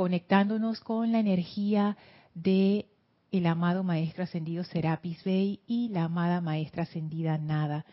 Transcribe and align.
conectándonos 0.00 0.80
con 0.80 1.12
la 1.12 1.20
energía 1.20 1.94
de 2.32 2.86
el 3.32 3.46
amado 3.46 3.84
Maestro 3.84 4.24
Ascendido 4.24 4.64
Serapis 4.64 5.22
Bey 5.24 5.60
y 5.66 5.90
la 5.90 6.04
amada 6.04 6.40
Maestra 6.40 6.84
Ascendida 6.84 7.36
Nada. 7.36 7.84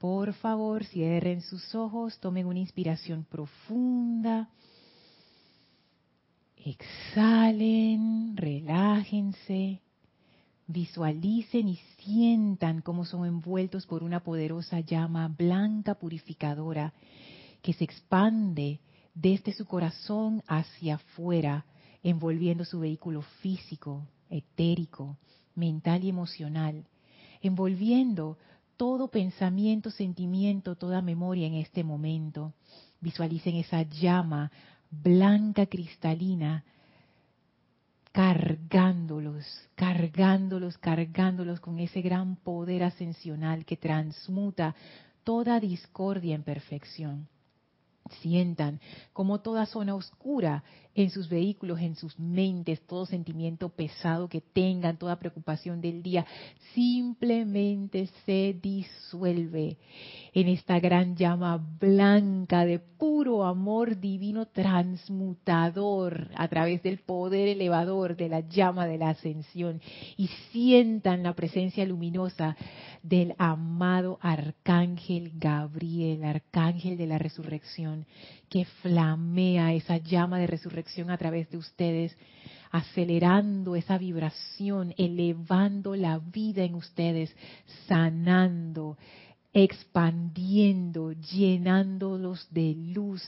Por 0.00 0.32
favor, 0.32 0.84
cierren 0.84 1.42
sus 1.42 1.72
ojos, 1.76 2.18
tomen 2.18 2.46
una 2.46 2.58
inspiración 2.58 3.22
profunda. 3.22 4.48
Exhalen, 6.56 8.36
relájense, 8.36 9.80
visualicen 10.66 11.68
y 11.68 11.76
sientan 11.98 12.80
cómo 12.80 13.04
son 13.04 13.26
envueltos 13.26 13.86
por 13.86 14.02
una 14.02 14.24
poderosa 14.24 14.80
llama 14.80 15.28
blanca 15.28 15.94
purificadora 15.94 16.92
que 17.62 17.72
se 17.74 17.84
expande 17.84 18.80
desde 19.14 19.54
su 19.54 19.64
corazón 19.66 20.42
hacia 20.46 20.96
afuera, 20.96 21.64
envolviendo 22.02 22.64
su 22.64 22.80
vehículo 22.80 23.22
físico, 23.40 24.06
etérico, 24.28 25.16
mental 25.54 26.04
y 26.04 26.08
emocional, 26.08 26.84
envolviendo 27.40 28.36
todo 28.76 29.08
pensamiento, 29.08 29.90
sentimiento, 29.90 30.74
toda 30.74 31.00
memoria 31.00 31.46
en 31.46 31.54
este 31.54 31.84
momento. 31.84 32.52
Visualicen 33.00 33.56
esa 33.56 33.82
llama 33.82 34.50
blanca 34.90 35.66
cristalina 35.66 36.64
cargándolos, 38.12 39.44
cargándolos, 39.74 40.78
cargándolos 40.78 41.60
con 41.60 41.80
ese 41.80 42.00
gran 42.00 42.36
poder 42.36 42.84
ascensional 42.84 43.64
que 43.64 43.76
transmuta 43.76 44.74
toda 45.24 45.58
discordia 45.58 46.34
en 46.34 46.44
perfección. 46.44 47.28
Sientan 48.20 48.80
como 49.12 49.40
toda 49.40 49.66
zona 49.66 49.94
oscura 49.94 50.62
en 50.94 51.10
sus 51.10 51.28
vehículos, 51.28 51.80
en 51.80 51.96
sus 51.96 52.18
mentes, 52.18 52.86
todo 52.86 53.06
sentimiento 53.06 53.70
pesado 53.70 54.28
que 54.28 54.40
tengan, 54.40 54.98
toda 54.98 55.18
preocupación 55.18 55.80
del 55.80 56.02
día, 56.02 56.26
simplemente 56.74 58.08
se 58.26 58.56
disuelve 58.60 59.78
en 60.34 60.48
esta 60.48 60.80
gran 60.80 61.14
llama 61.14 61.64
blanca 61.78 62.64
de 62.64 62.80
puro 62.80 63.44
amor 63.44 64.00
divino 64.00 64.46
transmutador 64.46 66.28
a 66.34 66.48
través 66.48 66.82
del 66.82 66.98
poder 66.98 67.46
elevador 67.46 68.16
de 68.16 68.28
la 68.28 68.40
llama 68.40 68.88
de 68.88 68.98
la 68.98 69.10
ascensión. 69.10 69.80
Y 70.16 70.26
sientan 70.50 71.22
la 71.22 71.34
presencia 71.34 71.86
luminosa 71.86 72.56
del 73.04 73.36
amado 73.38 74.18
arcángel 74.22 75.30
Gabriel, 75.36 76.24
arcángel 76.24 76.96
de 76.96 77.06
la 77.06 77.18
resurrección, 77.18 78.04
que 78.48 78.64
flamea 78.64 79.72
esa 79.72 79.98
llama 79.98 80.40
de 80.40 80.48
resurrección 80.48 81.10
a 81.10 81.18
través 81.18 81.48
de 81.50 81.58
ustedes, 81.58 82.16
acelerando 82.72 83.76
esa 83.76 83.98
vibración, 83.98 84.94
elevando 84.98 85.94
la 85.94 86.18
vida 86.18 86.64
en 86.64 86.74
ustedes, 86.74 87.36
sanando, 87.86 88.96
expandiendo, 89.54 91.12
llenándolos 91.12 92.46
de 92.50 92.74
luz. 92.74 93.22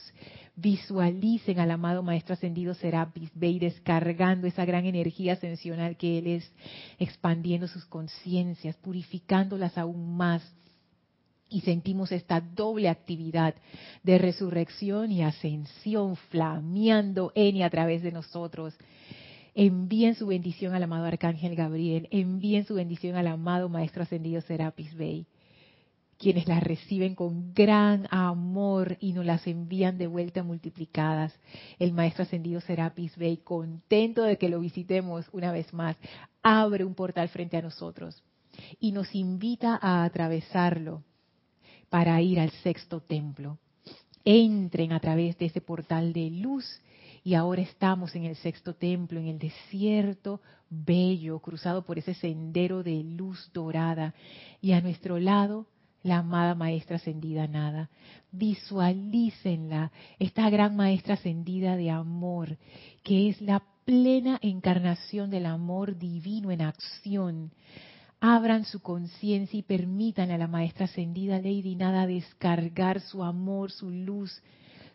Visualicen 0.55 1.59
al 1.59 1.71
amado 1.71 2.03
Maestro 2.03 2.33
Ascendido 2.33 2.73
Serapis 2.73 3.31
Bey 3.33 3.59
descargando 3.59 4.45
esa 4.45 4.65
gran 4.65 4.85
energía 4.85 5.33
ascensional 5.33 5.95
que 5.95 6.17
Él 6.19 6.27
es, 6.27 6.51
expandiendo 6.99 7.67
sus 7.67 7.85
conciencias, 7.85 8.75
purificándolas 8.75 9.77
aún 9.77 10.17
más 10.17 10.43
y 11.49 11.61
sentimos 11.61 12.11
esta 12.11 12.41
doble 12.41 12.89
actividad 12.89 13.55
de 14.03 14.17
resurrección 14.17 15.11
y 15.11 15.23
ascensión 15.23 16.17
flameando 16.17 17.31
en 17.35 17.55
y 17.55 17.63
a 17.63 17.69
través 17.69 18.01
de 18.01 18.11
nosotros. 18.11 18.75
Envíen 19.55 20.15
su 20.15 20.27
bendición 20.27 20.75
al 20.75 20.83
amado 20.83 21.05
Arcángel 21.05 21.55
Gabriel, 21.55 22.09
envíen 22.11 22.65
su 22.65 22.75
bendición 22.75 23.15
al 23.15 23.27
amado 23.27 23.69
Maestro 23.69 24.03
Ascendido 24.03 24.41
Serapis 24.41 24.93
Bey, 24.93 25.25
quienes 26.17 26.47
las 26.47 26.63
reciben 26.63 27.15
con 27.15 27.53
gran 27.53 28.07
amor 28.09 28.97
y 28.99 29.13
nos 29.13 29.25
las 29.25 29.45
envían 29.45 29.97
de 29.97 30.07
vuelta 30.07 30.43
multiplicadas. 30.43 31.33
El 31.79 31.93
Maestro 31.93 32.23
Ascendido 32.23 32.59
Serapis 32.61 33.15
Bey, 33.17 33.37
contento 33.37 34.23
de 34.23 34.37
que 34.37 34.49
lo 34.49 34.59
visitemos 34.59 35.25
una 35.31 35.51
vez 35.51 35.73
más, 35.73 35.95
abre 36.41 36.83
un 36.83 36.95
portal 36.95 37.29
frente 37.29 37.57
a 37.57 37.61
nosotros 37.61 38.23
y 38.79 38.91
nos 38.91 39.13
invita 39.13 39.77
a 39.81 40.03
atravesarlo 40.03 41.03
para 41.89 42.19
ir 42.21 42.39
al 42.39 42.49
sexto 42.49 42.99
templo. 42.99 43.59
Entren 44.25 44.91
a 44.91 44.99
través 44.99 45.37
de 45.37 45.45
ese 45.45 45.61
portal 45.61 46.13
de 46.13 46.29
luz 46.31 46.65
y 47.23 47.35
ahora 47.35 47.61
estamos 47.61 48.15
en 48.15 48.25
el 48.25 48.35
sexto 48.37 48.73
templo, 48.73 49.19
en 49.19 49.27
el 49.27 49.39
desierto 49.39 50.41
bello, 50.69 51.39
cruzado 51.39 51.85
por 51.85 51.97
ese 51.97 52.13
sendero 52.13 52.83
de 52.83 53.03
luz 53.03 53.51
dorada 53.53 54.13
y 54.61 54.73
a 54.73 54.81
nuestro 54.81 55.19
lado 55.19 55.67
la 56.07 56.19
amada 56.19 56.55
maestra 56.55 56.95
ascendida 56.95 57.47
nada. 57.47 57.89
Visualícenla, 58.31 59.91
esta 60.19 60.49
gran 60.49 60.75
maestra 60.75 61.15
ascendida 61.15 61.75
de 61.75 61.91
amor, 61.91 62.57
que 63.03 63.29
es 63.29 63.41
la 63.41 63.63
plena 63.85 64.39
encarnación 64.41 65.29
del 65.29 65.45
amor 65.45 65.97
divino 65.97 66.51
en 66.51 66.61
acción, 66.61 67.51
abran 68.19 68.65
su 68.65 68.81
conciencia 68.81 69.59
y 69.59 69.63
permitan 69.63 70.31
a 70.31 70.37
la 70.37 70.47
maestra 70.47 70.85
ascendida 70.85 71.37
Lady 71.37 71.75
Nada 71.75 72.07
descargar 72.07 73.01
su 73.01 73.23
amor, 73.23 73.71
su 73.71 73.91
luz, 73.91 74.41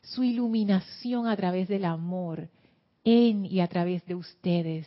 su 0.03 0.25
iluminación 0.25 1.27
a 1.27 1.37
través 1.37 1.69
del 1.69 1.85
amor 1.85 2.49
en 3.05 3.45
y 3.47 3.61
a 3.61 3.69
través 3.69 4.05
de 4.07 4.15
ustedes, 4.15 4.87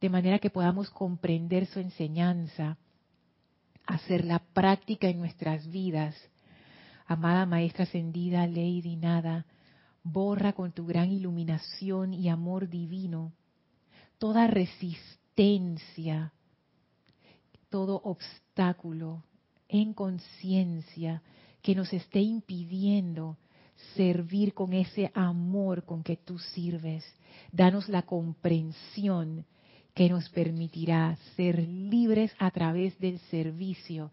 de 0.00 0.08
manera 0.08 0.38
que 0.38 0.50
podamos 0.50 0.90
comprender 0.90 1.66
su 1.66 1.80
enseñanza, 1.80 2.76
hacerla 3.86 4.42
práctica 4.52 5.08
en 5.08 5.18
nuestras 5.18 5.68
vidas. 5.70 6.14
Amada 7.06 7.46
maestra 7.46 7.84
ascendida 7.84 8.46
Lady 8.46 8.96
Nada, 8.96 9.46
borra 10.02 10.52
con 10.52 10.72
tu 10.72 10.86
gran 10.86 11.10
iluminación 11.10 12.14
y 12.14 12.28
amor 12.28 12.68
divino 12.68 13.32
toda 14.20 14.46
resistencia, 14.46 16.32
todo 17.70 18.02
obstáculo 18.04 19.24
en 19.66 19.94
conciencia 19.94 21.22
que 21.62 21.74
nos 21.74 21.90
esté 21.94 22.20
impidiendo 22.20 23.38
servir 23.96 24.52
con 24.52 24.74
ese 24.74 25.10
amor 25.14 25.84
con 25.86 26.02
que 26.02 26.18
tú 26.18 26.38
sirves. 26.38 27.02
Danos 27.50 27.88
la 27.88 28.02
comprensión 28.02 29.46
que 30.00 30.08
nos 30.08 30.30
permitirá 30.30 31.14
ser 31.36 31.58
libres 31.58 32.32
a 32.38 32.50
través 32.50 32.98
del 33.00 33.18
servicio, 33.30 34.10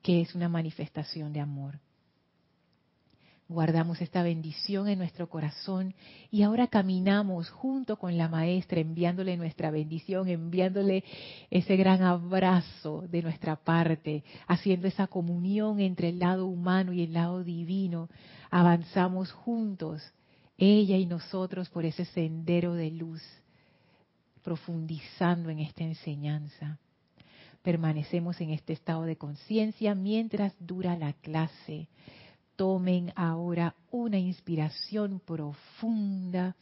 que 0.00 0.22
es 0.22 0.34
una 0.34 0.48
manifestación 0.48 1.34
de 1.34 1.40
amor. 1.40 1.80
Guardamos 3.46 4.00
esta 4.00 4.22
bendición 4.22 4.88
en 4.88 4.96
nuestro 4.96 5.28
corazón 5.28 5.94
y 6.30 6.44
ahora 6.44 6.68
caminamos 6.68 7.50
junto 7.50 7.98
con 7.98 8.16
la 8.16 8.30
maestra 8.30 8.80
enviándole 8.80 9.36
nuestra 9.36 9.70
bendición, 9.70 10.28
enviándole 10.28 11.04
ese 11.50 11.76
gran 11.76 12.02
abrazo 12.02 13.04
de 13.10 13.20
nuestra 13.20 13.56
parte, 13.56 14.24
haciendo 14.46 14.88
esa 14.88 15.08
comunión 15.08 15.78
entre 15.80 16.08
el 16.08 16.20
lado 16.20 16.46
humano 16.46 16.94
y 16.94 17.02
el 17.02 17.12
lado 17.12 17.44
divino. 17.44 18.08
Avanzamos 18.50 19.30
juntos, 19.30 20.02
ella 20.56 20.96
y 20.96 21.04
nosotros, 21.04 21.68
por 21.68 21.84
ese 21.84 22.06
sendero 22.06 22.72
de 22.72 22.90
luz, 22.92 23.22
profundizando 24.38 25.50
en 25.50 25.60
esta 25.60 25.84
enseñanza. 25.84 26.78
Permanecemos 27.62 28.40
en 28.40 28.50
este 28.50 28.72
estado 28.72 29.02
de 29.02 29.16
conciencia 29.16 29.94
mientras 29.94 30.54
dura 30.58 30.96
la 30.96 31.12
clase 31.12 31.88
Tomen 32.58 33.12
ahora 33.14 33.76
una 33.92 34.18
inspiración 34.18 35.20
profunda. 35.24 36.56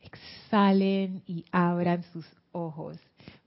Exhalen 0.00 1.22
y 1.26 1.44
abran 1.52 2.02
sus 2.14 2.24
ojos. 2.50 2.96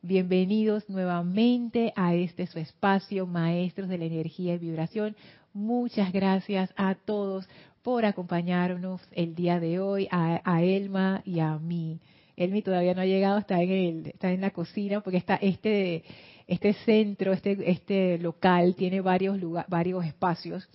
Bienvenidos 0.03 0.87
nuevamente 0.87 1.91
a 1.95 2.13
este 2.13 2.45
su 2.45 2.59
espacio, 2.59 3.25
Maestros 3.25 3.89
de 3.89 3.97
la 3.97 4.05
Energía 4.05 4.53
y 4.53 4.57
Vibración. 4.59 5.15
Muchas 5.53 6.13
gracias 6.13 6.71
a 6.77 6.93
todos 6.93 7.49
por 7.81 8.05
acompañarnos 8.05 9.01
el 9.11 9.33
día 9.33 9.59
de 9.59 9.79
hoy, 9.79 10.07
a, 10.11 10.61
Elma 10.61 11.23
y 11.25 11.39
a 11.39 11.57
mí. 11.57 11.99
Elmi 12.39 12.61
todavía 12.61 12.93
no 12.93 13.01
ha 13.01 13.05
llegado, 13.05 13.37
está 13.37 13.61
en, 13.61 13.71
el, 13.71 14.07
está 14.07 14.31
en 14.31 14.41
la 14.41 14.49
cocina 14.51 15.01
porque 15.01 15.17
está 15.17 15.35
este 15.35 16.03
este 16.49 16.73
centro, 16.73 17.31
este, 17.31 17.69
este 17.69 18.17
local 18.17 18.73
tiene 18.75 19.01
varios, 19.01 19.37
varios 19.67 20.03
espacios. 20.03 20.67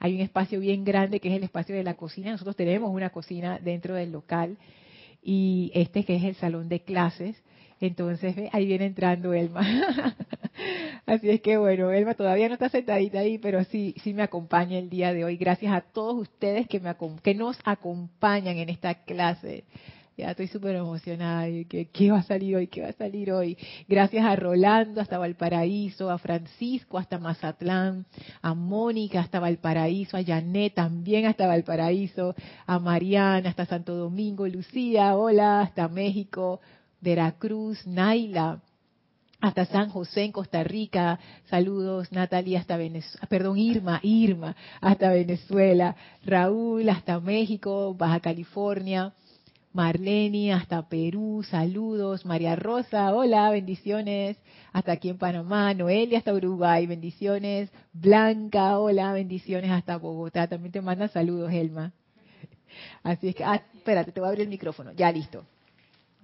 Hay 0.00 0.14
un 0.14 0.20
espacio 0.20 0.60
bien 0.60 0.84
grande 0.84 1.18
que 1.18 1.28
es 1.28 1.34
el 1.34 1.44
espacio 1.44 1.74
de 1.74 1.82
la 1.82 1.94
cocina. 1.94 2.30
Nosotros 2.30 2.56
tenemos 2.56 2.90
una 2.92 3.08
cocina 3.08 3.58
dentro 3.58 3.94
del 3.94 4.12
local 4.12 4.58
y 5.22 5.72
este 5.74 6.04
que 6.04 6.16
es 6.16 6.24
el 6.24 6.34
salón 6.34 6.68
de 6.68 6.80
clases. 6.80 7.42
Entonces 7.80 8.36
ahí 8.52 8.66
viene 8.66 8.84
entrando 8.84 9.32
Elma. 9.32 9.62
Así 11.06 11.30
es 11.30 11.40
que 11.40 11.56
bueno, 11.56 11.90
Elma 11.90 12.12
todavía 12.12 12.48
no 12.48 12.54
está 12.54 12.68
sentadita 12.68 13.20
ahí, 13.20 13.38
pero 13.38 13.64
sí, 13.64 13.94
sí 14.02 14.12
me 14.12 14.22
acompaña 14.22 14.78
el 14.78 14.90
día 14.90 15.14
de 15.14 15.24
hoy. 15.24 15.38
Gracias 15.38 15.72
a 15.72 15.80
todos 15.80 16.16
ustedes 16.20 16.68
que, 16.68 16.80
me, 16.80 16.94
que 17.22 17.34
nos 17.34 17.58
acompañan 17.64 18.58
en 18.58 18.68
esta 18.68 18.94
clase. 19.04 19.64
Ya 20.18 20.32
estoy 20.32 20.48
súper 20.48 20.74
emocionada. 20.74 21.46
¿Qué, 21.68 21.90
¿Qué 21.92 22.10
va 22.10 22.18
a 22.18 22.22
salir 22.24 22.56
hoy? 22.56 22.66
¿Qué 22.66 22.82
va 22.82 22.88
a 22.88 22.92
salir 22.92 23.30
hoy? 23.30 23.56
Gracias 23.86 24.24
a 24.24 24.34
Rolando 24.34 25.00
hasta 25.00 25.16
Valparaíso, 25.16 26.10
a 26.10 26.18
Francisco 26.18 26.98
hasta 26.98 27.20
Mazatlán, 27.20 28.04
a 28.42 28.52
Mónica 28.52 29.20
hasta 29.20 29.38
Valparaíso, 29.38 30.16
a 30.16 30.24
Janet 30.24 30.74
también 30.74 31.26
hasta 31.26 31.46
Valparaíso, 31.46 32.34
a 32.66 32.80
Mariana 32.80 33.48
hasta 33.48 33.64
Santo 33.66 33.94
Domingo, 33.94 34.48
Lucía, 34.48 35.16
hola, 35.16 35.60
hasta 35.60 35.86
México, 35.86 36.60
Veracruz, 37.00 37.86
Naila, 37.86 38.60
hasta 39.40 39.66
San 39.66 39.88
José 39.88 40.24
en 40.24 40.32
Costa 40.32 40.64
Rica. 40.64 41.20
Saludos, 41.48 42.10
Natalia, 42.10 42.58
hasta 42.58 42.76
Venezuela. 42.76 43.28
Perdón, 43.28 43.56
Irma, 43.56 44.00
Irma, 44.02 44.56
hasta 44.80 45.12
Venezuela. 45.12 45.94
Raúl, 46.24 46.88
hasta 46.88 47.20
México, 47.20 47.94
Baja 47.94 48.18
California. 48.18 49.14
Marlene, 49.78 50.52
hasta 50.52 50.88
Perú, 50.88 51.44
saludos. 51.48 52.26
María 52.26 52.56
Rosa, 52.56 53.14
hola, 53.14 53.48
bendiciones. 53.50 54.36
Hasta 54.72 54.90
aquí 54.90 55.08
en 55.08 55.18
Panamá. 55.18 55.72
Noelia, 55.72 56.18
hasta 56.18 56.34
Uruguay, 56.34 56.84
bendiciones. 56.88 57.70
Blanca, 57.92 58.80
hola, 58.80 59.12
bendiciones. 59.12 59.70
Hasta 59.70 59.96
Bogotá. 59.96 60.48
También 60.48 60.72
te 60.72 60.80
manda 60.80 61.06
saludos, 61.06 61.52
Elma. 61.52 61.92
Así 63.04 63.28
es 63.28 63.36
que, 63.36 63.44
ah, 63.44 63.62
espérate, 63.72 64.10
te 64.10 64.18
voy 64.18 64.26
a 64.26 64.30
abrir 64.30 64.42
el 64.42 64.48
micrófono. 64.48 64.90
Ya 64.94 65.12
listo. 65.12 65.46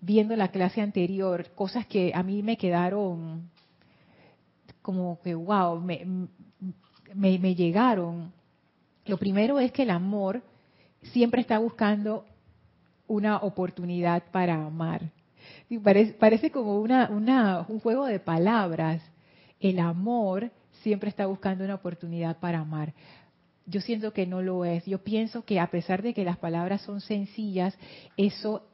viendo 0.00 0.32
en 0.32 0.38
la 0.38 0.48
clase 0.48 0.80
anterior, 0.80 1.50
cosas 1.54 1.86
que 1.86 2.12
a 2.14 2.22
mí 2.22 2.42
me 2.42 2.56
quedaron 2.56 3.50
como 4.80 5.20
que, 5.20 5.34
wow, 5.34 5.78
me, 5.80 6.06
me, 7.14 7.38
me 7.38 7.54
llegaron 7.54 8.32
lo 9.10 9.18
primero 9.18 9.58
es 9.58 9.72
que 9.72 9.82
el 9.82 9.90
amor 9.90 10.40
siempre 11.12 11.40
está 11.40 11.58
buscando 11.58 12.24
una 13.08 13.38
oportunidad 13.38 14.22
para 14.30 14.64
amar. 14.64 15.10
Parece, 16.18 16.50
como 16.50 16.80
una, 16.80 17.08
un 17.68 17.80
juego 17.80 18.06
de 18.06 18.20
palabras. 18.20 19.02
El 19.58 19.80
amor 19.80 20.52
siempre 20.82 21.10
está 21.10 21.26
buscando 21.26 21.64
una 21.64 21.74
oportunidad 21.74 22.38
para 22.38 22.60
amar. 22.60 22.94
Yo 23.66 23.80
siento 23.80 24.12
que 24.12 24.26
no 24.26 24.42
lo 24.42 24.64
es. 24.64 24.86
Yo 24.86 25.02
pienso 25.02 25.44
que 25.44 25.58
a 25.58 25.70
pesar 25.70 26.02
de 26.02 26.14
que 26.14 26.24
las 26.24 26.38
palabras 26.38 26.82
son 26.82 27.00
sencillas, 27.00 27.76
eso 28.16 28.64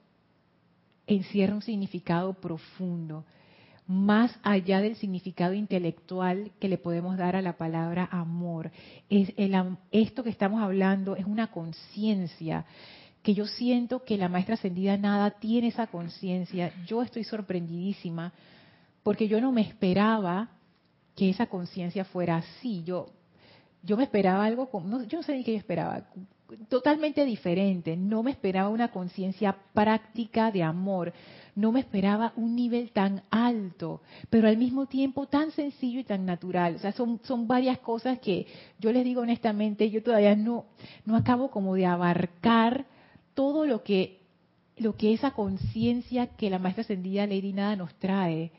encierra 1.07 1.55
un 1.55 1.63
significado 1.63 2.35
profundo 2.35 3.25
más 3.87 4.37
allá 4.43 4.81
del 4.81 4.97
significado 4.97 5.55
intelectual 5.55 6.51
que 6.59 6.69
le 6.69 6.79
podemos 6.79 7.17
dar 7.17 7.37
a 7.37 7.43
la 7.43 7.57
palabra 7.57 8.09
amor. 8.11 8.71
Esto 9.09 10.25
que 10.25 10.31
estamos 10.31 10.63
hablando 10.63 11.17
es 11.17 11.25
una 11.25 11.49
conciencia 11.49 12.65
que 13.23 13.35
yo 13.35 13.47
siento 13.47 14.05
que 14.05 14.19
la 14.19 14.29
maestra 14.29 14.55
ascendida 14.55 14.97
nada 14.97 15.33
tiene 15.33 15.69
esa 15.69 15.87
conciencia. 15.89 16.73
Yo 16.87 17.03
estoy 17.03 17.25
sorprendidísima 17.25 18.33
porque 19.03 19.29
yo 19.29 19.41
no 19.41 19.53
me 19.53 19.63
esperaba 19.63 20.51
que 21.15 21.31
esa 21.31 21.47
conciencia 21.47 22.05
fuera 22.05 22.37
así. 22.37 22.83
Yo 22.85 23.07
yo 23.87 23.97
me 23.97 24.03
esperaba 24.03 24.45
algo, 24.45 24.69
no, 24.85 25.05
yo 25.05 25.19
no 25.19 25.23
sé 25.23 25.37
ni 25.37 25.45
qué 25.45 25.53
yo 25.53 25.59
esperaba, 25.59 26.03
totalmente 26.69 27.25
diferente. 27.25 27.97
No 27.97 28.23
me 28.23 28.31
esperaba 28.31 28.69
una 28.69 28.91
conciencia 28.91 29.57
práctica 29.73 30.51
de 30.51 30.63
amor 30.63 31.13
no 31.57 31.73
me 31.73 31.81
esperaba 31.81 32.35
un 32.37 32.55
nivel 32.55 32.93
tan 32.93 33.23
alto, 33.31 34.03
pero 34.29 34.47
al 34.47 34.59
mismo 34.59 34.87
tiempo 34.87 35.27
tan 35.27 35.51
sencillo 35.51 35.99
y 36.01 36.05
tan 36.05 36.27
natural. 36.27 36.77
O 36.77 36.79
sea, 36.79 36.93
son, 36.93 37.19
son 37.25 37.49
varias 37.49 37.79
cosas 37.79 38.19
que 38.21 38.47
yo 38.79 38.93
les 38.93 39.05
digo 39.05 39.23
honestamente, 39.23 39.91
yo 39.91 40.03
todavía 40.03 40.37
no, 40.37 40.67
no 41.07 41.17
acabo 41.17 41.51
como 41.51 41.75
de 41.75 41.87
abarcar 41.87 42.85
todo 43.33 43.65
lo 43.65 43.83
que, 43.83 44.21
lo 44.77 44.97
que 44.97 45.15
esa 45.15 45.31
conciencia 45.31 46.27
que 46.37 46.51
la 46.51 46.59
maestra 46.59 46.83
ascendida 46.83 47.27
Lady 47.27 47.55
Nada 47.55 47.75
nos 47.75 47.95
trae. 47.95 48.53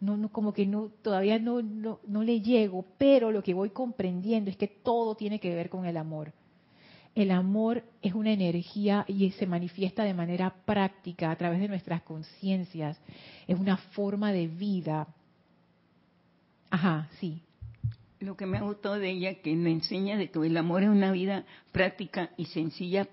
No, 0.00 0.16
no, 0.16 0.28
como 0.28 0.52
que 0.52 0.64
no, 0.64 0.90
todavía 1.02 1.40
no, 1.40 1.60
no, 1.60 1.98
no 2.06 2.22
le 2.22 2.40
llego, 2.40 2.84
pero 2.98 3.32
lo 3.32 3.42
que 3.42 3.54
voy 3.54 3.70
comprendiendo 3.70 4.50
es 4.50 4.56
que 4.56 4.68
todo 4.68 5.16
tiene 5.16 5.40
que 5.40 5.54
ver 5.54 5.68
con 5.70 5.86
el 5.86 5.96
amor 5.96 6.32
el 7.14 7.30
amor 7.30 7.84
es 8.02 8.12
una 8.14 8.32
energía 8.32 9.04
y 9.06 9.30
se 9.32 9.46
manifiesta 9.46 10.02
de 10.04 10.14
manera 10.14 10.54
práctica 10.64 11.30
a 11.30 11.36
través 11.36 11.60
de 11.60 11.68
nuestras 11.68 12.02
conciencias. 12.02 13.00
Es 13.46 13.58
una 13.58 13.76
forma 13.76 14.32
de 14.32 14.48
vida. 14.48 15.06
Ajá, 16.70 17.08
sí. 17.20 17.40
Lo 18.18 18.36
que 18.36 18.46
me 18.46 18.58
ha 18.58 18.62
gustado 18.62 18.98
de 18.98 19.10
ella 19.10 19.34
que 19.42 19.54
me 19.54 19.70
enseña 19.70 20.16
de 20.16 20.30
que 20.30 20.44
el 20.44 20.56
amor 20.56 20.82
es 20.82 20.88
una 20.88 21.12
vida 21.12 21.44
práctica 21.70 22.30
y 22.36 22.46
sencilla, 22.46 23.06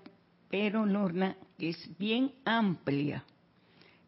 pero 0.48 0.84
Lorna, 0.84 1.36
que 1.58 1.68
es 1.68 1.98
bien 1.98 2.32
amplia. 2.44 3.24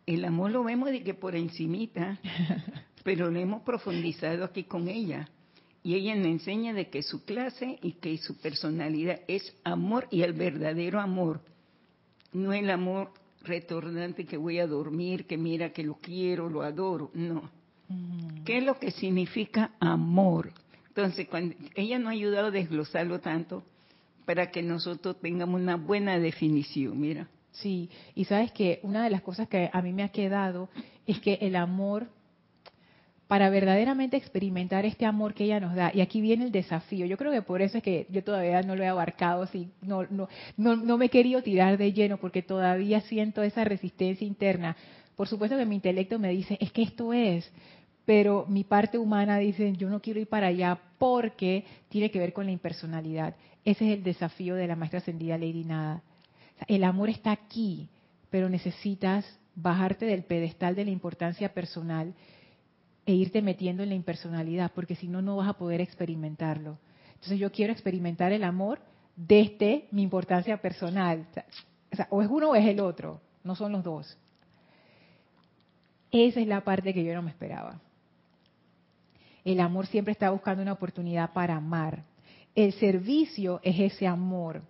El 0.07 0.25
amor 0.25 0.51
lo 0.51 0.65
vemos 0.65 0.91
de 0.91 1.05
que 1.05 1.15
por 1.15 1.37
encimita, 1.37 2.19
pero 3.05 3.31
lo 3.31 3.39
hemos 3.39 3.63
profundizado 3.63 4.45
aquí 4.45 4.65
con 4.65 4.89
ella 4.89 5.29
y 5.85 5.95
ella 5.95 6.17
me 6.17 6.31
enseña 6.31 6.73
de 6.73 6.89
que 6.89 7.03
su 7.03 7.25
clase 7.27 7.79
y 7.83 7.93
que 7.93 8.17
su 8.17 8.39
personalidad 8.39 9.21
es 9.29 9.55
amor 9.65 10.09
y 10.11 10.23
el 10.23 10.33
verdadero 10.33 10.99
amor, 10.99 11.43
no 12.33 12.55
el 12.55 12.71
amor 12.71 13.11
retornante 13.43 14.25
que 14.25 14.39
voy 14.39 14.59
a 14.59 14.67
dormir, 14.67 15.27
que 15.27 15.37
mira 15.37 15.75
que 15.75 15.85
lo 15.85 15.97
quiero, 15.97 16.49
lo 16.49 16.63
adoro, 16.63 17.11
no. 17.13 17.51
Mm. 17.89 18.45
¿Qué 18.45 18.59
es 18.59 18.65
lo 18.65 18.79
que 18.79 18.91
significa 18.93 19.73
amor? 19.79 20.53
Entonces, 20.89 21.29
cuando 21.29 21.55
ella 21.75 21.99
nos 21.99 22.09
ha 22.09 22.13
ayudado 22.13 22.47
a 22.47 22.51
desglosarlo 22.51 23.21
tanto 23.21 23.63
para 24.25 24.51
que 24.51 24.63
nosotros 24.63 25.21
tengamos 25.21 25.61
una 25.61 25.77
buena 25.77 26.19
definición, 26.19 26.99
mira. 26.99 27.29
Sí, 27.53 27.91
y 28.15 28.25
sabes 28.25 28.53
que 28.53 28.81
una 28.83 29.05
de 29.05 29.11
las 29.11 29.21
cosas 29.21 29.49
que 29.49 29.69
a 29.71 29.83
mí 29.83 29.93
me 29.93 30.03
ha 30.03 30.09
quedado 30.09 30.71
es 31.07 31.21
que 31.21 31.35
el 31.43 31.57
amor 31.57 32.09
para 33.27 33.49
verdaderamente 33.49 34.17
experimentar 34.17 34.85
este 34.85 35.07
amor 35.07 35.35
que 35.35 35.45
ella 35.45 35.61
nos 35.61 35.75
da. 35.75 35.91
Y 35.95 36.01
aquí 36.01 36.21
viene 36.21 36.45
el 36.45 36.53
desafío. 36.53 37.07
Yo 37.07 37.17
creo 37.17 37.33
que 37.33 37.43
por 37.43 37.63
eso 37.63 37.79
es 37.79 37.83
que 37.83 38.07
yo 38.11 38.23
todavía 38.23 38.63
no 38.63 38.77
lo 38.77 38.83
he 38.83 38.87
abarcado, 38.87 39.47
sí, 39.47 39.71
no, 39.81 40.05
no, 40.11 40.29
no, 40.57 40.77
no 40.77 40.99
me 40.99 41.07
he 41.07 41.11
querido 41.11 41.43
tirar 41.43 41.79
de 41.79 41.93
lleno 41.93 42.19
porque 42.19 42.43
todavía 42.43 43.01
siento 43.03 43.43
esa 43.43 43.65
resistencia 43.65 44.27
interna. 44.27 44.77
Por 45.17 45.29
supuesto 45.29 45.57
que 45.57 45.65
mi 45.65 45.77
intelecto 45.77 46.19
me 46.19 46.31
dice, 46.31 46.59
es 46.61 46.71
que 46.73 46.83
esto 46.83 47.13
es, 47.13 47.51
pero 48.05 48.45
mi 48.49 48.65
parte 48.65 48.99
humana 48.99 49.39
dice, 49.39 49.73
yo 49.77 49.89
no 49.89 50.01
quiero 50.01 50.21
ir 50.21 50.27
para 50.27 50.49
allá 50.49 50.79
porque 50.99 51.65
tiene 51.89 52.11
que 52.11 52.19
ver 52.19 52.33
con 52.33 52.47
la 52.47 52.53
impersonalidad. 52.53 53.35
Ese 53.65 53.87
es 53.87 53.97
el 53.97 54.03
desafío 54.03 54.55
de 54.55 54.67
la 54.67 54.77
maestra 54.77 54.99
ascendida 54.99 55.39
Lady 55.39 55.65
Nada. 55.65 56.03
El 56.69 56.85
amor 56.85 57.09
está 57.09 57.33
aquí, 57.33 57.89
pero 58.29 58.49
necesitas 58.49 59.25
bajarte 59.55 60.05
del 60.05 60.25
pedestal 60.25 60.75
de 60.75 60.85
la 60.85 60.91
importancia 60.91 61.55
personal 61.55 62.13
e 63.07 63.13
irte 63.13 63.43
metiendo 63.43 63.83
en 63.83 63.91
la 63.91 63.95
impersonalidad, 63.95 64.73
porque 64.75 64.97
si 64.97 65.09
no, 65.09 65.21
no 65.21 65.37
vas 65.37 65.49
a 65.49 65.59
poder 65.59 65.81
experimentarlo. 65.81 66.79
Entonces 67.15 67.39
yo 67.39 67.53
quiero 67.53 67.73
experimentar 67.73 68.33
el 68.33 68.45
amor 68.45 68.81
desde 69.17 69.87
mi 69.91 70.03
importancia 70.03 70.57
personal. 70.59 71.27
O, 72.11 72.23
es 72.23 72.29
uno 72.29 72.51
o 72.51 72.55
es 72.55 72.67
el 72.67 72.81
otro, 72.81 73.21
no 73.43 73.55
son 73.55 73.73
los 73.73 73.85
dos. 73.85 74.19
Esa 76.11 76.41
es 76.41 76.47
la 76.47 76.63
parte 76.63 76.95
que 76.95 77.05
yo 77.05 77.15
no 77.15 77.23
me 77.23 77.31
esperaba. 77.31 77.81
El 79.45 79.61
amor 79.61 79.87
siempre 79.87 80.13
está 80.13 80.31
buscando 80.31 80.63
una 80.63 80.73
oportunidad 80.73 81.33
para 81.33 81.57
amar. 81.57 82.05
El 82.55 82.73
servicio 82.73 83.61
es 83.63 83.79
ese 83.79 84.07
amor. 84.07 84.63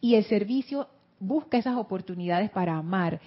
Y 0.00 0.16
el 0.16 0.24
servicio 0.24 0.88
busca 1.18 1.56
esas 1.56 1.76
oportunidades 1.76 2.50
para 2.50 2.76
amar 2.76 3.20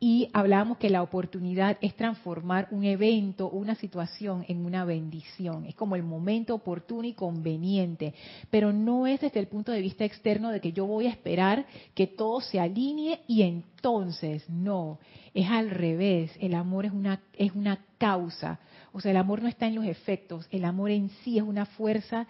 y 0.00 0.28
hablábamos 0.32 0.78
que 0.78 0.90
la 0.90 1.02
oportunidad 1.02 1.76
es 1.80 1.94
transformar 1.96 2.68
un 2.70 2.84
evento, 2.84 3.50
una 3.50 3.74
situación 3.74 4.44
en 4.48 4.64
una 4.64 4.84
bendición. 4.84 5.64
Es 5.64 5.74
como 5.74 5.96
el 5.96 6.04
momento 6.04 6.54
oportuno 6.54 7.06
y 7.08 7.14
conveniente, 7.14 8.14
pero 8.50 8.72
no 8.72 9.06
es 9.06 9.20
desde 9.20 9.40
el 9.40 9.48
punto 9.48 9.72
de 9.72 9.80
vista 9.80 10.04
externo 10.04 10.50
de 10.50 10.60
que 10.60 10.72
yo 10.72 10.86
voy 10.86 11.06
a 11.06 11.10
esperar 11.10 11.66
que 11.94 12.06
todo 12.06 12.40
se 12.40 12.60
alinee 12.60 13.20
y 13.26 13.42
entonces 13.42 14.48
no, 14.48 15.00
es 15.34 15.48
al 15.50 15.70
revés. 15.70 16.30
El 16.40 16.54
amor 16.54 16.86
es 16.86 16.92
una 16.92 17.20
es 17.36 17.52
una 17.52 17.84
causa, 17.98 18.60
o 18.92 19.00
sea, 19.00 19.10
el 19.10 19.16
amor 19.16 19.42
no 19.42 19.48
está 19.48 19.66
en 19.66 19.74
los 19.74 19.84
efectos, 19.84 20.46
el 20.50 20.64
amor 20.64 20.90
en 20.90 21.10
sí 21.22 21.38
es 21.38 21.44
una 21.44 21.66
fuerza 21.66 22.26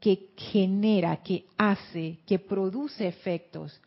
que 0.00 0.30
genera, 0.36 1.16
que 1.22 1.46
hace, 1.56 2.18
que 2.26 2.38
produce 2.38 3.06
efectos. 3.06 3.80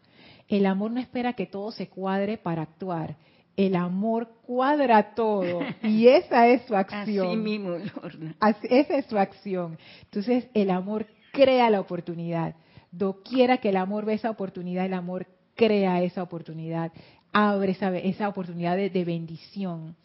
El 0.47 0.65
amor 0.65 0.91
no 0.91 0.99
espera 0.99 1.33
que 1.33 1.45
todo 1.45 1.71
se 1.71 1.89
cuadre 1.89 2.37
para 2.37 2.61
actuar. 2.61 3.17
El 3.55 3.75
amor 3.75 4.29
cuadra 4.45 5.15
todo 5.15 5.61
y 5.83 6.07
esa 6.07 6.47
es 6.47 6.61
su 6.67 6.75
acción. 6.75 7.27
Así 7.27 7.37
mismo, 7.37 7.71
Lorna. 7.71 8.35
esa 8.63 8.97
es 8.97 9.05
su 9.07 9.17
acción. 9.17 9.77
Entonces, 10.03 10.47
el 10.53 10.69
amor 10.69 11.07
crea 11.31 11.69
la 11.69 11.79
oportunidad. 11.79 12.55
Doquiera 12.91 13.57
que 13.57 13.69
el 13.69 13.77
amor 13.77 14.05
ve 14.05 14.13
esa 14.13 14.29
oportunidad, 14.29 14.85
el 14.85 14.93
amor 14.93 15.27
crea 15.55 16.01
esa 16.01 16.23
oportunidad, 16.23 16.91
abre 17.33 17.71
esa, 17.71 17.95
esa 17.97 18.29
oportunidad 18.29 18.77
de, 18.77 19.05
bendición. 19.05 19.95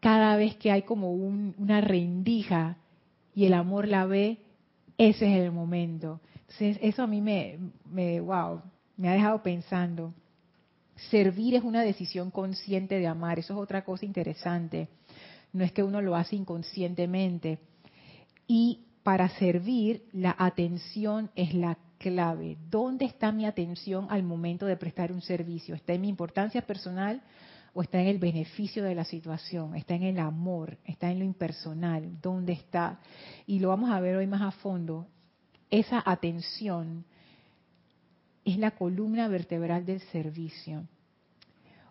Cada 0.00 0.36
vez 0.36 0.56
que 0.56 0.70
hay 0.70 0.82
como 0.82 1.12
una 1.12 1.80
rendija 1.80 2.76
y 3.34 3.46
el 3.46 3.54
amor 3.54 3.88
la 3.88 4.06
ve, 4.06 4.38
ese 4.96 5.26
es 5.26 5.42
el 5.44 5.50
momento. 5.50 6.20
Eso 6.58 7.02
a 7.02 7.06
mí 7.06 7.20
me, 7.20 7.58
me, 7.90 8.20
wow, 8.20 8.60
me 8.96 9.08
ha 9.08 9.12
dejado 9.12 9.42
pensando. 9.42 10.12
Servir 11.10 11.54
es 11.54 11.62
una 11.62 11.82
decisión 11.82 12.30
consciente 12.30 12.98
de 12.98 13.06
amar, 13.06 13.38
eso 13.38 13.54
es 13.54 13.60
otra 13.60 13.84
cosa 13.84 14.04
interesante. 14.04 14.88
No 15.52 15.64
es 15.64 15.72
que 15.72 15.82
uno 15.82 16.00
lo 16.02 16.16
hace 16.16 16.36
inconscientemente. 16.36 17.58
Y 18.46 18.80
para 19.02 19.28
servir, 19.30 20.04
la 20.12 20.34
atención 20.38 21.30
es 21.34 21.54
la 21.54 21.78
clave. 21.98 22.58
¿Dónde 22.68 23.04
está 23.04 23.32
mi 23.32 23.46
atención 23.46 24.06
al 24.10 24.22
momento 24.22 24.66
de 24.66 24.76
prestar 24.76 25.12
un 25.12 25.22
servicio? 25.22 25.74
¿Está 25.74 25.94
en 25.94 26.02
mi 26.02 26.08
importancia 26.08 26.62
personal 26.62 27.22
o 27.72 27.82
está 27.82 28.00
en 28.00 28.08
el 28.08 28.18
beneficio 28.18 28.84
de 28.84 28.94
la 28.94 29.04
situación? 29.04 29.76
¿Está 29.76 29.94
en 29.94 30.02
el 30.02 30.18
amor? 30.18 30.78
¿Está 30.84 31.10
en 31.10 31.20
lo 31.20 31.24
impersonal? 31.24 32.20
¿Dónde 32.20 32.52
está? 32.52 33.00
Y 33.46 33.60
lo 33.60 33.68
vamos 33.68 33.90
a 33.90 34.00
ver 34.00 34.16
hoy 34.16 34.26
más 34.26 34.42
a 34.42 34.50
fondo 34.50 35.06
esa 35.70 36.02
atención 36.04 37.04
es 38.44 38.58
la 38.58 38.72
columna 38.72 39.28
vertebral 39.28 39.86
del 39.86 40.00
servicio. 40.12 40.84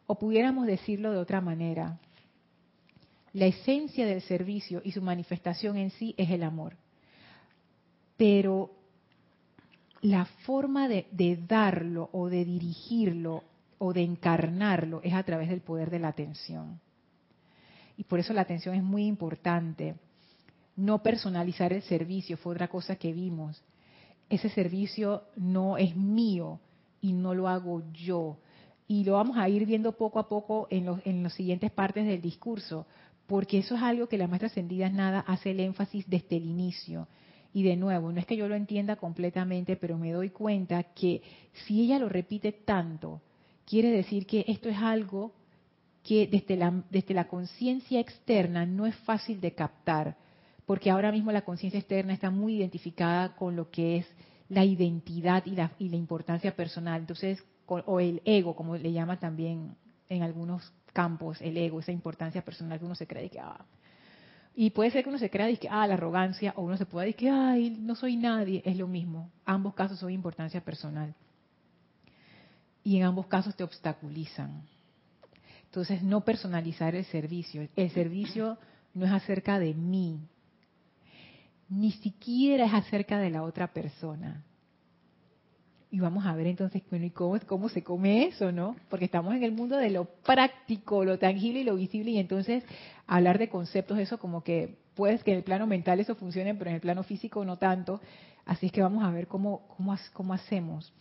O 0.07 0.15
pudiéramos 0.15 0.65
decirlo 0.65 1.11
de 1.11 1.17
otra 1.17 1.39
manera, 1.39 1.99
la 3.33 3.45
esencia 3.45 4.05
del 4.05 4.21
servicio 4.21 4.81
y 4.83 4.91
su 4.91 5.01
manifestación 5.01 5.77
en 5.77 5.91
sí 5.91 6.15
es 6.17 6.29
el 6.31 6.43
amor. 6.43 6.75
Pero 8.17 8.71
la 10.01 10.25
forma 10.25 10.87
de, 10.87 11.07
darlo 11.47 12.09
o 12.11 12.29
de 12.29 12.45
dirigirlo 12.45 13.43
o 13.77 13.93
de 13.93 14.01
encarnarlo 14.01 15.01
es 15.03 15.13
a 15.13 15.23
través 15.23 15.49
del 15.49 15.61
poder 15.61 15.89
de 15.89 15.99
la 15.99 16.09
atención. 16.09 16.79
Y 17.97 18.03
por 18.03 18.19
eso 18.19 18.33
la 18.33 18.41
atención 18.41 18.75
es 18.75 18.83
muy 18.83 19.05
importante. 19.05 19.95
No 20.79 21.03
personalizar 21.03 21.73
el 21.73 21.81
servicio 21.83 22.37
fue 22.37 22.53
otra 22.53 22.67
cosa 22.67 22.95
que 22.95 23.13
vimos 23.13 23.61
ese 24.29 24.49
servicio 24.49 25.23
no 25.35 25.77
es 25.77 25.95
mío 25.95 26.59
y 27.01 27.13
no 27.13 27.33
lo 27.33 27.47
hago 27.47 27.83
yo. 27.93 28.37
Y 28.87 29.03
lo 29.03 29.13
vamos 29.13 29.37
a 29.37 29.49
ir 29.49 29.65
viendo 29.65 29.93
poco 29.93 30.19
a 30.19 30.29
poco 30.29 30.67
en 30.69 30.85
los, 30.85 30.99
en 31.05 31.23
las 31.23 31.33
siguientes 31.33 31.71
partes 31.71 32.05
del 32.05 32.21
discurso, 32.21 32.85
porque 33.27 33.59
eso 33.59 33.75
es 33.75 33.81
algo 33.81 34.07
que 34.07 34.17
la 34.17 34.27
maestra 34.27 34.47
ascendida 34.47 34.89
nada 34.89 35.19
hace 35.21 35.51
el 35.51 35.59
énfasis 35.59 36.07
desde 36.07 36.37
el 36.37 36.45
inicio. 36.45 37.07
Y 37.53 37.63
de 37.63 37.75
nuevo, 37.75 38.11
no 38.11 38.19
es 38.19 38.25
que 38.25 38.37
yo 38.37 38.47
lo 38.47 38.55
entienda 38.55 38.95
completamente, 38.95 39.75
pero 39.75 39.97
me 39.97 40.11
doy 40.11 40.29
cuenta 40.29 40.83
que 40.83 41.21
si 41.65 41.81
ella 41.81 41.99
lo 41.99 42.09
repite 42.09 42.51
tanto, 42.51 43.21
quiere 43.65 43.89
decir 43.89 44.25
que 44.27 44.45
esto 44.47 44.69
es 44.69 44.77
algo 44.77 45.33
que 46.03 46.27
desde 46.27 46.55
la, 46.55 46.83
desde 46.89 47.13
la 47.13 47.27
conciencia 47.27 47.99
externa 47.99 48.65
no 48.65 48.85
es 48.85 48.95
fácil 48.97 49.41
de 49.41 49.53
captar 49.53 50.15
porque 50.69 50.91
ahora 50.91 51.11
mismo 51.11 51.31
la 51.31 51.41
conciencia 51.41 51.79
externa 51.79 52.13
está 52.13 52.29
muy 52.29 52.57
identificada 52.57 53.35
con 53.35 53.55
lo 53.55 53.71
que 53.71 53.97
es 53.97 54.07
la 54.49 54.63
identidad 54.63 55.43
y 55.47 55.55
la, 55.55 55.71
importancia 55.97 56.55
personal. 56.55 57.01
Entonces, 57.01 57.43
o 57.65 57.99
el 57.99 58.21
ego, 58.23 58.55
como 58.55 58.77
le 58.77 58.91
llama 58.91 59.17
también 59.17 59.75
en 60.09 60.21
algunos 60.21 60.71
campos, 60.93 61.41
el 61.41 61.57
ego, 61.57 61.79
esa 61.79 61.91
importancia 61.91 62.45
personal 62.45 62.77
que 62.77 62.85
uno 62.85 62.93
se 62.93 63.07
cree 63.07 63.31
que, 63.31 63.39
ah, 63.39 63.65
y 64.53 64.69
puede 64.69 64.91
ser 64.91 65.01
que 65.01 65.09
uno 65.09 65.17
se 65.17 65.31
crea 65.31 65.51
que, 65.55 65.67
ah, 65.67 65.87
la 65.87 65.95
arrogancia, 65.95 66.53
o 66.55 66.61
uno 66.61 66.77
se 66.77 66.85
puede 66.85 67.07
decir 67.07 67.21
que, 67.21 67.29
ay, 67.31 67.71
no 67.71 67.95
soy 67.95 68.15
nadie, 68.15 68.61
es 68.63 68.77
lo 68.77 68.87
mismo. 68.87 69.31
Ambos 69.45 69.73
casos 69.73 69.97
son 69.97 70.11
importancia 70.11 70.61
personal. 70.61 71.15
Y 72.83 72.97
en 72.97 73.05
ambos 73.05 73.25
casos 73.25 73.55
te 73.55 73.63
obstaculizan. 73.63 74.61
Entonces, 75.63 76.03
no 76.03 76.23
personalizar 76.23 76.93
el 76.93 77.05
servicio. 77.05 77.67
El 77.75 77.89
servicio 77.89 78.59
no 78.93 79.07
es 79.07 79.11
acerca 79.11 79.57
de 79.57 79.73
mí, 79.73 80.19
ni 81.69 81.91
siquiera 81.91 82.65
es 82.65 82.73
acerca 82.73 83.19
de 83.19 83.29
la 83.29 83.43
otra 83.43 83.67
persona. 83.67 84.43
Y 85.91 85.99
vamos 85.99 86.25
a 86.25 86.35
ver 86.35 86.47
entonces 86.47 86.83
cómo, 87.13 87.39
cómo 87.47 87.69
se 87.69 87.83
come 87.83 88.25
eso, 88.25 88.51
¿no? 88.51 88.75
Porque 88.89 89.05
estamos 89.05 89.33
en 89.33 89.43
el 89.43 89.51
mundo 89.51 89.77
de 89.77 89.89
lo 89.89 90.05
práctico, 90.05 91.03
lo 91.03 91.17
tangible 91.17 91.61
y 91.61 91.63
lo 91.63 91.75
visible, 91.75 92.11
y 92.11 92.19
entonces 92.19 92.63
hablar 93.07 93.39
de 93.39 93.49
conceptos, 93.49 93.97
eso 93.97 94.19
como 94.19 94.43
que 94.43 94.77
puedes 94.93 95.23
que 95.23 95.31
en 95.31 95.37
el 95.37 95.43
plano 95.43 95.65
mental 95.65 95.99
eso 95.99 96.15
funcione, 96.15 96.53
pero 96.53 96.69
en 96.69 96.75
el 96.75 96.81
plano 96.81 97.03
físico 97.03 97.43
no 97.43 97.57
tanto. 97.57 98.01
Así 98.45 98.67
es 98.67 98.71
que 98.71 98.81
vamos 98.81 99.03
a 99.03 99.11
ver 99.11 99.27
cómo, 99.27 99.67
cómo, 99.75 99.95
cómo 100.13 100.33
hacemos 100.33 100.93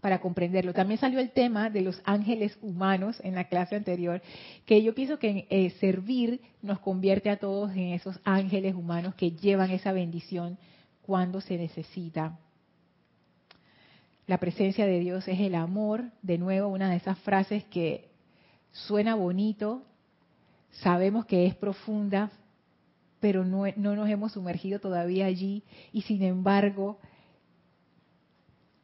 para 0.00 0.20
comprenderlo. 0.20 0.72
También 0.72 1.00
salió 1.00 1.18
el 1.20 1.30
tema 1.30 1.70
de 1.70 1.82
los 1.82 2.00
ángeles 2.04 2.56
humanos 2.62 3.20
en 3.24 3.34
la 3.34 3.44
clase 3.44 3.76
anterior, 3.76 4.22
que 4.64 4.82
yo 4.82 4.94
pienso 4.94 5.18
que 5.18 5.46
eh, 5.50 5.70
servir 5.80 6.40
nos 6.62 6.78
convierte 6.80 7.30
a 7.30 7.38
todos 7.38 7.72
en 7.72 7.92
esos 7.92 8.18
ángeles 8.24 8.74
humanos 8.74 9.14
que 9.14 9.32
llevan 9.32 9.70
esa 9.70 9.92
bendición 9.92 10.58
cuando 11.02 11.40
se 11.40 11.56
necesita. 11.56 12.38
La 14.26 14.38
presencia 14.38 14.86
de 14.86 15.00
Dios 15.00 15.26
es 15.26 15.40
el 15.40 15.54
amor, 15.54 16.04
de 16.22 16.36
nuevo 16.36 16.68
una 16.68 16.90
de 16.90 16.96
esas 16.96 17.18
frases 17.20 17.64
que 17.64 18.10
suena 18.72 19.14
bonito, 19.14 19.82
sabemos 20.70 21.24
que 21.24 21.46
es 21.46 21.54
profunda, 21.54 22.30
pero 23.20 23.44
no, 23.44 23.64
no 23.76 23.96
nos 23.96 24.08
hemos 24.08 24.32
sumergido 24.32 24.80
todavía 24.80 25.26
allí 25.26 25.64
y 25.92 26.02
sin 26.02 26.22
embargo 26.22 26.98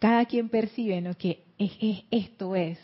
cada 0.04 0.26
quien 0.26 0.50
percibe 0.50 1.00
lo 1.00 1.16
que 1.16 1.44
es, 1.56 2.04
esto 2.11 2.56
es. 2.56 2.78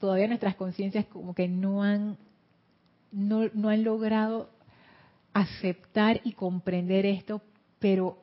Todavía 0.00 0.28
nuestras 0.28 0.54
conciencias 0.54 1.04
como 1.04 1.34
que 1.34 1.46
no 1.46 1.82
han, 1.82 2.16
no, 3.12 3.68
han 3.68 3.84
logrado 3.84 4.48
aceptar 5.34 6.22
y 6.24 6.32
comprender 6.32 7.04
esto, 7.04 7.42
pero 7.78 8.16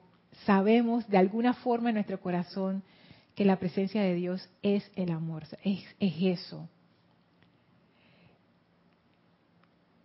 sabemos 0.44 1.08
de 1.08 1.20
alguna 1.20 1.54
forma 1.54 1.90
en 1.90 1.96
nuestro 1.96 2.20
corazón 2.20 2.82
que 3.36 3.46
la 3.46 3.60
presencia 3.60 4.02
de 4.02 4.16
Dios 4.16 4.50
es 4.64 4.92
el 4.96 5.12
amor, 5.12 5.44
es, 5.64 5.86
es 6.00 6.16
eso. 6.20 6.68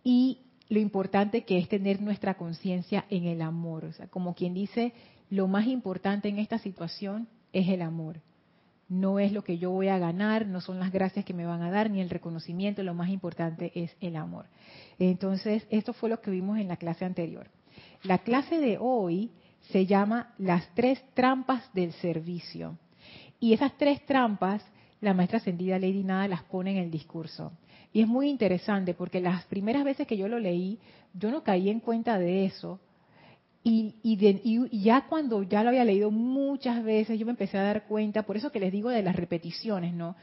Y 0.03 0.41
lo 0.69 0.79
importante 0.79 1.43
que 1.43 1.57
es 1.57 1.67
tener 1.67 2.03
nuestra 2.03 2.35
conciencia 2.35 3.03
en 3.09 3.25
el 3.25 3.41
amor. 3.41 3.85
O 3.85 3.93
sea, 3.93 4.05
como 4.05 4.35
quien 4.35 4.53
dice, 4.53 4.93
lo 5.31 5.47
más 5.47 5.65
importante 5.65 6.29
en 6.29 6.37
esta 6.37 6.59
situación 6.59 7.27
es 7.53 7.67
el 7.69 7.81
amor. 7.81 8.21
No 8.89 9.19
es 9.19 9.31
lo 9.31 9.43
que 9.43 9.57
yo 9.57 9.71
voy 9.71 9.87
a 9.87 9.97
ganar, 9.97 10.45
no 10.45 10.59
son 10.59 10.79
las 10.79 10.91
gracias 10.91 11.23
que 11.23 11.33
me 11.33 11.45
van 11.45 11.61
a 11.61 11.71
dar, 11.71 11.89
ni 11.89 12.01
el 12.01 12.09
reconocimiento, 12.09 12.83
lo 12.83 12.93
más 12.93 13.09
importante 13.09 13.71
es 13.73 13.95
el 14.01 14.17
amor. 14.17 14.47
Entonces, 14.99 15.65
esto 15.69 15.93
fue 15.93 16.09
lo 16.09 16.21
que 16.21 16.31
vimos 16.31 16.59
en 16.59 16.67
la 16.67 16.77
clase 16.77 17.05
anterior. 17.05 17.47
La 18.03 18.17
clase 18.17 18.59
de 18.59 18.77
hoy 18.79 19.31
se 19.71 19.85
llama 19.85 20.33
las 20.37 20.67
tres 20.75 21.01
trampas 21.13 21.73
del 21.73 21.93
servicio. 21.93 22.77
Y 23.39 23.53
esas 23.53 23.77
tres 23.77 24.05
trampas 24.05 24.63
la 25.01 25.15
maestra 25.15 25.39
ascendida 25.39 25.79
Lady 25.79 26.03
Nada 26.03 26.27
las 26.27 26.43
pone 26.43 26.71
en 26.71 26.77
el 26.77 26.91
discurso. 26.91 27.51
Y 27.91 28.01
es 28.01 28.07
muy 28.07 28.29
interesante 28.29 28.93
porque 28.93 29.19
las 29.19 29.43
primeras 29.45 29.83
veces 29.83 30.07
que 30.07 30.15
yo 30.15 30.27
lo 30.27 30.39
leí, 30.39 30.79
yo 31.13 31.31
no 31.31 31.43
caí 31.43 31.69
en 31.69 31.79
cuenta 31.79 32.17
de 32.17 32.45
eso. 32.45 32.79
Y, 33.63 33.95
y, 34.01 34.81
ya 34.81 35.05
cuando 35.07 35.43
ya 35.43 35.61
lo 35.61 35.69
había 35.69 35.85
leído 35.85 36.09
muchas 36.09 36.83
veces, 36.83 37.19
yo 37.19 37.25
me 37.25 37.31
empecé 37.31 37.57
a 37.59 37.63
dar 37.63 37.85
cuenta, 37.85 38.23
por 38.23 38.35
eso 38.35 38.51
que 38.51 38.59
les 38.59 38.71
digo 38.71 38.89
de 38.89 39.03
las 39.03 39.15
repeticiones, 39.15 39.93
¿no? 39.93 40.15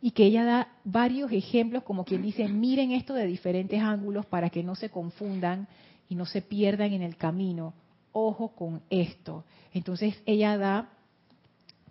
Y 0.00 0.12
que 0.12 0.24
ella 0.26 0.44
da 0.44 0.68
varios 0.84 1.32
ejemplos, 1.32 1.82
como 1.82 2.04
quien 2.04 2.22
dice, 2.22 2.46
miren 2.46 2.92
esto 2.92 3.14
de 3.14 3.26
diferentes 3.26 3.80
ángulos 3.80 4.26
para 4.26 4.50
que 4.50 4.62
no 4.62 4.74
se 4.76 4.90
confundan 4.90 5.66
y 6.08 6.14
no 6.14 6.26
se 6.26 6.42
pierdan 6.42 6.92
en 6.92 7.02
el 7.02 7.16
camino. 7.16 7.74
Ojo 8.12 8.48
con 8.54 8.82
esto. 8.90 9.44
Entonces 9.72 10.14
ella 10.26 10.56
da 10.56 10.90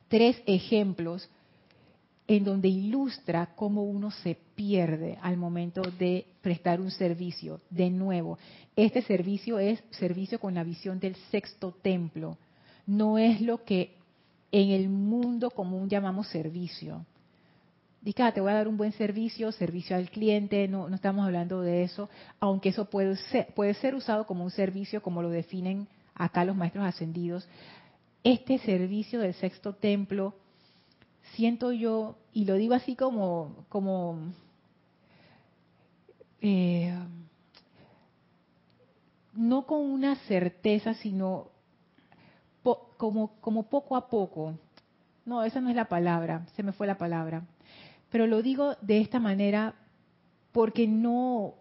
tres 0.08 0.42
ejemplos 0.46 1.30
en 2.28 2.44
donde 2.44 2.70
ilustra 2.70 3.54
cómo 3.56 3.84
uno 3.84 4.12
se 4.12 4.38
pierde 4.56 5.18
al 5.22 5.38
momento 5.38 5.82
de 5.82 6.26
prestar 6.42 6.80
un 6.80 6.92
servicio. 6.92 7.60
De 7.70 7.90
nuevo, 7.90 8.38
este 8.76 9.02
servicio 9.02 9.60
es 9.60 9.84
servicio 9.92 10.40
con 10.40 10.54
la 10.54 10.64
visión 10.64 11.00
del 11.00 11.16
sexto 11.32 11.72
templo. 11.82 12.38
No 12.86 13.18
es 13.18 13.42
lo 13.42 13.64
que 13.64 13.96
en 14.52 14.70
el 14.70 14.90
mundo 14.90 15.52
común 15.52 15.90
llamamos 15.90 16.28
servicio. 16.28 17.06
Dice, 18.02 18.24
ah, 18.24 18.34
te 18.34 18.42
voy 18.42 18.52
a 18.52 18.56
dar 18.56 18.68
un 18.68 18.78
buen 18.78 18.92
servicio, 18.92 19.52
servicio 19.52 19.96
al 19.96 20.10
cliente, 20.10 20.68
no, 20.68 20.90
no 20.90 20.96
estamos 20.96 21.26
hablando 21.26 21.62
de 21.62 21.84
eso, 21.84 22.10
aunque 22.40 22.70
eso 22.70 22.90
puede 22.90 23.16
ser, 23.16 23.48
puede 23.54 23.74
ser 23.76 23.96
usado 23.96 24.26
como 24.26 24.44
un 24.44 24.52
servicio, 24.52 25.02
como 25.02 25.22
lo 25.22 25.30
definen 25.30 25.88
acá 26.14 26.44
los 26.44 26.56
maestros 26.56 26.86
ascendidos. 26.86 27.48
Este 28.24 28.58
servicio 28.60 29.20
del 29.20 29.34
sexto 29.34 29.74
templo 29.74 30.36
siento 31.36 31.72
yo, 31.72 32.18
y 32.34 32.46
lo 32.46 32.56
digo 32.56 32.74
así 32.74 32.96
como, 32.96 33.66
como 33.70 34.18
eh, 36.42 36.94
no 39.34 39.66
con 39.66 39.82
una 39.82 40.16
certeza, 40.28 40.94
sino 40.96 41.48
como, 42.98 43.32
como 43.42 43.64
poco 43.64 43.96
a 43.96 44.08
poco. 44.08 44.54
No, 45.26 45.44
esa 45.44 45.62
no 45.62 45.70
es 45.70 45.76
la 45.76 45.90
palabra, 45.90 46.46
se 46.56 46.64
me 46.64 46.72
fue 46.72 46.88
la 46.88 46.98
palabra. 46.98 47.44
Pero 48.10 48.28
lo 48.28 48.42
digo 48.42 48.76
de 48.82 49.02
esta 49.02 49.20
manera 49.20 49.74
porque 50.52 50.88
no, 50.88 51.56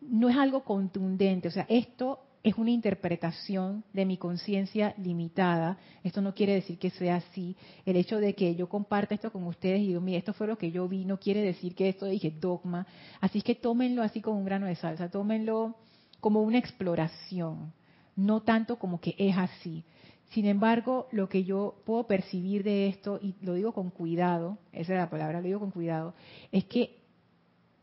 no 0.00 0.28
es 0.28 0.36
algo 0.36 0.64
contundente. 0.64 1.48
O 1.48 1.50
sea, 1.50 1.66
esto 1.68 2.20
es 2.44 2.56
una 2.58 2.70
interpretación 2.70 3.84
de 3.94 4.04
mi 4.04 4.18
conciencia 4.18 4.94
limitada. 4.98 5.78
Esto 6.02 6.20
no 6.20 6.34
quiere 6.34 6.52
decir 6.52 6.78
que 6.78 6.90
sea 6.90 7.16
así. 7.16 7.56
El 7.86 7.96
hecho 7.96 8.20
de 8.20 8.34
que 8.34 8.54
yo 8.54 8.68
comparta 8.68 9.14
esto 9.14 9.32
con 9.32 9.44
ustedes 9.44 9.80
y 9.80 9.88
digo, 9.88 10.02
mira, 10.02 10.18
esto 10.18 10.34
fue 10.34 10.46
lo 10.46 10.58
que 10.58 10.70
yo 10.70 10.86
vi, 10.86 11.06
no 11.06 11.18
quiere 11.18 11.40
decir 11.40 11.74
que 11.74 11.88
esto 11.88 12.04
dije 12.04 12.30
dogma. 12.30 12.86
Así 13.22 13.40
que 13.40 13.54
tómenlo 13.54 14.02
así 14.02 14.20
como 14.20 14.38
un 14.38 14.44
grano 14.44 14.66
de 14.66 14.76
salsa, 14.76 15.10
tómenlo 15.10 15.74
como 16.20 16.42
una 16.42 16.58
exploración, 16.58 17.72
no 18.14 18.42
tanto 18.42 18.78
como 18.78 19.00
que 19.00 19.14
es 19.16 19.36
así. 19.38 19.82
Sin 20.32 20.44
embargo, 20.44 21.08
lo 21.12 21.30
que 21.30 21.44
yo 21.44 21.76
puedo 21.86 22.06
percibir 22.06 22.62
de 22.62 22.88
esto, 22.88 23.20
y 23.22 23.34
lo 23.40 23.54
digo 23.54 23.72
con 23.72 23.88
cuidado, 23.88 24.58
esa 24.72 24.92
es 24.92 24.98
la 24.98 25.08
palabra, 25.08 25.40
lo 25.40 25.46
digo 25.46 25.60
con 25.60 25.70
cuidado, 25.70 26.12
es 26.52 26.64
que 26.64 26.98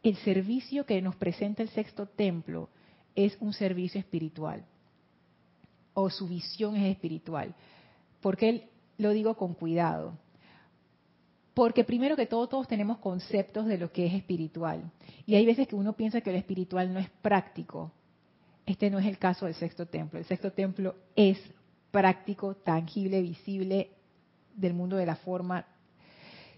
el 0.03 0.17
servicio 0.17 0.85
que 0.85 1.01
nos 1.01 1.15
presenta 1.15 1.63
el 1.63 1.69
sexto 1.69 2.05
templo, 2.05 2.69
es 3.15 3.37
un 3.39 3.53
servicio 3.53 3.99
espiritual 3.99 4.65
o 5.93 6.09
su 6.09 6.27
visión 6.27 6.75
es 6.75 6.91
espiritual. 6.91 7.53
porque 8.21 8.69
lo 8.97 9.11
digo 9.11 9.35
con 9.35 9.55
cuidado? 9.55 10.13
Porque 11.53 11.83
primero 11.83 12.15
que 12.15 12.27
todo 12.27 12.47
todos 12.47 12.67
tenemos 12.67 12.99
conceptos 12.99 13.65
de 13.65 13.77
lo 13.77 13.91
que 13.91 14.05
es 14.05 14.13
espiritual. 14.13 14.91
Y 15.25 15.35
hay 15.35 15.45
veces 15.45 15.67
que 15.67 15.75
uno 15.75 15.93
piensa 15.93 16.21
que 16.21 16.31
lo 16.31 16.37
espiritual 16.37 16.93
no 16.93 16.99
es 16.99 17.09
práctico. 17.21 17.91
Este 18.65 18.89
no 18.89 18.99
es 18.99 19.05
el 19.07 19.17
caso 19.17 19.45
del 19.45 19.55
sexto 19.55 19.87
templo. 19.87 20.19
El 20.19 20.25
sexto 20.25 20.51
templo 20.51 20.95
es 21.15 21.39
práctico, 21.89 22.55
tangible, 22.55 23.21
visible 23.21 23.89
del 24.55 24.73
mundo 24.73 24.95
de 24.95 25.05
la 25.05 25.15
forma. 25.15 25.65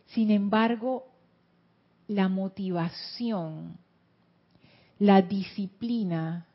Sin 0.07 0.29
embargo, 0.29 1.07
la 2.07 2.27
motivación 2.27 3.77
la 4.99 5.21
disciplina, 5.21 6.47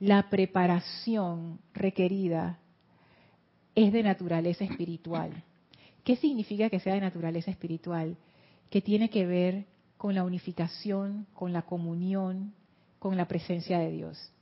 la 0.00 0.28
preparación 0.30 1.58
requerida 1.74 2.58
es 3.74 3.92
de 3.92 4.02
naturaleza 4.02 4.64
espiritual. 4.64 5.44
¿Qué 6.04 6.16
significa 6.16 6.70
que 6.70 6.80
sea 6.80 6.94
de 6.94 7.00
naturaleza 7.00 7.50
espiritual? 7.50 8.16
Que 8.70 8.80
tiene 8.80 9.10
que 9.10 9.26
ver 9.26 9.66
con 9.96 10.14
la 10.14 10.24
unificación, 10.24 11.26
con 11.34 11.52
la 11.52 11.62
comunión, 11.62 12.54
con 12.98 13.16
la 13.16 13.26
presencia 13.26 13.78
de 13.78 13.90
Dios. 13.90 14.32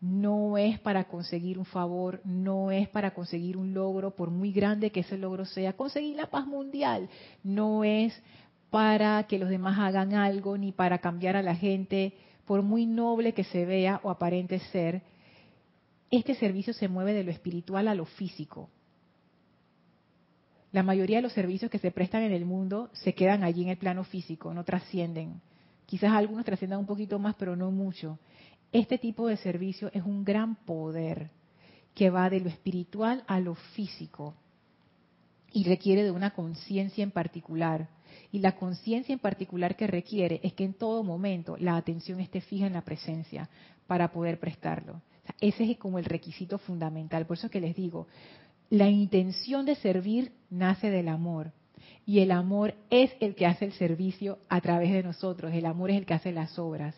No 0.00 0.56
es 0.56 0.78
para 0.78 1.04
conseguir 1.04 1.58
un 1.58 1.66
favor, 1.66 2.20
no 2.24 2.70
es 2.70 2.88
para 2.88 3.12
conseguir 3.12 3.56
un 3.56 3.74
logro, 3.74 4.12
por 4.12 4.30
muy 4.30 4.52
grande 4.52 4.90
que 4.90 5.00
ese 5.00 5.18
logro 5.18 5.44
sea, 5.44 5.74
conseguir 5.74 6.16
la 6.16 6.30
paz 6.30 6.46
mundial. 6.46 7.08
No 7.42 7.84
es 7.84 8.18
para 8.70 9.24
que 9.24 9.38
los 9.38 9.50
demás 9.50 9.78
hagan 9.78 10.14
algo, 10.14 10.56
ni 10.56 10.72
para 10.72 10.98
cambiar 10.98 11.36
a 11.36 11.42
la 11.42 11.54
gente, 11.54 12.14
por 12.46 12.62
muy 12.62 12.86
noble 12.86 13.32
que 13.32 13.44
se 13.44 13.64
vea 13.64 14.00
o 14.02 14.10
aparente 14.10 14.58
ser, 14.70 15.02
este 16.10 16.34
servicio 16.34 16.72
se 16.72 16.88
mueve 16.88 17.12
de 17.12 17.24
lo 17.24 17.30
espiritual 17.30 17.88
a 17.88 17.94
lo 17.94 18.04
físico. 18.04 18.68
La 20.72 20.82
mayoría 20.82 21.18
de 21.18 21.22
los 21.22 21.32
servicios 21.32 21.70
que 21.70 21.78
se 21.78 21.90
prestan 21.90 22.22
en 22.22 22.32
el 22.32 22.44
mundo 22.44 22.90
se 22.92 23.14
quedan 23.14 23.42
allí 23.42 23.62
en 23.62 23.70
el 23.70 23.76
plano 23.76 24.04
físico, 24.04 24.54
no 24.54 24.64
trascienden. 24.64 25.40
Quizás 25.86 26.12
algunos 26.12 26.44
trasciendan 26.44 26.80
un 26.80 26.86
poquito 26.86 27.18
más, 27.18 27.34
pero 27.36 27.56
no 27.56 27.70
mucho. 27.70 28.18
Este 28.72 28.98
tipo 28.98 29.26
de 29.26 29.36
servicio 29.36 29.90
es 29.92 30.04
un 30.04 30.24
gran 30.24 30.54
poder 30.54 31.30
que 31.94 32.10
va 32.10 32.30
de 32.30 32.40
lo 32.40 32.48
espiritual 32.48 33.24
a 33.26 33.40
lo 33.40 33.56
físico 33.56 34.34
y 35.52 35.64
requiere 35.64 36.04
de 36.04 36.10
una 36.10 36.30
conciencia 36.30 37.02
en 37.02 37.10
particular. 37.10 37.88
Y 38.32 38.38
la 38.38 38.56
conciencia 38.56 39.12
en 39.12 39.18
particular 39.18 39.76
que 39.76 39.86
requiere 39.86 40.40
es 40.42 40.52
que 40.52 40.64
en 40.64 40.74
todo 40.74 41.02
momento 41.02 41.56
la 41.58 41.76
atención 41.76 42.20
esté 42.20 42.40
fija 42.40 42.66
en 42.66 42.74
la 42.74 42.82
presencia 42.84 43.48
para 43.86 44.12
poder 44.12 44.38
prestarlo. 44.38 45.02
ese 45.40 45.70
es 45.70 45.78
como 45.78 45.98
el 45.98 46.04
requisito 46.04 46.58
fundamental. 46.58 47.26
Por 47.26 47.36
eso 47.36 47.50
que 47.50 47.60
les 47.60 47.74
digo, 47.74 48.06
la 48.68 48.88
intención 48.88 49.66
de 49.66 49.74
servir 49.76 50.32
nace 50.48 50.90
del 50.90 51.08
amor. 51.08 51.52
Y 52.06 52.20
el 52.20 52.30
amor 52.30 52.74
es 52.88 53.12
el 53.20 53.34
que 53.34 53.46
hace 53.46 53.64
el 53.64 53.72
servicio 53.72 54.38
a 54.48 54.60
través 54.60 54.92
de 54.92 55.02
nosotros. 55.02 55.52
El 55.52 55.66
amor 55.66 55.90
es 55.90 55.98
el 55.98 56.06
que 56.06 56.14
hace 56.14 56.32
las 56.32 56.58
obras. 56.58 56.94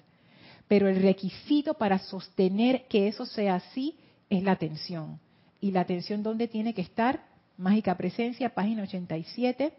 Pero 0.68 0.88
el 0.88 1.02
requisito 1.02 1.74
para 1.74 1.98
sostener 1.98 2.86
que 2.88 3.08
eso 3.08 3.26
sea 3.26 3.56
así 3.56 3.96
es 4.30 4.42
la 4.42 4.52
atención. 4.52 5.18
¿Y 5.60 5.70
la 5.70 5.80
atención 5.80 6.22
dónde 6.22 6.48
tiene 6.48 6.74
que 6.74 6.82
estar? 6.82 7.31
Mágica 7.56 7.96
Presencia, 7.96 8.54
página 8.54 8.82
87 8.82 9.72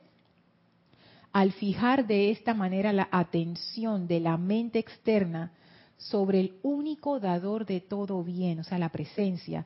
al 1.33 1.51
fijar 1.51 2.05
de 2.05 2.29
esta 2.29 2.53
manera 2.53 2.93
la 2.93 3.09
atención 3.11 4.07
de 4.07 4.19
la 4.19 4.37
mente 4.37 4.77
externa 4.77 5.51
sobre 5.97 6.39
el 6.39 6.59
único 6.61 7.19
dador 7.19 7.65
de 7.65 7.81
todo 7.81 8.23
bien, 8.23 8.59
o 8.59 8.63
sea, 8.63 8.77
la 8.77 8.89
presencia, 8.89 9.65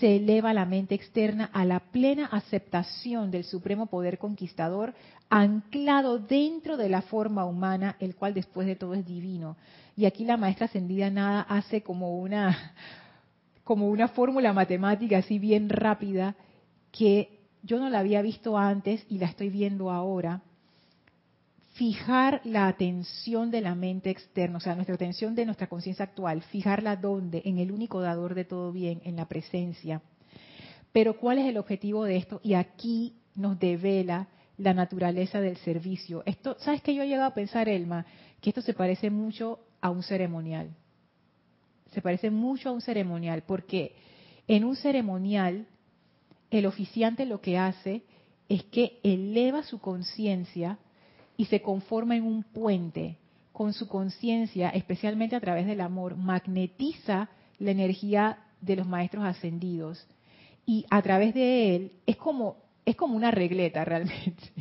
se 0.00 0.16
eleva 0.16 0.52
la 0.52 0.66
mente 0.66 0.96
externa 0.96 1.48
a 1.52 1.64
la 1.64 1.78
plena 1.78 2.26
aceptación 2.26 3.30
del 3.30 3.44
supremo 3.44 3.86
poder 3.86 4.18
conquistador 4.18 4.94
anclado 5.30 6.18
dentro 6.18 6.76
de 6.76 6.88
la 6.88 7.02
forma 7.02 7.44
humana, 7.44 7.96
el 8.00 8.16
cual 8.16 8.34
después 8.34 8.66
de 8.66 8.74
todo 8.74 8.94
es 8.94 9.06
divino. 9.06 9.56
Y 9.96 10.06
aquí 10.06 10.24
la 10.24 10.36
maestra 10.36 10.66
ascendida 10.66 11.08
nada 11.08 11.40
hace 11.42 11.82
como 11.82 12.18
una 12.18 12.74
como 13.62 13.88
una 13.88 14.08
fórmula 14.08 14.52
matemática 14.52 15.18
así 15.18 15.38
bien 15.38 15.68
rápida 15.68 16.36
que 16.92 17.35
yo 17.66 17.78
no 17.80 17.90
la 17.90 17.98
había 17.98 18.22
visto 18.22 18.56
antes 18.56 19.04
y 19.08 19.18
la 19.18 19.26
estoy 19.26 19.50
viendo 19.50 19.90
ahora 19.90 20.42
fijar 21.72 22.40
la 22.44 22.68
atención 22.68 23.50
de 23.50 23.60
la 23.60 23.74
mente 23.74 24.08
externa, 24.08 24.56
o 24.56 24.60
sea, 24.60 24.74
nuestra 24.74 24.94
atención 24.94 25.34
de 25.34 25.44
nuestra 25.44 25.66
conciencia 25.66 26.06
actual, 26.06 26.40
fijarla 26.42 26.96
donde, 26.96 27.42
en 27.44 27.58
el 27.58 27.70
único 27.70 28.00
dador 28.00 28.34
de 28.34 28.46
todo 28.46 28.72
bien, 28.72 29.02
en 29.04 29.16
la 29.16 29.26
presencia. 29.26 30.00
Pero 30.92 31.18
¿cuál 31.18 31.38
es 31.38 31.46
el 31.46 31.58
objetivo 31.58 32.04
de 32.04 32.16
esto? 32.16 32.40
Y 32.42 32.54
aquí 32.54 33.16
nos 33.34 33.58
devela 33.58 34.28
la 34.56 34.72
naturaleza 34.72 35.40
del 35.42 35.58
servicio. 35.58 36.22
Esto, 36.24 36.56
¿sabes 36.60 36.80
qué 36.80 36.94
yo 36.94 37.02
he 37.02 37.08
llegado 37.08 37.28
a 37.28 37.34
pensar, 37.34 37.68
Elma? 37.68 38.06
Que 38.40 38.50
esto 38.50 38.62
se 38.62 38.72
parece 38.72 39.10
mucho 39.10 39.60
a 39.82 39.90
un 39.90 40.02
ceremonial. 40.02 40.70
Se 41.92 42.00
parece 42.00 42.30
mucho 42.30 42.70
a 42.70 42.72
un 42.72 42.80
ceremonial, 42.80 43.42
porque 43.46 43.94
en 44.48 44.64
un 44.64 44.76
ceremonial 44.76 45.66
el 46.58 46.66
oficiante 46.66 47.26
lo 47.26 47.40
que 47.40 47.58
hace 47.58 48.02
es 48.48 48.64
que 48.64 48.98
eleva 49.02 49.62
su 49.62 49.78
conciencia 49.78 50.78
y 51.36 51.46
se 51.46 51.60
conforma 51.62 52.16
en 52.16 52.24
un 52.24 52.42
puente 52.42 53.18
con 53.52 53.72
su 53.72 53.88
conciencia, 53.88 54.68
especialmente 54.70 55.36
a 55.36 55.40
través 55.40 55.66
del 55.66 55.80
amor, 55.80 56.16
magnetiza 56.16 57.30
la 57.58 57.70
energía 57.70 58.38
de 58.60 58.76
los 58.76 58.86
maestros 58.86 59.24
ascendidos 59.24 60.06
y 60.66 60.84
a 60.90 61.00
través 61.00 61.32
de 61.34 61.76
él 61.76 61.92
es 62.06 62.16
como 62.16 62.56
es 62.84 62.96
como 62.96 63.16
una 63.16 63.30
regleta 63.30 63.84
realmente. 63.84 64.52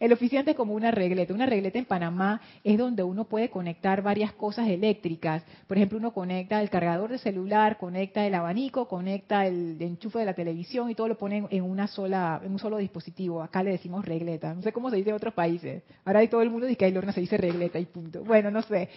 El 0.00 0.12
oficiante 0.12 0.52
es 0.52 0.56
como 0.56 0.74
una 0.74 0.90
regleta. 0.90 1.34
Una 1.34 1.46
regleta 1.46 1.78
en 1.78 1.84
Panamá 1.84 2.40
es 2.64 2.78
donde 2.78 3.02
uno 3.02 3.24
puede 3.24 3.50
conectar 3.50 4.02
varias 4.02 4.32
cosas 4.32 4.68
eléctricas. 4.68 5.44
Por 5.66 5.76
ejemplo, 5.76 5.98
uno 5.98 6.12
conecta 6.12 6.60
el 6.60 6.70
cargador 6.70 7.10
de 7.10 7.18
celular, 7.18 7.78
conecta 7.78 8.26
el 8.26 8.34
abanico, 8.34 8.88
conecta 8.88 9.46
el 9.46 9.80
enchufe 9.80 10.20
de 10.20 10.24
la 10.24 10.34
televisión 10.34 10.90
y 10.90 10.94
todo 10.94 11.08
lo 11.08 11.18
pone 11.18 11.46
en 11.50 11.62
una 11.62 11.86
sola, 11.86 12.40
en 12.44 12.52
un 12.52 12.58
solo 12.58 12.78
dispositivo. 12.78 13.42
Acá 13.42 13.62
le 13.62 13.70
decimos 13.70 14.04
regleta. 14.04 14.54
No 14.54 14.62
sé 14.62 14.72
cómo 14.72 14.90
se 14.90 14.96
dice 14.96 15.10
en 15.10 15.16
otros 15.16 15.34
países. 15.34 15.82
Ahora 16.04 16.20
hay 16.20 16.28
todo 16.28 16.42
el 16.42 16.50
mundo 16.50 16.66
dice 16.66 16.78
que 16.78 16.84
hay 16.86 16.92
Lorna 16.92 17.12
se 17.12 17.20
dice 17.20 17.36
regleta 17.36 17.78
y 17.78 17.86
punto. 17.86 18.24
Bueno, 18.24 18.50
no 18.50 18.62
sé. 18.62 18.88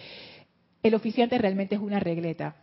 El 0.82 0.94
oficiante 0.94 1.36
realmente 1.38 1.74
es 1.74 1.80
una 1.80 2.00
regleta. 2.00 2.56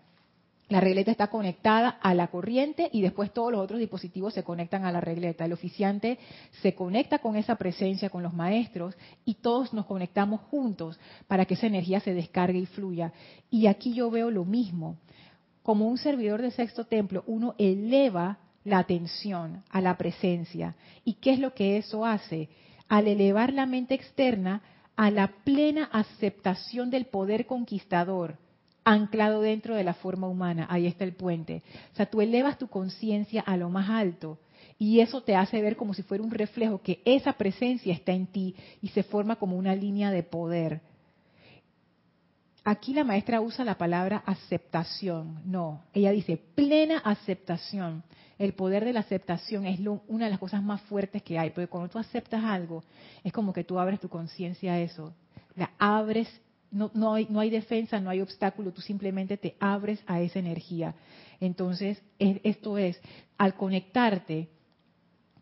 La 0.69 0.81
regleta 0.81 1.11
está 1.11 1.27
conectada 1.27 1.97
a 2.01 2.13
la 2.13 2.27
corriente 2.27 2.89
y 2.91 3.01
después 3.01 3.31
todos 3.31 3.53
los 3.53 3.61
otros 3.61 3.79
dispositivos 3.79 4.33
se 4.33 4.43
conectan 4.43 4.83
a 4.83 4.91
la 4.91 4.99
regleta. 4.99 5.45
El 5.45 5.53
oficiante 5.53 6.19
se 6.61 6.75
conecta 6.75 7.19
con 7.19 7.37
esa 7.37 7.55
presencia, 7.55 8.09
con 8.09 8.21
los 8.21 8.33
maestros, 8.33 8.93
y 9.23 9.35
todos 9.35 9.73
nos 9.73 9.85
conectamos 9.85 10.41
juntos 10.51 10.99
para 11.27 11.45
que 11.45 11.53
esa 11.53 11.67
energía 11.67 12.01
se 12.01 12.13
descargue 12.13 12.59
y 12.59 12.65
fluya. 12.65 13.13
Y 13.49 13.67
aquí 13.67 13.93
yo 13.93 14.11
veo 14.11 14.29
lo 14.29 14.43
mismo. 14.43 14.97
Como 15.63 15.87
un 15.87 15.97
servidor 15.97 16.41
de 16.41 16.51
sexto 16.51 16.83
templo, 16.83 17.23
uno 17.27 17.55
eleva 17.57 18.39
la 18.65 18.79
atención 18.79 19.63
a 19.69 19.79
la 19.79 19.97
presencia. 19.97 20.75
¿Y 21.05 21.13
qué 21.13 21.31
es 21.31 21.39
lo 21.39 21.53
que 21.53 21.77
eso 21.77 22.05
hace? 22.05 22.49
Al 22.89 23.07
elevar 23.07 23.53
la 23.53 23.65
mente 23.65 23.93
externa 23.93 24.61
a 24.97 25.11
la 25.11 25.29
plena 25.45 25.85
aceptación 25.93 26.89
del 26.89 27.05
poder 27.05 27.45
conquistador 27.45 28.37
anclado 28.87 29.41
dentro 29.41 29.75
de 29.75 29.83
la 29.83 29.93
forma 29.93 30.27
humana. 30.27 30.65
Ahí 30.69 30.87
está 30.87 31.03
el 31.03 31.13
puente. 31.13 31.61
O 31.93 31.95
sea, 31.95 32.05
tú 32.05 32.21
elevas 32.21 32.57
tu 32.57 32.67
conciencia 32.67 33.41
a 33.41 33.57
lo 33.57 33.69
más 33.69 33.89
alto 33.89 34.39
y 34.79 35.01
eso 35.01 35.21
te 35.21 35.35
hace 35.35 35.61
ver 35.61 35.75
como 35.75 35.93
si 35.93 36.03
fuera 36.03 36.23
un 36.23 36.31
reflejo 36.31 36.81
que 36.81 37.01
esa 37.03 37.33
presencia 37.33 37.93
está 37.93 38.13
en 38.13 38.27
ti 38.27 38.55
y 38.81 38.89
se 38.89 39.03
forma 39.03 39.35
como 39.35 39.57
una 39.57 39.75
línea 39.75 40.11
de 40.11 40.23
poder. 40.23 40.81
Aquí 42.63 42.93
la 42.93 43.03
maestra 43.03 43.41
usa 43.41 43.65
la 43.65 43.77
palabra 43.77 44.23
aceptación. 44.25 45.41
No, 45.45 45.83
ella 45.93 46.11
dice 46.11 46.37
plena 46.37 46.99
aceptación. 46.99 48.03
El 48.37 48.53
poder 48.53 48.85
de 48.85 48.93
la 48.93 48.99
aceptación 48.99 49.65
es 49.65 49.79
una 50.07 50.25
de 50.25 50.31
las 50.31 50.39
cosas 50.39 50.61
más 50.61 50.81
fuertes 50.81 51.23
que 51.23 51.39
hay, 51.39 51.49
porque 51.49 51.67
cuando 51.67 51.89
tú 51.89 51.97
aceptas 51.97 52.43
algo, 52.43 52.83
es 53.23 53.33
como 53.33 53.51
que 53.51 53.63
tú 53.63 53.79
abres 53.79 53.99
tu 53.99 54.09
conciencia 54.09 54.73
a 54.73 54.79
eso. 54.79 55.13
La 55.55 55.71
abres 55.79 56.29
no, 56.71 56.91
no, 56.93 57.13
hay, 57.13 57.27
no 57.29 57.39
hay 57.39 57.49
defensa, 57.49 57.99
no 57.99 58.09
hay 58.09 58.21
obstáculo, 58.21 58.71
tú 58.71 58.81
simplemente 58.81 59.37
te 59.37 59.55
abres 59.59 59.99
a 60.05 60.21
esa 60.21 60.39
energía. 60.39 60.95
Entonces, 61.39 62.01
esto 62.19 62.77
es, 62.77 62.99
al 63.37 63.55
conectarte 63.55 64.49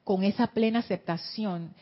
con 0.04 0.24
esa 0.24 0.48
plena 0.48 0.80
aceptación, 0.80 1.74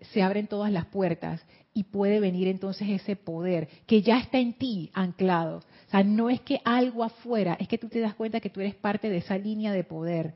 se 0.00 0.22
abren 0.22 0.46
todas 0.46 0.72
las 0.72 0.86
puertas 0.86 1.42
y 1.74 1.84
puede 1.84 2.20
venir 2.20 2.48
entonces 2.48 2.88
ese 2.88 3.16
poder 3.16 3.68
que 3.86 4.02
ya 4.02 4.18
está 4.18 4.38
en 4.38 4.54
ti 4.54 4.90
anclado. 4.94 5.58
O 5.58 5.90
sea, 5.90 6.02
no 6.02 6.30
es 6.30 6.40
que 6.40 6.60
algo 6.64 7.04
afuera, 7.04 7.56
es 7.60 7.68
que 7.68 7.78
tú 7.78 7.88
te 7.88 8.00
das 8.00 8.14
cuenta 8.14 8.40
que 8.40 8.50
tú 8.50 8.60
eres 8.60 8.74
parte 8.74 9.10
de 9.10 9.18
esa 9.18 9.36
línea 9.36 9.72
de 9.72 9.84
poder 9.84 10.34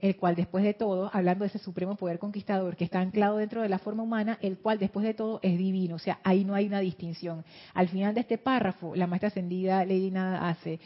el 0.00 0.16
cual 0.16 0.36
después 0.36 0.62
de 0.62 0.74
todo, 0.74 1.10
hablando 1.12 1.42
de 1.42 1.48
ese 1.48 1.58
supremo 1.58 1.96
poder 1.96 2.18
conquistador 2.18 2.76
que 2.76 2.84
está 2.84 3.00
anclado 3.00 3.38
dentro 3.38 3.62
de 3.62 3.68
la 3.68 3.78
forma 3.78 4.04
humana, 4.04 4.38
el 4.40 4.58
cual 4.58 4.78
después 4.78 5.04
de 5.04 5.14
todo 5.14 5.40
es 5.42 5.58
divino, 5.58 5.96
o 5.96 5.98
sea, 5.98 6.20
ahí 6.22 6.44
no 6.44 6.54
hay 6.54 6.66
una 6.66 6.80
distinción. 6.80 7.44
Al 7.74 7.88
final 7.88 8.14
de 8.14 8.20
este 8.20 8.38
párrafo, 8.38 8.94
la 8.94 9.06
maestra 9.06 9.28
ascendida 9.28 9.84
Lady 9.84 10.10
Nada 10.10 10.48
hace, 10.48 10.78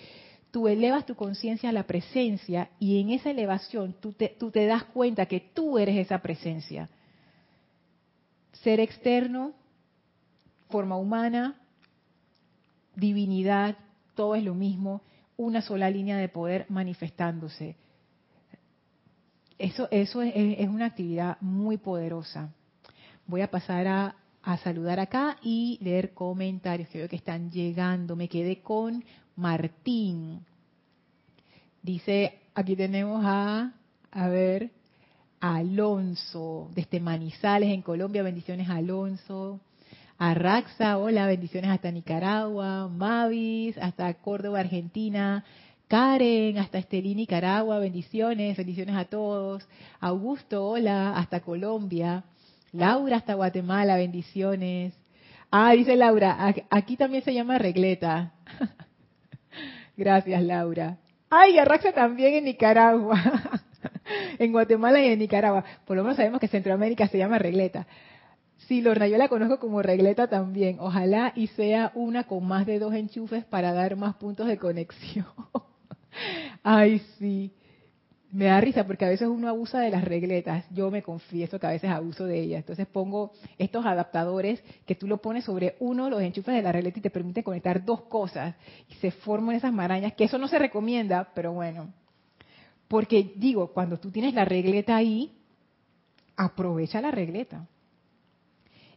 tú 0.50 0.66
elevas 0.66 1.04
tu 1.04 1.14
conciencia 1.14 1.68
a 1.68 1.72
la 1.72 1.86
presencia 1.86 2.70
y 2.78 3.00
en 3.00 3.10
esa 3.10 3.30
elevación 3.30 3.94
tú 4.00 4.12
te, 4.12 4.28
tú 4.28 4.50
te 4.50 4.64
das 4.66 4.84
cuenta 4.84 5.26
que 5.26 5.40
tú 5.40 5.78
eres 5.78 5.96
esa 5.96 6.18
presencia. 6.20 6.88
Ser 8.62 8.80
externo, 8.80 9.52
forma 10.70 10.96
humana, 10.96 11.60
divinidad, 12.96 13.76
todo 14.14 14.36
es 14.36 14.44
lo 14.44 14.54
mismo, 14.54 15.02
una 15.36 15.60
sola 15.60 15.90
línea 15.90 16.16
de 16.16 16.28
poder 16.28 16.64
manifestándose 16.70 17.76
eso, 19.62 19.86
eso 19.92 20.22
es, 20.22 20.68
una 20.68 20.86
actividad 20.86 21.36
muy 21.40 21.76
poderosa. 21.76 22.52
Voy 23.26 23.42
a 23.42 23.50
pasar 23.50 23.86
a, 23.86 24.16
saludar 24.64 24.98
acá 24.98 25.36
y 25.40 25.78
leer 25.80 26.14
comentarios 26.14 26.88
que 26.88 26.98
veo 26.98 27.08
que 27.08 27.14
están 27.14 27.50
llegando. 27.52 28.16
Me 28.16 28.28
quedé 28.28 28.60
con 28.60 29.04
Martín. 29.36 30.44
Dice, 31.80 32.40
aquí 32.54 32.74
tenemos 32.74 33.24
a, 33.24 33.72
a 34.10 34.28
ver, 34.28 34.72
Alonso, 35.38 36.68
desde 36.74 36.98
Manizales 36.98 37.70
en 37.70 37.82
Colombia, 37.82 38.24
bendiciones 38.24 38.68
Alonso. 38.68 39.60
A 40.18 40.34
Raxa, 40.34 40.98
hola, 40.98 41.26
bendiciones 41.26 41.70
hasta 41.70 41.92
Nicaragua. 41.92 42.88
Mavis, 42.88 43.78
hasta 43.78 44.12
Córdoba, 44.14 44.58
Argentina. 44.58 45.44
Karen, 45.92 46.56
hasta 46.56 46.78
Estelí, 46.78 47.14
Nicaragua, 47.14 47.78
bendiciones, 47.78 48.56
bendiciones 48.56 48.96
a 48.96 49.04
todos. 49.04 49.68
Augusto, 50.00 50.66
hola, 50.66 51.18
hasta 51.18 51.40
Colombia. 51.40 52.24
Laura, 52.72 53.18
hasta 53.18 53.34
Guatemala, 53.34 53.96
bendiciones. 53.96 54.94
Ah, 55.50 55.72
dice 55.72 55.94
Laura, 55.96 56.54
aquí 56.70 56.96
también 56.96 57.22
se 57.22 57.34
llama 57.34 57.58
regleta. 57.58 58.32
Gracias, 59.98 60.42
Laura. 60.42 60.96
Ay, 61.28 61.58
Arraxa 61.58 61.92
también 61.92 62.32
en 62.36 62.44
Nicaragua. 62.44 63.20
en 64.38 64.50
Guatemala 64.50 64.98
y 64.98 65.08
en 65.08 65.18
Nicaragua. 65.18 65.62
Por 65.84 65.98
lo 65.98 66.04
menos 66.04 66.16
sabemos 66.16 66.40
que 66.40 66.48
Centroamérica 66.48 67.06
se 67.08 67.18
llama 67.18 67.38
regleta. 67.38 67.86
Sí, 68.66 68.80
Lorna, 68.80 69.08
yo 69.08 69.18
la 69.18 69.28
conozco 69.28 69.58
como 69.58 69.82
regleta 69.82 70.26
también. 70.26 70.78
Ojalá 70.80 71.34
y 71.36 71.48
sea 71.48 71.92
una 71.94 72.24
con 72.24 72.46
más 72.46 72.64
de 72.64 72.78
dos 72.78 72.94
enchufes 72.94 73.44
para 73.44 73.74
dar 73.74 73.96
más 73.96 74.14
puntos 74.14 74.46
de 74.46 74.56
conexión. 74.56 75.26
Ay, 76.62 77.00
sí. 77.18 77.52
Me 78.30 78.46
da 78.46 78.60
risa 78.62 78.86
porque 78.86 79.04
a 79.04 79.10
veces 79.10 79.28
uno 79.28 79.48
abusa 79.48 79.80
de 79.80 79.90
las 79.90 80.04
regletas. 80.04 80.64
Yo 80.70 80.90
me 80.90 81.02
confieso 81.02 81.58
que 81.58 81.66
a 81.66 81.70
veces 81.70 81.90
abuso 81.90 82.24
de 82.24 82.40
ellas. 82.40 82.60
Entonces 82.60 82.86
pongo 82.86 83.32
estos 83.58 83.84
adaptadores 83.84 84.62
que 84.86 84.94
tú 84.94 85.06
lo 85.06 85.18
pones 85.18 85.44
sobre 85.44 85.76
uno, 85.80 86.08
los 86.08 86.22
enchufes 86.22 86.54
de 86.54 86.62
la 86.62 86.72
regleta 86.72 86.98
y 86.98 87.02
te 87.02 87.10
permite 87.10 87.44
conectar 87.44 87.84
dos 87.84 88.02
cosas. 88.02 88.54
Y 88.88 88.94
se 88.94 89.10
forman 89.10 89.56
esas 89.56 89.72
marañas, 89.72 90.14
que 90.14 90.24
eso 90.24 90.38
no 90.38 90.48
se 90.48 90.58
recomienda, 90.58 91.30
pero 91.34 91.52
bueno. 91.52 91.92
Porque 92.88 93.34
digo, 93.36 93.72
cuando 93.72 93.98
tú 93.98 94.10
tienes 94.10 94.32
la 94.32 94.46
regleta 94.46 94.96
ahí, 94.96 95.32
aprovecha 96.36 97.02
la 97.02 97.10
regleta. 97.10 97.66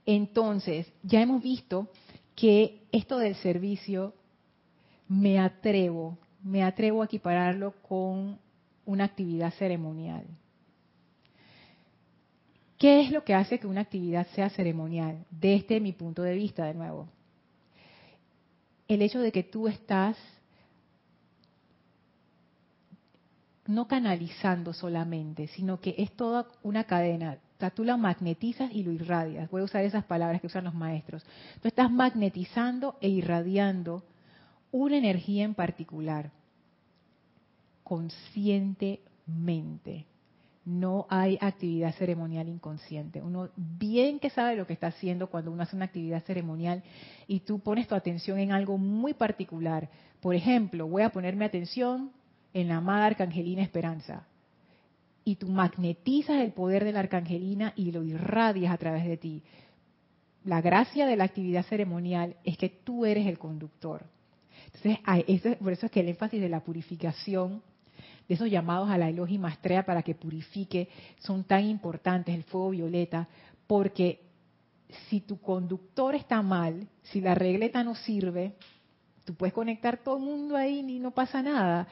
Entonces, 0.06 0.88
ya 1.04 1.21
hemos 1.21 1.41
visto 1.41 1.89
que 2.36 2.84
esto 2.91 3.17
del 3.17 3.36
servicio 3.36 4.13
me 5.08 5.39
atrevo 5.39 6.17
me 6.45 6.63
atrevo 6.63 7.01
a 7.01 7.05
equipararlo 7.05 7.73
con 7.81 8.38
una 8.86 9.03
actividad 9.03 9.51
ceremonial. 9.53 10.23
¿Qué 12.77 13.01
es 13.01 13.12
lo 13.12 13.23
que 13.23 13.34
hace 13.34 13.60
que 13.60 13.65
una 13.65 13.81
actividad 13.81 14.27
sea 14.36 14.51
ceremonial? 14.51 15.25
Desde 15.31 15.79
mi 15.79 15.91
punto 15.91 16.21
de 16.21 16.36
vista, 16.36 16.65
de 16.65 16.75
nuevo. 16.75 17.08
El 18.88 19.01
hecho 19.01 19.19
de 19.19 19.31
que 19.31 19.41
tú 19.41 19.67
estás 19.67 20.17
no 23.65 23.88
canalizando 23.88 24.71
solamente, 24.71 25.47
sino 25.47 25.79
que 25.79 25.95
es 25.97 26.12
toda 26.12 26.45
una 26.62 26.84
cadena. 26.84 27.39
O 27.58 27.60
sea, 27.60 27.71
tú 27.71 27.84
la 27.84 27.97
magnetizas 27.97 28.71
y 28.71 28.84
lo 28.84 28.91
irradias. 28.91 29.49
Voy 29.49 29.62
a 29.62 29.65
usar 29.65 29.84
esas 29.84 30.03
palabras 30.03 30.41
que 30.41 30.47
usan 30.47 30.65
los 30.65 30.75
maestros. 30.75 31.23
Tú 31.60 31.67
estás 31.67 31.89
magnetizando 31.89 32.97
e 33.01 33.10
irradiando 33.10 34.03
una 34.75 34.97
energía 34.97 35.45
en 35.45 35.53
particular, 35.53 36.31
conscientemente. 37.85 40.05
No 40.65 41.07
hay 41.09 41.38
actividad 41.39 41.95
ceremonial 41.95 42.49
inconsciente. 42.49 43.21
Uno 43.21 43.51
bien 43.55 44.19
que 44.19 44.29
sabe 44.29 44.57
lo 44.57 44.67
que 44.67 44.73
está 44.73 44.88
haciendo 44.88 45.27
cuando 45.27 45.49
uno 45.51 45.63
hace 45.63 45.77
una 45.77 45.85
actividad 45.85 46.25
ceremonial 46.25 46.83
y 47.25 47.39
tú 47.41 47.59
pones 47.59 47.88
tu 47.88 47.95
atención 47.95 48.38
en 48.38 48.51
algo 48.51 48.77
muy 48.77 49.13
particular. 49.13 49.88
Por 50.19 50.35
ejemplo, 50.35 50.88
voy 50.88 51.03
a 51.03 51.11
ponerme 51.11 51.45
atención 51.45 52.11
en 52.53 52.67
la 52.67 52.75
amada 52.77 53.05
Arcangelina 53.05 53.61
Esperanza. 53.61 54.27
Y 55.23 55.38
tú 55.38 55.47
magnetizas 55.47 56.41
el 56.41 56.51
poder 56.51 56.83
de 56.83 56.91
la 56.91 56.99
Arcangelina 56.99 57.71
y 57.77 57.93
lo 57.93 58.03
irradias 58.03 58.73
a 58.73 58.77
través 58.77 59.05
de 59.05 59.15
ti. 59.15 59.41
La 60.43 60.59
gracia 60.59 61.05
de 61.05 61.15
la 61.15 61.23
actividad 61.23 61.63
ceremonial 61.63 62.35
es 62.43 62.57
que 62.57 62.67
tú 62.67 63.05
eres 63.05 63.25
el 63.25 63.39
conductor. 63.39 64.13
Entonces, 64.73 65.58
por 65.58 65.71
eso 65.71 65.86
es 65.86 65.91
que 65.91 65.99
el 65.99 66.10
énfasis 66.10 66.41
de 66.41 66.49
la 66.49 66.62
purificación, 66.62 67.62
de 68.28 68.36
esos 68.36 68.49
llamados 68.49 68.89
a 68.89 68.97
la 68.97 69.10
elogia 69.10 69.36
y 69.36 69.39
maestría 69.39 69.86
para 69.86 70.01
que 70.01 70.15
purifique, 70.15 70.89
son 71.19 71.43
tan 71.43 71.65
importantes, 71.65 72.34
el 72.34 72.43
fuego 72.43 72.71
violeta, 72.71 73.28
porque 73.67 74.21
si 75.10 75.21
tu 75.21 75.39
conductor 75.39 76.15
está 76.15 76.41
mal, 76.41 76.88
si 77.04 77.21
la 77.21 77.36
regleta 77.36 77.84
no 77.84 77.95
sirve, 77.95 78.54
tú 79.25 79.34
puedes 79.34 79.54
conectar 79.54 79.97
todo 79.97 80.17
el 80.17 80.23
mundo 80.23 80.56
ahí 80.56 80.80
y 80.80 80.99
no 80.99 81.12
pasa 81.12 81.41
nada. 81.41 81.88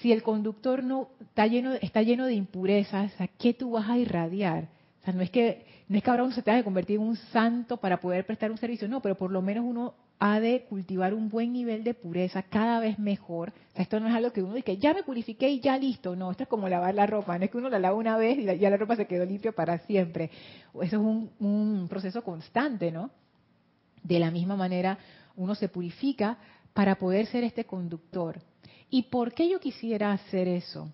Si 0.00 0.12
el 0.12 0.22
conductor 0.22 0.82
no 0.84 1.08
está 1.20 1.46
lleno, 1.46 1.72
está 1.74 2.02
lleno 2.02 2.26
de 2.26 2.34
impurezas, 2.34 3.18
¿a 3.20 3.26
qué 3.26 3.54
tú 3.54 3.72
vas 3.72 3.88
a 3.88 3.98
irradiar? 3.98 4.68
O 5.00 5.04
sea, 5.04 5.14
no 5.14 5.22
es 5.22 5.30
que 5.30 5.66
no 5.88 5.96
es 5.96 6.04
que 6.04 6.10
ahora 6.10 6.22
uno 6.22 6.32
se 6.32 6.42
tenga 6.42 6.58
que 6.58 6.64
convertir 6.64 6.96
en 6.96 7.02
un 7.02 7.16
santo 7.16 7.78
para 7.78 7.98
poder 8.00 8.24
prestar 8.24 8.50
un 8.50 8.58
servicio, 8.58 8.86
no, 8.86 9.02
pero 9.02 9.16
por 9.16 9.32
lo 9.32 9.42
menos 9.42 9.64
uno 9.66 9.94
ha 10.22 10.38
de 10.38 10.64
cultivar 10.68 11.14
un 11.14 11.30
buen 11.30 11.50
nivel 11.54 11.82
de 11.82 11.94
pureza 11.94 12.42
cada 12.42 12.78
vez 12.78 12.98
mejor. 12.98 13.54
esto 13.74 13.98
no 13.98 14.06
es 14.06 14.14
algo 14.14 14.32
que 14.32 14.42
uno 14.42 14.52
dice, 14.52 14.76
ya 14.76 14.92
me 14.92 15.02
purifiqué 15.02 15.48
y 15.48 15.60
ya 15.60 15.78
listo. 15.78 16.14
No, 16.14 16.30
esto 16.30 16.42
es 16.42 16.48
como 16.48 16.68
lavar 16.68 16.94
la 16.94 17.06
ropa. 17.06 17.38
No 17.38 17.44
es 17.46 17.50
que 17.50 17.56
uno 17.56 17.70
la 17.70 17.78
lava 17.78 17.96
una 17.96 18.18
vez 18.18 18.38
y 18.38 18.44
ya 18.58 18.68
la 18.68 18.76
ropa 18.76 18.96
se 18.96 19.06
quedó 19.06 19.24
limpia 19.24 19.52
para 19.52 19.78
siempre. 19.78 20.30
Eso 20.74 20.82
es 20.82 20.92
un, 20.92 21.30
un 21.40 21.86
proceso 21.88 22.22
constante, 22.22 22.92
¿no? 22.92 23.10
De 24.02 24.18
la 24.18 24.30
misma 24.30 24.56
manera, 24.56 24.98
uno 25.36 25.54
se 25.54 25.70
purifica 25.70 26.36
para 26.74 26.96
poder 26.96 27.24
ser 27.26 27.42
este 27.42 27.64
conductor. 27.64 28.42
¿Y 28.90 29.04
por 29.04 29.32
qué 29.32 29.48
yo 29.48 29.58
quisiera 29.58 30.12
hacer 30.12 30.48
eso? 30.48 30.92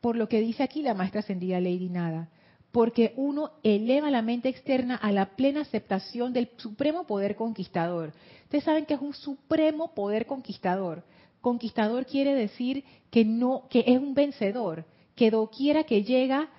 Por 0.00 0.14
lo 0.14 0.28
que 0.28 0.40
dice 0.40 0.62
aquí 0.62 0.82
la 0.82 0.94
maestra 0.94 1.18
ascendida 1.18 1.60
Lady 1.60 1.88
Nada 1.88 2.28
porque 2.76 3.14
uno 3.16 3.52
eleva 3.62 4.10
la 4.10 4.20
mente 4.20 4.50
externa 4.50 4.96
a 4.96 5.10
la 5.10 5.34
plena 5.34 5.62
aceptación 5.62 6.34
del 6.34 6.50
supremo 6.58 7.06
poder 7.06 7.34
conquistador. 7.34 8.12
Ustedes 8.44 8.64
saben 8.64 8.84
que 8.84 8.92
es 8.92 9.00
un 9.00 9.14
supremo 9.14 9.94
poder 9.94 10.26
conquistador. 10.26 11.02
Conquistador 11.40 12.04
quiere 12.04 12.34
decir 12.34 12.84
que 13.10 13.24
no, 13.24 13.62
que 13.70 13.82
es 13.86 13.98
un 13.98 14.12
vencedor, 14.12 14.84
que 15.14 15.30
doquiera 15.30 15.84
que 15.84 16.04
llega 16.04 16.50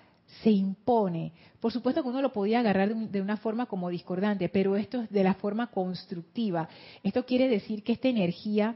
se 0.41 0.49
impone. 0.49 1.33
Por 1.59 1.71
supuesto 1.71 2.01
que 2.01 2.09
uno 2.09 2.23
lo 2.23 2.33
podía 2.33 2.61
agarrar 2.61 2.95
de, 2.95 3.21
una 3.21 3.37
forma 3.37 3.67
como 3.67 3.89
discordante, 3.89 4.49
pero 4.49 4.75
esto 4.75 5.03
es 5.03 5.11
de 5.11 5.23
la 5.23 5.35
forma 5.35 5.67
constructiva. 5.67 6.67
Esto 7.03 7.27
quiere 7.27 7.47
decir 7.47 7.83
que 7.83 7.91
esta 7.91 8.07
energía 8.07 8.75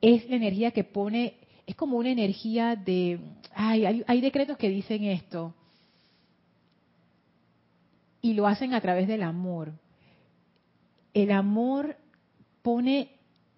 es 0.00 0.26
la 0.30 0.36
energía 0.36 0.70
que 0.70 0.84
pone, 0.84 1.34
es 1.66 1.76
como 1.76 1.98
una 1.98 2.12
energía 2.12 2.76
de, 2.76 3.20
hay, 3.54 4.02
hay 4.06 4.20
decretos 4.22 4.56
que 4.56 4.70
dicen 4.70 5.04
esto 5.04 5.52
y 8.26 8.34
lo 8.34 8.48
hacen 8.48 8.74
a 8.74 8.80
través 8.80 9.06
del 9.06 9.22
amor. 9.22 9.72
El 11.14 11.30
amor 11.30 11.96
pone 12.60 13.12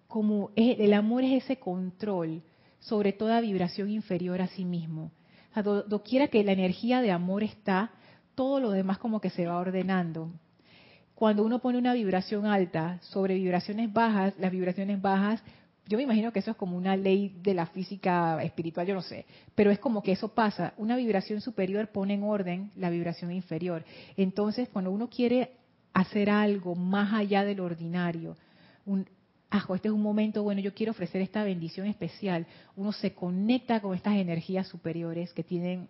como 0.07 0.51
el 0.55 0.93
amor 0.93 1.23
es 1.23 1.43
ese 1.43 1.57
control 1.57 2.43
sobre 2.79 3.11
toda 3.11 3.41
vibración 3.41 3.89
inferior 3.89 4.41
a 4.41 4.47
sí 4.47 4.65
mismo. 4.65 5.11
O 5.49 5.53
sea, 5.55 5.63
doquiera 5.63 6.27
que 6.27 6.43
la 6.43 6.51
energía 6.51 7.01
de 7.01 7.11
amor 7.11 7.41
está, 7.41 7.91
todo 8.35 8.59
lo 8.59 8.69
demás 8.69 8.99
como 8.99 9.19
que 9.19 9.31
se 9.31 9.47
va 9.47 9.57
ordenando. 9.57 10.31
Cuando 11.15 11.43
uno 11.43 11.57
pone 11.57 11.79
una 11.79 11.93
vibración 11.93 12.45
alta 12.45 12.99
sobre 13.01 13.33
vibraciones 13.33 13.91
bajas, 13.91 14.35
las 14.37 14.51
vibraciones 14.51 15.01
bajas 15.01 15.43
yo 15.89 15.97
me 15.97 16.03
imagino 16.03 16.31
que 16.31 16.37
eso 16.37 16.51
es 16.51 16.57
como 16.57 16.77
una 16.77 16.95
ley 16.95 17.35
de 17.41 17.55
la 17.55 17.65
física 17.65 18.41
espiritual, 18.43 18.85
yo 18.85 18.93
no 18.93 19.01
sé, 19.01 19.25
pero 19.55 19.71
es 19.71 19.79
como 19.79 20.03
que 20.03 20.11
eso 20.11 20.27
pasa. 20.35 20.75
Una 20.77 20.95
vibración 20.95 21.41
superior 21.41 21.87
pone 21.87 22.13
en 22.13 22.21
orden 22.21 22.71
la 22.75 22.91
vibración 22.91 23.31
inferior. 23.31 23.83
Entonces, 24.15 24.69
cuando 24.69 24.91
uno 24.91 25.09
quiere 25.09 25.53
hacer 25.91 26.29
algo 26.29 26.75
más 26.75 27.11
allá 27.11 27.43
del 27.43 27.59
ordinario, 27.59 28.37
un, 28.85 29.07
ajo, 29.49 29.73
este 29.73 29.87
es 29.87 29.93
un 29.93 30.03
momento, 30.03 30.43
bueno, 30.43 30.61
yo 30.61 30.75
quiero 30.75 30.91
ofrecer 30.91 31.23
esta 31.23 31.43
bendición 31.43 31.87
especial, 31.87 32.45
uno 32.75 32.91
se 32.91 33.13
conecta 33.13 33.81
con 33.81 33.95
estas 33.95 34.15
energías 34.15 34.67
superiores 34.67 35.33
que 35.33 35.43
tienen 35.43 35.89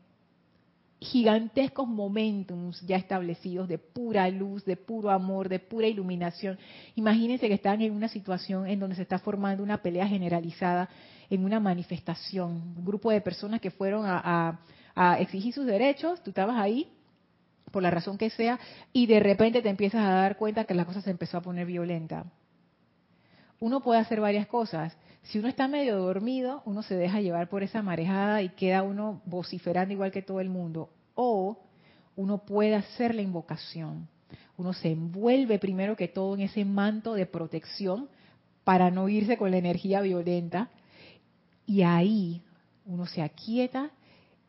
gigantescos 1.01 1.87
momentos 1.87 2.81
ya 2.81 2.97
establecidos 2.97 3.67
de 3.69 3.77
pura 3.77 4.27
luz, 4.29 4.65
de 4.65 4.75
puro 4.75 5.09
amor, 5.09 5.47
de 5.47 5.59
pura 5.59 5.87
iluminación. 5.87 6.57
Imagínense 6.95 7.47
que 7.47 7.53
están 7.53 7.81
en 7.81 7.93
una 7.93 8.09
situación 8.09 8.67
en 8.67 8.79
donde 8.79 8.95
se 8.95 9.03
está 9.03 9.17
formando 9.19 9.63
una 9.63 9.81
pelea 9.81 10.07
generalizada 10.07 10.89
en 11.29 11.45
una 11.45 11.59
manifestación, 11.59 12.73
un 12.77 12.85
grupo 12.85 13.11
de 13.11 13.21
personas 13.21 13.61
que 13.61 13.71
fueron 13.71 14.03
a, 14.05 14.59
exigir 15.19 15.53
sus 15.53 15.65
derechos, 15.65 16.21
tú 16.23 16.31
estabas 16.31 16.57
ahí 16.57 16.91
por 17.71 17.81
la 17.81 17.91
razón 17.91 18.17
que 18.17 18.29
sea, 18.29 18.59
y 18.91 19.05
de 19.05 19.21
repente 19.21 19.61
te 19.61 19.69
empiezas 19.69 20.01
a 20.01 20.11
dar 20.11 20.35
cuenta 20.35 20.65
que 20.65 20.73
la 20.73 20.83
cosa 20.83 21.01
se 21.01 21.11
empezó 21.11 21.37
a 21.37 21.41
poner 21.41 21.65
violenta. 21.65 22.25
Uno 23.61 23.79
puede 23.79 24.01
hacer 24.01 24.19
varias 24.19 24.47
cosas. 24.47 24.97
Si 25.23 25.37
uno 25.37 25.47
está 25.47 25.67
medio 25.67 25.97
dormido, 25.97 26.61
uno 26.65 26.81
se 26.81 26.95
deja 26.95 27.21
llevar 27.21 27.49
por 27.49 27.63
esa 27.63 27.81
marejada 27.81 28.41
y 28.41 28.49
queda 28.49 28.83
uno 28.83 29.21
vociferando 29.25 29.93
igual 29.93 30.11
que 30.11 30.21
todo 30.21 30.39
el 30.39 30.49
mundo. 30.49 30.89
O 31.15 31.59
uno 32.15 32.39
puede 32.39 32.75
hacer 32.75 33.13
la 33.13 33.21
invocación. 33.21 34.07
Uno 34.57 34.73
se 34.73 34.91
envuelve 34.91 35.59
primero 35.59 35.95
que 35.95 36.07
todo 36.07 36.33
en 36.35 36.41
ese 36.41 36.65
manto 36.65 37.13
de 37.13 37.25
protección 37.25 38.09
para 38.63 38.91
no 38.91 39.07
irse 39.07 39.37
con 39.37 39.51
la 39.51 39.57
energía 39.57 40.01
violenta. 40.01 40.69
Y 41.65 41.83
ahí 41.83 42.41
uno 42.85 43.05
se 43.05 43.21
aquieta 43.21 43.91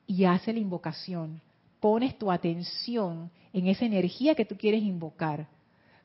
y 0.07 0.25
hace 0.25 0.53
la 0.53 0.59
invocación. 0.59 1.41
Pones 1.79 2.19
tu 2.19 2.31
atención 2.33 3.31
en 3.53 3.67
esa 3.67 3.85
energía 3.85 4.35
que 4.35 4.45
tú 4.45 4.57
quieres 4.57 4.83
invocar 4.83 5.47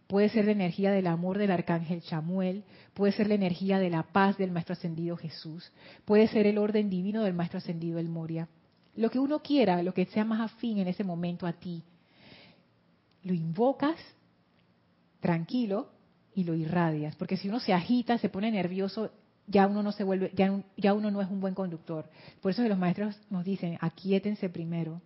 Puede 0.08 0.30
ser 0.30 0.46
la 0.46 0.52
energía 0.52 0.92
del 0.92 1.08
amor 1.08 1.38
del 1.38 1.52
arcángel 1.52 2.02
Chamuel, 2.02 2.64
puede 2.94 3.14
ser 3.14 3.28
la 3.28 3.36
energía 3.36 3.80
de 3.80 3.90
la 3.90 4.04
paz 4.04 4.38
del 4.38 4.52
maestro 4.52 4.74
ascendido 4.74 5.18
Jesús, 5.18 5.72
puede 6.06 6.28
ser 6.28 6.46
el 6.46 6.60
orden 6.60 6.90
divino 6.90 7.24
del 7.24 7.34
maestro 7.34 7.58
ascendido 7.58 7.98
El 7.98 8.10
Moria. 8.10 8.48
Lo 8.96 9.10
que 9.10 9.20
uno 9.20 9.40
quiera, 9.40 9.82
lo 9.82 9.94
que 9.94 10.06
sea 10.06 10.24
más 10.24 10.42
afín 10.42 10.78
en 10.78 10.88
ese 10.88 11.04
momento 11.04 11.48
a 11.48 11.54
ti, 11.54 11.84
lo 13.24 13.34
invocas 13.34 13.98
tranquilo 15.20 15.90
y 16.36 16.44
lo 16.44 16.54
irradias, 16.54 17.16
porque 17.16 17.38
si 17.38 17.50
uno 17.50 17.60
se 17.60 17.74
agita, 17.74 18.20
se 18.20 18.30
pone 18.30 18.52
nervioso, 18.52 19.10
ya 19.48 19.68
uno 19.68 19.82
no 19.82 19.92
se 19.92 20.04
vuelve, 20.04 20.32
ya, 20.36 20.94
uno 20.94 21.12
no 21.12 21.22
es 21.22 21.30
un 21.30 21.40
buen 21.40 21.56
conductor. 21.56 22.10
Por 22.42 22.52
eso 22.52 22.62
los 22.64 22.78
maestros 22.78 23.20
nos 23.30 23.44
dicen, 23.44 23.78
aquíétense 23.82 24.50
primero, 24.50 25.02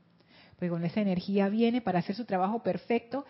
porque 0.56 0.70
con 0.70 0.84
esa 0.84 1.02
energía 1.02 1.48
viene 1.48 1.82
para 1.82 2.00
hacer 2.00 2.16
su 2.16 2.26
trabajo 2.26 2.62
perfecto, 2.64 3.26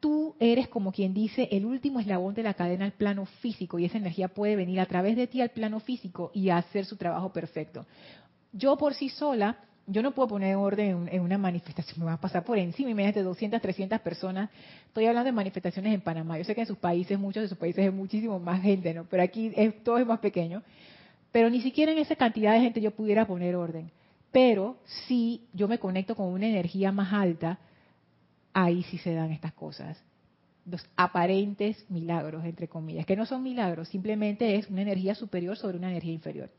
tú 0.00 0.36
eres 0.38 0.68
como 0.68 0.92
quien 0.92 1.14
dice 1.14 1.48
el 1.50 1.64
último 1.64 2.00
eslabón 2.00 2.34
de 2.34 2.42
la 2.42 2.54
cadena 2.54 2.84
al 2.84 2.92
plano 2.92 3.26
físico 3.26 3.78
y 3.78 3.84
esa 3.84 3.98
energía 3.98 4.28
puede 4.28 4.56
venir 4.56 4.80
a 4.80 4.86
través 4.86 5.16
de 5.16 5.26
ti 5.26 5.40
al 5.40 5.50
plano 5.50 5.80
físico 5.80 6.30
y 6.34 6.50
hacer 6.50 6.84
su 6.84 6.96
trabajo 6.96 7.32
perfecto. 7.32 7.86
Yo 8.52 8.76
por 8.76 8.94
sí 8.94 9.08
sola, 9.08 9.58
yo 9.86 10.02
no 10.02 10.12
puedo 10.12 10.28
poner 10.28 10.56
orden 10.56 11.08
en, 11.10 11.20
una 11.22 11.38
manifestación, 11.38 12.00
me 12.00 12.06
va 12.06 12.14
a 12.14 12.20
pasar 12.20 12.44
por 12.44 12.58
encima, 12.58 12.90
imagínate 12.90 13.22
200, 13.22 13.60
300 13.60 14.00
personas. 14.00 14.50
Estoy 14.86 15.06
hablando 15.06 15.26
de 15.26 15.32
manifestaciones 15.32 15.94
en 15.94 16.00
Panamá. 16.00 16.38
Yo 16.38 16.44
sé 16.44 16.54
que 16.54 16.60
en 16.60 16.66
sus 16.66 16.78
países, 16.78 17.18
muchos 17.18 17.42
de 17.42 17.48
sus 17.48 17.58
países 17.58 17.84
hay 17.84 17.90
muchísimo 17.90 18.38
más 18.38 18.62
gente, 18.62 18.92
¿no? 18.92 19.04
Pero 19.04 19.22
aquí 19.22 19.52
todo 19.82 19.98
es 19.98 20.06
más 20.06 20.20
pequeño. 20.20 20.62
Pero 21.32 21.50
ni 21.50 21.60
siquiera 21.60 21.92
en 21.92 21.98
esa 21.98 22.16
cantidad 22.16 22.52
de 22.52 22.60
gente 22.60 22.80
yo 22.80 22.90
pudiera 22.90 23.26
poner 23.26 23.56
orden. 23.56 23.90
Pero 24.30 24.76
si 25.06 25.42
yo 25.54 25.68
me 25.68 25.78
conecto 25.78 26.14
con 26.14 26.26
una 26.26 26.46
energía 26.46 26.92
más 26.92 27.12
alta, 27.12 27.58
ahí 28.52 28.82
sí 28.84 28.98
se 28.98 29.14
dan 29.14 29.30
estas 29.32 29.52
cosas. 29.52 30.02
Los 30.64 30.86
aparentes 30.96 31.84
milagros, 31.90 32.44
entre 32.44 32.68
comillas, 32.68 33.06
que 33.06 33.16
no 33.16 33.24
son 33.24 33.42
milagros, 33.42 33.88
simplemente 33.88 34.56
es 34.56 34.68
una 34.68 34.82
energía 34.82 35.14
superior 35.14 35.56
sobre 35.56 35.78
una 35.78 35.90
energía 35.90 36.12
inferior. 36.12 36.50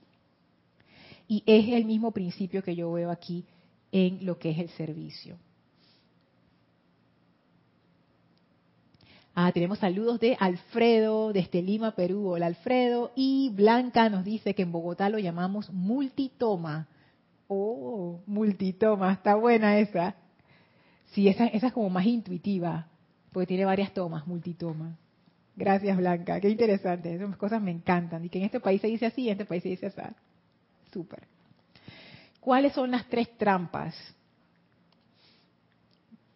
Y 1.27 1.43
es 1.45 1.67
el 1.69 1.85
mismo 1.85 2.11
principio 2.11 2.63
que 2.63 2.75
yo 2.75 2.91
veo 2.91 3.11
aquí 3.11 3.45
en 3.91 4.25
lo 4.25 4.39
que 4.39 4.49
es 4.49 4.57
el 4.57 4.69
servicio. 4.69 5.37
Ah, 9.35 9.51
tenemos 9.53 9.79
saludos 9.79 10.19
de 10.19 10.35
Alfredo, 10.39 11.31
desde 11.31 11.61
Lima, 11.61 11.91
Perú. 11.91 12.29
Hola 12.31 12.47
Alfredo. 12.47 13.11
Y 13.15 13.51
Blanca 13.53 14.09
nos 14.09 14.25
dice 14.25 14.53
que 14.53 14.63
en 14.63 14.71
Bogotá 14.71 15.07
lo 15.07 15.19
llamamos 15.19 15.71
multitoma. 15.71 16.87
Oh, 17.47 18.19
multitoma, 18.25 19.13
está 19.13 19.35
buena 19.35 19.79
esa. 19.79 20.15
Sí, 21.11 21.27
esa, 21.27 21.47
esa 21.47 21.67
es 21.67 21.73
como 21.73 21.89
más 21.89 22.05
intuitiva, 22.05 22.87
porque 23.31 23.47
tiene 23.47 23.65
varias 23.65 23.93
tomas, 23.93 24.27
multitomas. 24.27 24.95
Gracias, 25.55 25.97
Blanca. 25.97 26.39
Qué 26.39 26.49
interesante. 26.49 27.13
Esas 27.13 27.35
cosas 27.35 27.61
me 27.61 27.71
encantan. 27.71 28.23
Y 28.23 28.29
que 28.29 28.37
en 28.37 28.45
este 28.45 28.59
país 28.59 28.79
se 28.79 28.87
dice 28.87 29.07
así, 29.07 29.27
en 29.27 29.33
este 29.33 29.45
país 29.45 29.61
se 29.61 29.69
dice 29.69 29.87
así. 29.87 30.01
Súper. 30.93 31.27
¿Cuáles 32.39 32.73
son 32.73 32.91
las 32.91 33.05
tres 33.07 33.29
trampas? 33.37 33.93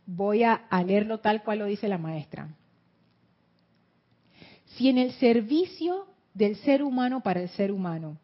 Voy 0.06 0.44
a, 0.44 0.54
a 0.54 0.84
leerlo 0.84 1.20
tal 1.20 1.42
cual 1.44 1.60
lo 1.60 1.66
dice 1.66 1.88
la 1.88 1.98
maestra. 1.98 2.50
Si 4.76 4.90
en 4.90 4.98
el 4.98 5.14
servicio 5.14 6.08
del 6.34 6.58
ser 6.58 6.84
humano 6.84 7.22
para 7.22 7.42
el 7.42 7.50
ser 7.50 7.72
humano 7.72 8.18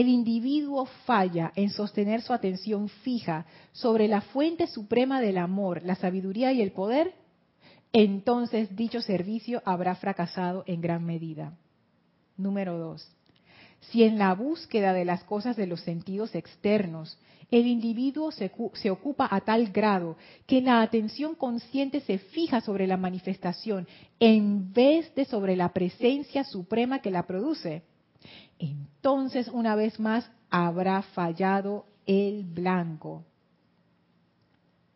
el 0.00 0.08
individuo 0.08 0.86
falla 1.04 1.52
en 1.54 1.68
sostener 1.68 2.22
su 2.22 2.32
atención 2.32 2.88
fija 2.88 3.44
sobre 3.72 4.08
la 4.08 4.22
fuente 4.22 4.66
suprema 4.66 5.20
del 5.20 5.36
amor, 5.36 5.82
la 5.84 5.96
sabiduría 5.96 6.50
y 6.50 6.62
el 6.62 6.72
poder, 6.72 7.12
entonces 7.92 8.74
dicho 8.74 9.02
servicio 9.02 9.60
habrá 9.66 9.94
fracasado 9.94 10.64
en 10.66 10.80
gran 10.80 11.04
medida. 11.04 11.58
Número 12.38 12.78
dos. 12.78 13.06
Si 13.90 14.02
en 14.02 14.16
la 14.16 14.32
búsqueda 14.32 14.94
de 14.94 15.04
las 15.04 15.24
cosas 15.24 15.56
de 15.56 15.66
los 15.66 15.82
sentidos 15.82 16.34
externos 16.34 17.18
el 17.50 17.66
individuo 17.66 18.32
se, 18.32 18.50
se, 18.72 18.90
ocupa 18.90 19.28
a 19.30 19.42
tal 19.42 19.72
grado 19.72 20.16
que 20.46 20.62
la 20.62 20.80
atención 20.80 21.34
consciente 21.34 22.00
se 22.00 22.16
fija 22.16 22.62
sobre 22.62 22.86
la 22.86 22.96
manifestación 22.96 23.86
en 24.18 24.72
vez 24.72 25.14
de 25.14 25.26
sobre 25.26 25.54
la 25.54 25.74
presencia 25.74 26.44
suprema 26.44 27.00
que 27.00 27.10
la 27.10 27.26
produce, 27.26 27.82
entonces 28.62 29.48
una 29.48 29.74
vez 29.74 29.98
más 29.98 30.30
habrá 30.50 31.02
fallado 31.02 31.84
el 32.06 32.44
blanco. 32.44 33.24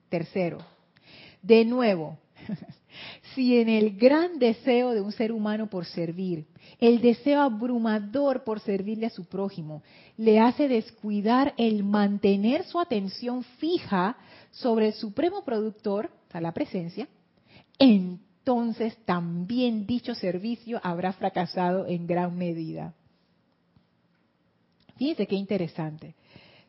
Tercero, 0.09 0.59
de 1.43 1.65
nuevo, 1.65 2.19
si 3.35 3.59
en 3.59 3.69
el 3.69 3.97
gran 3.97 4.39
deseo 4.39 4.93
de 4.93 5.01
un 5.01 5.13
ser 5.13 5.33
humano 5.33 5.69
por 5.69 5.85
servir, 5.85 6.47
el 6.79 7.01
deseo 7.01 7.41
abrumador 7.41 8.45
por 8.45 8.61
servirle 8.61 9.07
a 9.07 9.11
su 9.11 9.25
prójimo, 9.25 9.83
le 10.17 10.39
hace 10.39 10.69
descuidar 10.69 11.55
el 11.57 11.83
mantener 11.83 12.65
su 12.65 12.79
atención 12.79 13.43
fija 13.59 14.17
sobre 14.51 14.89
el 14.89 14.93
supremo 14.95 15.45
productor, 15.45 16.11
a 16.33 16.41
la 16.41 16.53
presencia, 16.53 17.09
entonces 17.79 18.95
también 19.07 19.87
dicho 19.87 20.15
servicio 20.15 20.79
habrá 20.83 21.15
fracasado 21.15 21.87
en 21.87 22.07
gran 22.07 22.37
medida. 22.37 22.95
Fíjense 24.97 25.27
qué 25.27 25.37
interesante. 25.37 26.15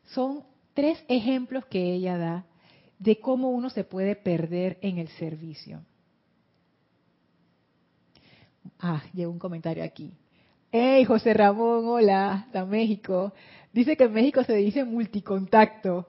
Son 0.06 0.44
tres 0.74 1.02
ejemplos 1.08 1.66
que 1.66 1.94
ella 1.94 2.16
da 2.16 2.44
de 2.98 3.18
cómo 3.20 3.50
uno 3.50 3.70
se 3.70 3.84
puede 3.84 4.16
perder 4.16 4.78
en 4.82 4.98
el 4.98 5.08
servicio. 5.08 5.80
Ah, 8.78 9.02
llegó 9.12 9.30
un 9.30 9.38
comentario 9.38 9.82
aquí. 9.84 10.12
Hey, 10.70 11.04
José 11.04 11.32
Ramón, 11.32 11.86
hola, 11.88 12.48
de 12.52 12.64
México. 12.64 13.32
Dice 13.72 13.96
que 13.96 14.04
en 14.04 14.12
México 14.12 14.44
se 14.44 14.54
dice 14.54 14.84
multicontacto. 14.84 16.08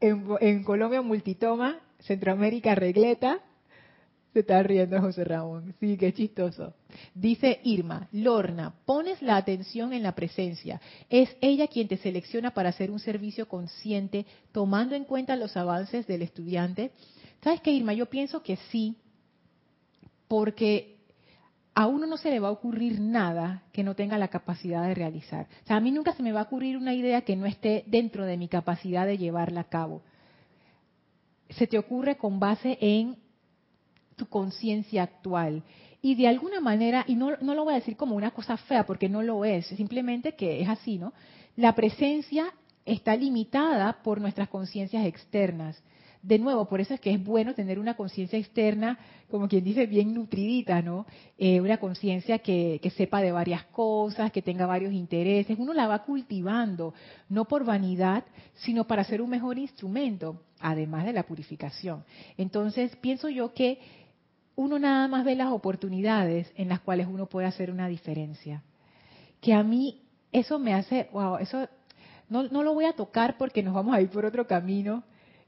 En, 0.00 0.26
en 0.40 0.64
Colombia 0.64 1.00
multitoma, 1.00 1.78
Centroamérica 2.00 2.74
regleta, 2.74 3.40
se 4.32 4.40
está 4.40 4.62
riendo 4.62 5.00
José 5.00 5.24
Ramón. 5.24 5.74
Sí, 5.78 5.96
qué 5.96 6.12
chistoso. 6.12 6.74
Dice 7.14 7.60
Irma, 7.64 8.08
Lorna, 8.12 8.74
pones 8.86 9.20
la 9.20 9.36
atención 9.36 9.92
en 9.92 10.02
la 10.02 10.14
presencia. 10.14 10.80
Es 11.10 11.36
ella 11.40 11.66
quien 11.66 11.88
te 11.88 11.98
selecciona 11.98 12.52
para 12.52 12.70
hacer 12.70 12.90
un 12.90 12.98
servicio 12.98 13.46
consciente, 13.46 14.24
tomando 14.52 14.94
en 14.94 15.04
cuenta 15.04 15.36
los 15.36 15.56
avances 15.56 16.06
del 16.06 16.22
estudiante. 16.22 16.92
¿Sabes 17.42 17.60
qué, 17.60 17.72
Irma? 17.72 17.92
Yo 17.92 18.06
pienso 18.06 18.42
que 18.42 18.56
sí, 18.70 18.96
porque 20.28 20.96
a 21.74 21.86
uno 21.86 22.06
no 22.06 22.16
se 22.16 22.30
le 22.30 22.40
va 22.40 22.48
a 22.48 22.52
ocurrir 22.52 23.00
nada 23.00 23.64
que 23.72 23.82
no 23.82 23.94
tenga 23.94 24.16
la 24.16 24.28
capacidad 24.28 24.86
de 24.86 24.94
realizar. 24.94 25.46
O 25.64 25.66
sea, 25.66 25.76
a 25.76 25.80
mí 25.80 25.90
nunca 25.90 26.14
se 26.14 26.22
me 26.22 26.32
va 26.32 26.40
a 26.40 26.44
ocurrir 26.44 26.76
una 26.76 26.94
idea 26.94 27.22
que 27.22 27.36
no 27.36 27.44
esté 27.44 27.84
dentro 27.86 28.24
de 28.24 28.36
mi 28.38 28.48
capacidad 28.48 29.06
de 29.06 29.18
llevarla 29.18 29.62
a 29.62 29.68
cabo. 29.68 30.02
Se 31.50 31.66
te 31.66 31.78
ocurre 31.78 32.16
con 32.16 32.40
base 32.40 32.78
en 32.80 33.16
conciencia 34.28 35.02
actual. 35.02 35.62
Y 36.00 36.16
de 36.16 36.26
alguna 36.26 36.60
manera, 36.60 37.04
y 37.06 37.14
no, 37.14 37.36
no 37.40 37.54
lo 37.54 37.64
voy 37.64 37.74
a 37.74 37.76
decir 37.76 37.96
como 37.96 38.16
una 38.16 38.32
cosa 38.32 38.56
fea, 38.56 38.84
porque 38.84 39.08
no 39.08 39.22
lo 39.22 39.44
es, 39.44 39.66
simplemente 39.66 40.34
que 40.34 40.60
es 40.60 40.68
así, 40.68 40.98
¿no? 40.98 41.12
La 41.56 41.74
presencia 41.74 42.52
está 42.84 43.14
limitada 43.14 44.02
por 44.02 44.20
nuestras 44.20 44.48
conciencias 44.48 45.06
externas. 45.06 45.80
De 46.22 46.38
nuevo, 46.38 46.68
por 46.68 46.80
eso 46.80 46.94
es 46.94 47.00
que 47.00 47.12
es 47.12 47.22
bueno 47.22 47.52
tener 47.52 47.80
una 47.80 47.94
conciencia 47.94 48.38
externa, 48.38 48.96
como 49.28 49.48
quien 49.48 49.64
dice, 49.64 49.86
bien 49.86 50.14
nutridita, 50.14 50.80
¿no? 50.80 51.04
Eh, 51.36 51.60
una 51.60 51.78
conciencia 51.78 52.38
que, 52.38 52.78
que 52.80 52.90
sepa 52.90 53.20
de 53.20 53.32
varias 53.32 53.64
cosas, 53.64 54.30
que 54.30 54.40
tenga 54.40 54.66
varios 54.66 54.92
intereses. 54.92 55.58
Uno 55.58 55.72
la 55.72 55.88
va 55.88 56.04
cultivando, 56.04 56.94
no 57.28 57.46
por 57.46 57.64
vanidad, 57.64 58.24
sino 58.54 58.86
para 58.86 59.02
ser 59.02 59.20
un 59.20 59.30
mejor 59.30 59.58
instrumento, 59.58 60.42
además 60.60 61.06
de 61.06 61.12
la 61.12 61.24
purificación. 61.24 62.04
Entonces, 62.36 62.94
pienso 62.96 63.28
yo 63.28 63.52
que 63.52 63.80
uno 64.56 64.78
nada 64.78 65.08
más 65.08 65.24
ve 65.24 65.34
las 65.34 65.50
oportunidades 65.50 66.52
en 66.56 66.68
las 66.68 66.80
cuales 66.80 67.06
uno 67.06 67.26
puede 67.26 67.46
hacer 67.46 67.70
una 67.70 67.88
diferencia. 67.88 68.62
Que 69.40 69.54
a 69.54 69.62
mí 69.62 70.02
eso 70.30 70.58
me 70.58 70.74
hace, 70.74 71.08
wow, 71.12 71.36
eso 71.38 71.68
no, 72.28 72.44
no 72.44 72.62
lo 72.62 72.74
voy 72.74 72.84
a 72.84 72.92
tocar 72.92 73.36
porque 73.38 73.62
nos 73.62 73.74
vamos 73.74 73.94
a 73.94 74.00
ir 74.00 74.08
por 74.08 74.24
otro 74.24 74.46
camino 74.46 75.04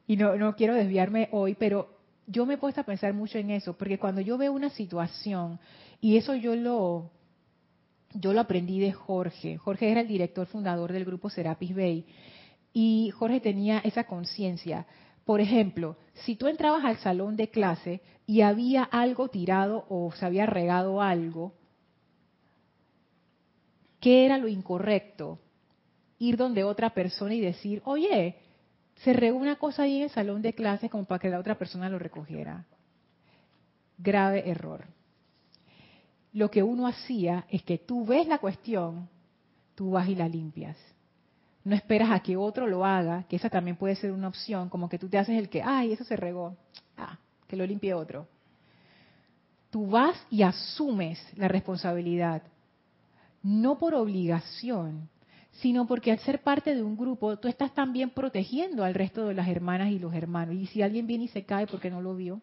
y 0.06 0.16
no, 0.16 0.36
no 0.36 0.54
quiero 0.56 0.74
desviarme 0.74 1.28
hoy, 1.32 1.54
pero 1.54 1.94
yo 2.26 2.46
me 2.46 2.54
he 2.54 2.58
puesto 2.58 2.80
a 2.80 2.84
pensar 2.84 3.12
mucho 3.14 3.38
en 3.38 3.50
eso, 3.50 3.76
porque 3.76 3.98
cuando 3.98 4.20
yo 4.20 4.38
veo 4.38 4.52
una 4.52 4.70
situación, 4.70 5.58
y 6.00 6.16
eso 6.16 6.34
yo 6.34 6.56
lo, 6.56 7.10
yo 8.14 8.32
lo 8.32 8.40
aprendí 8.40 8.80
de 8.80 8.92
Jorge, 8.92 9.58
Jorge 9.58 9.90
era 9.90 10.00
el 10.00 10.08
director 10.08 10.46
fundador 10.46 10.92
del 10.92 11.04
grupo 11.04 11.30
Serapis 11.30 11.74
Bay, 11.74 12.06
y 12.72 13.10
Jorge 13.10 13.40
tenía 13.40 13.78
esa 13.78 14.04
conciencia 14.04 14.86
por 15.24 15.40
ejemplo, 15.40 15.96
si 16.12 16.36
tú 16.36 16.48
entrabas 16.48 16.84
al 16.84 16.98
salón 16.98 17.36
de 17.36 17.48
clase 17.48 18.02
y 18.26 18.42
había 18.42 18.82
algo 18.84 19.28
tirado 19.28 19.86
o 19.88 20.12
se 20.12 20.26
había 20.26 20.46
regado 20.46 21.00
algo, 21.00 21.54
¿qué 24.00 24.26
era 24.26 24.36
lo 24.36 24.48
incorrecto? 24.48 25.38
Ir 26.18 26.36
donde 26.36 26.64
otra 26.64 26.90
persona 26.90 27.34
y 27.34 27.40
decir, 27.40 27.80
oye, 27.84 28.36
se 28.96 29.12
regó 29.12 29.38
una 29.38 29.56
cosa 29.56 29.84
ahí 29.84 29.96
en 29.96 30.02
el 30.04 30.10
salón 30.10 30.42
de 30.42 30.52
clase 30.52 30.90
como 30.90 31.04
para 31.04 31.18
que 31.18 31.30
la 31.30 31.38
otra 31.38 31.56
persona 31.56 31.88
lo 31.88 31.98
recogiera. 31.98 32.66
Grave 33.96 34.48
error. 34.48 34.84
Lo 36.32 36.50
que 36.50 36.62
uno 36.62 36.86
hacía 36.86 37.46
es 37.48 37.62
que 37.62 37.78
tú 37.78 38.04
ves 38.04 38.26
la 38.26 38.38
cuestión, 38.38 39.08
tú 39.74 39.92
vas 39.92 40.08
y 40.08 40.16
la 40.16 40.28
limpias 40.28 40.76
no 41.64 41.74
esperas 41.74 42.10
a 42.10 42.20
que 42.20 42.36
otro 42.36 42.66
lo 42.66 42.84
haga, 42.84 43.24
que 43.24 43.36
esa 43.36 43.48
también 43.48 43.76
puede 43.76 43.96
ser 43.96 44.12
una 44.12 44.28
opción, 44.28 44.68
como 44.68 44.88
que 44.88 44.98
tú 44.98 45.08
te 45.08 45.18
haces 45.18 45.38
el 45.38 45.48
que, 45.48 45.62
ay, 45.62 45.92
eso 45.92 46.04
se 46.04 46.16
regó, 46.16 46.56
ah, 46.96 47.18
que 47.48 47.56
lo 47.56 47.66
limpie 47.66 47.94
otro. 47.94 48.28
Tú 49.70 49.86
vas 49.88 50.16
y 50.30 50.42
asumes 50.42 51.18
la 51.36 51.48
responsabilidad, 51.48 52.42
no 53.42 53.78
por 53.78 53.94
obligación, 53.94 55.08
sino 55.52 55.86
porque 55.86 56.12
al 56.12 56.18
ser 56.18 56.42
parte 56.42 56.74
de 56.74 56.82
un 56.82 56.96
grupo, 56.96 57.38
tú 57.38 57.48
estás 57.48 57.72
también 57.74 58.10
protegiendo 58.10 58.84
al 58.84 58.94
resto 58.94 59.26
de 59.26 59.34
las 59.34 59.48
hermanas 59.48 59.90
y 59.90 59.98
los 59.98 60.14
hermanos. 60.14 60.56
Y 60.56 60.66
si 60.66 60.82
alguien 60.82 61.06
viene 61.06 61.24
y 61.24 61.28
se 61.28 61.44
cae 61.44 61.66
porque 61.66 61.90
no 61.90 62.02
lo 62.02 62.14
vio, 62.14 62.40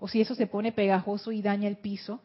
o 0.00 0.08
si 0.08 0.20
eso 0.20 0.34
se 0.34 0.46
pone 0.48 0.72
pegajoso 0.72 1.30
y 1.30 1.42
daña 1.42 1.68
el 1.68 1.76
piso, 1.76 2.20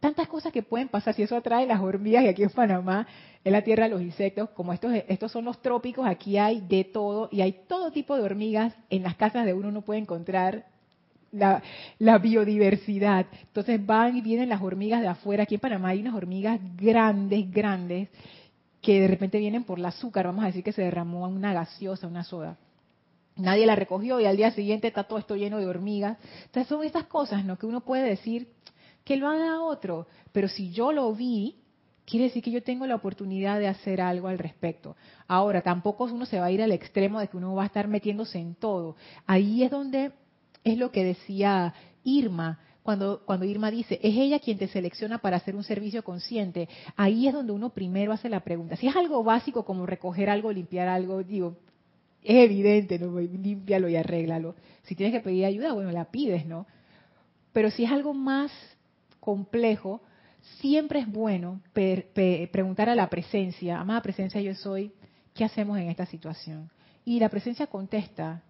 tantas 0.00 0.28
cosas 0.28 0.52
que 0.52 0.62
pueden 0.62 0.88
pasar. 0.88 1.14
Si 1.14 1.22
eso 1.22 1.36
atrae 1.36 1.66
las 1.66 1.80
hormigas 1.80 2.24
y 2.24 2.28
aquí 2.28 2.42
en 2.42 2.50
Panamá 2.50 3.06
es 3.42 3.52
la 3.52 3.62
tierra 3.62 3.84
de 3.84 3.90
los 3.90 4.02
insectos 4.02 4.50
como 4.50 4.72
estos 4.72 4.92
estos 5.08 5.32
son 5.32 5.44
los 5.44 5.60
trópicos 5.62 6.06
aquí 6.06 6.38
hay 6.38 6.60
de 6.60 6.84
todo 6.84 7.28
y 7.32 7.40
hay 7.40 7.52
todo 7.66 7.90
tipo 7.90 8.16
de 8.16 8.22
hormigas 8.22 8.74
en 8.90 9.02
las 9.02 9.16
casas 9.16 9.46
de 9.46 9.54
uno 9.54 9.68
uno 9.68 9.82
puede 9.82 10.00
encontrar 10.00 10.66
la, 11.32 12.18
biodiversidad. 12.18 13.26
Entonces 13.42 13.84
van 13.84 14.16
y 14.16 14.20
vienen 14.22 14.48
las 14.48 14.62
hormigas 14.62 15.00
de 15.00 15.08
afuera. 15.08 15.42
Aquí 15.42 15.56
en 15.56 15.60
Panamá 15.60 15.88
hay 15.90 16.00
unas 16.00 16.14
hormigas 16.14 16.58
grandes 16.76 17.50
grandes 17.50 18.08
que 18.80 19.00
de 19.00 19.08
repente 19.08 19.38
vienen 19.38 19.64
por 19.64 19.78
el 19.78 19.84
azúcar 19.84 20.26
vamos 20.26 20.44
a 20.44 20.46
decir 20.46 20.62
que 20.62 20.72
se 20.72 20.82
derramó 20.82 21.26
una 21.26 21.52
gaseosa 21.52 22.06
una 22.06 22.24
soda. 22.24 22.56
Nadie 23.36 23.66
la 23.66 23.76
recogió 23.76 24.20
y 24.20 24.24
al 24.24 24.36
día 24.36 24.50
siguiente 24.50 24.88
está 24.88 25.04
todo 25.04 25.18
esto 25.18 25.36
lleno 25.36 25.58
de 25.58 25.66
hormigas. 25.66 26.18
Entonces 26.46 26.68
son 26.68 26.84
estas 26.84 27.04
cosas 27.04 27.44
no 27.44 27.58
que 27.58 27.66
uno 27.66 27.80
puede 27.80 28.08
decir 28.08 28.48
que 29.08 29.16
lo 29.16 29.26
haga 29.26 29.62
otro. 29.62 30.06
Pero 30.32 30.48
si 30.48 30.70
yo 30.70 30.92
lo 30.92 31.10
vi, 31.14 31.56
quiere 32.04 32.26
decir 32.26 32.42
que 32.42 32.50
yo 32.50 32.62
tengo 32.62 32.86
la 32.86 32.94
oportunidad 32.94 33.58
de 33.58 33.66
hacer 33.66 34.02
algo 34.02 34.28
al 34.28 34.38
respecto. 34.38 34.96
Ahora, 35.26 35.62
tampoco 35.62 36.04
uno 36.04 36.26
se 36.26 36.38
va 36.38 36.44
a 36.44 36.50
ir 36.50 36.62
al 36.62 36.72
extremo 36.72 37.18
de 37.18 37.28
que 37.28 37.38
uno 37.38 37.54
va 37.54 37.62
a 37.62 37.66
estar 37.66 37.88
metiéndose 37.88 38.38
en 38.38 38.54
todo. 38.54 38.96
Ahí 39.26 39.62
es 39.62 39.70
donde 39.70 40.12
es 40.62 40.76
lo 40.76 40.92
que 40.92 41.04
decía 41.04 41.72
Irma. 42.04 42.60
Cuando, 42.82 43.22
cuando 43.24 43.46
Irma 43.46 43.70
dice, 43.70 43.98
es 44.02 44.14
ella 44.14 44.40
quien 44.40 44.58
te 44.58 44.68
selecciona 44.68 45.18
para 45.18 45.38
hacer 45.38 45.56
un 45.56 45.64
servicio 45.64 46.04
consciente, 46.04 46.68
ahí 46.94 47.28
es 47.28 47.32
donde 47.32 47.52
uno 47.52 47.70
primero 47.70 48.12
hace 48.12 48.28
la 48.28 48.40
pregunta. 48.40 48.76
Si 48.76 48.88
es 48.88 48.96
algo 48.96 49.24
básico 49.24 49.64
como 49.64 49.86
recoger 49.86 50.28
algo, 50.28 50.52
limpiar 50.52 50.88
algo, 50.88 51.22
digo, 51.22 51.56
es 52.22 52.44
evidente, 52.44 52.98
¿no? 52.98 53.18
límpialo 53.18 53.88
y 53.88 53.96
arréglalo. 53.96 54.54
Si 54.82 54.94
tienes 54.94 55.14
que 55.14 55.20
pedir 55.20 55.46
ayuda, 55.46 55.72
bueno, 55.72 55.92
la 55.92 56.06
pides, 56.06 56.44
¿no? 56.44 56.66
Pero 57.52 57.70
si 57.70 57.84
es 57.84 57.90
algo 57.90 58.12
más 58.12 58.50
complejo, 59.28 60.00
siempre 60.58 61.00
es 61.00 61.06
bueno 61.06 61.60
preguntar 61.74 62.88
a 62.88 62.94
la 62.94 63.10
presencia, 63.10 63.78
amada 63.78 64.00
presencia 64.00 64.40
yo 64.40 64.54
soy, 64.54 64.90
¿qué 65.34 65.44
hacemos 65.44 65.76
en 65.76 65.90
esta 65.90 66.06
situación? 66.06 66.70
Y 67.04 67.20
la 67.20 67.28
presencia 67.28 67.66
contesta, 67.66 68.42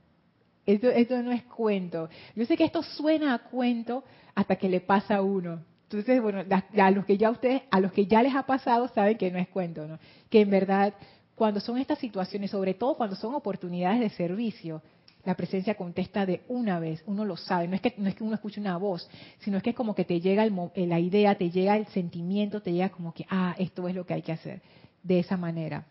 esto, 0.64 0.88
esto 0.88 1.21
no 1.21 1.33
es 1.33 1.43
cuento. 1.43 2.09
Yo 2.37 2.45
sé 2.45 2.57
que 2.57 2.62
esto 2.62 2.85
suena 2.85 3.35
a 3.35 3.38
cuento 3.41 4.05
hasta 4.37 4.55
que 4.55 4.69
le 4.69 4.79
pasa 4.81 5.17
a 5.17 5.23
uno. 5.23 5.64
Entonces, 5.91 6.23
bueno, 6.23 6.45
a 6.49 6.91
los 6.93 7.05
que 7.05 7.19
ya 7.19 7.31
ustedes, 7.31 7.62
a 7.73 7.81
los 7.81 7.91
que 7.91 8.07
ya 8.07 8.23
les 8.23 8.37
ha 8.37 8.45
pasado 8.45 8.87
saben 8.87 9.18
que 9.18 9.33
no 9.33 9.39
es 9.41 9.49
cuento, 9.49 9.85
¿no? 9.85 9.99
Que 10.31 10.43
en 10.43 10.51
verdad, 10.51 10.95
cuando 11.35 11.59
son 11.59 11.79
estas 11.79 11.99
situaciones, 11.99 12.53
sobre 12.53 12.74
todo 12.74 12.97
cuando 12.97 13.16
son 13.16 13.35
oportunidades 13.35 13.99
de 13.99 14.11
servicio, 14.11 14.81
la 15.25 15.35
presencia 15.35 15.75
contesta 15.75 16.25
de 16.25 16.43
una 16.49 16.79
vez, 16.79 17.03
uno 17.07 17.25
lo 17.25 17.37
sabe, 17.37 17.69
no 17.69 17.75
es 17.75 17.81
que, 17.81 17.95
no 17.99 18.09
es 18.09 18.14
que 18.14 18.25
uno 18.25 18.35
escuche 18.35 18.61
una 18.61 18.77
voz, 18.77 19.09
sino 19.41 19.57
es 19.57 19.62
que 19.62 19.71
es 19.71 19.77
como 19.77 19.95
que 19.95 20.05
te 20.05 20.21
llega 20.21 20.47
eh, 20.47 20.87
la 20.87 21.01
idea, 21.01 21.35
te 21.37 21.51
llega 21.51 21.77
el 21.77 21.87
sentimiento, 21.89 22.62
te 22.62 22.73
llega 22.73 22.91
como 22.91 23.12
que, 23.12 23.27
ah, 23.29 23.55
esto 23.59 23.89
es 23.89 23.95
lo 23.95 24.07
que 24.07 24.14
hay 24.14 24.23
que 24.23 24.33
hacer, 24.33 24.62
de 25.03 25.19
esa 25.19 25.37
manera. 25.37 25.87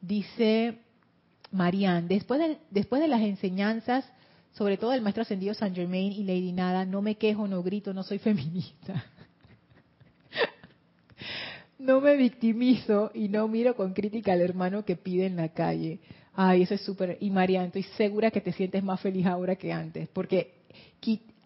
Dice 0.00 0.78
Marianne, 1.50 2.08
después 2.08 2.40
de, 2.40 2.58
después 2.70 3.02
de 3.02 3.08
las 3.08 3.20
enseñanzas, 3.20 4.10
sobre 4.52 4.76
todo 4.76 4.90
del 4.90 5.02
maestro 5.02 5.22
ascendido 5.22 5.54
San 5.54 5.74
Germain 5.74 6.12
y 6.12 6.24
Lady 6.24 6.52
Nada, 6.52 6.84
no 6.84 7.02
me 7.02 7.16
quejo, 7.16 7.46
no 7.46 7.62
grito, 7.62 7.92
no 7.92 8.02
soy 8.02 8.18
feminista. 8.18 9.04
no 11.78 12.00
me 12.00 12.16
victimizo 12.16 13.10
y 13.14 13.28
no 13.28 13.46
miro 13.46 13.76
con 13.76 13.92
crítica 13.92 14.32
al 14.32 14.40
hermano 14.40 14.84
que 14.84 14.96
pide 14.96 15.26
en 15.26 15.36
la 15.36 15.50
calle 15.50 16.00
Ay, 16.42 16.62
eso 16.62 16.72
es 16.72 16.80
súper. 16.80 17.18
Y 17.20 17.28
Mariana, 17.28 17.66
estoy 17.66 17.82
segura 17.82 18.30
que 18.30 18.40
te 18.40 18.50
sientes 18.52 18.82
más 18.82 18.98
feliz 18.98 19.26
ahora 19.26 19.56
que 19.56 19.70
antes, 19.74 20.08
porque 20.08 20.54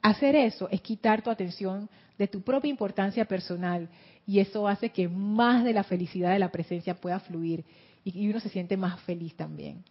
hacer 0.00 0.36
eso 0.36 0.68
es 0.70 0.80
quitar 0.82 1.20
tu 1.20 1.30
atención 1.30 1.88
de 2.16 2.28
tu 2.28 2.42
propia 2.42 2.70
importancia 2.70 3.24
personal 3.24 3.88
y 4.24 4.38
eso 4.38 4.68
hace 4.68 4.90
que 4.90 5.08
más 5.08 5.64
de 5.64 5.72
la 5.72 5.82
felicidad 5.82 6.32
de 6.32 6.38
la 6.38 6.52
presencia 6.52 6.94
pueda 6.94 7.18
fluir 7.18 7.64
y 8.04 8.28
uno 8.28 8.38
se 8.38 8.48
siente 8.48 8.76
más 8.76 9.00
feliz 9.00 9.34
también 9.34 9.82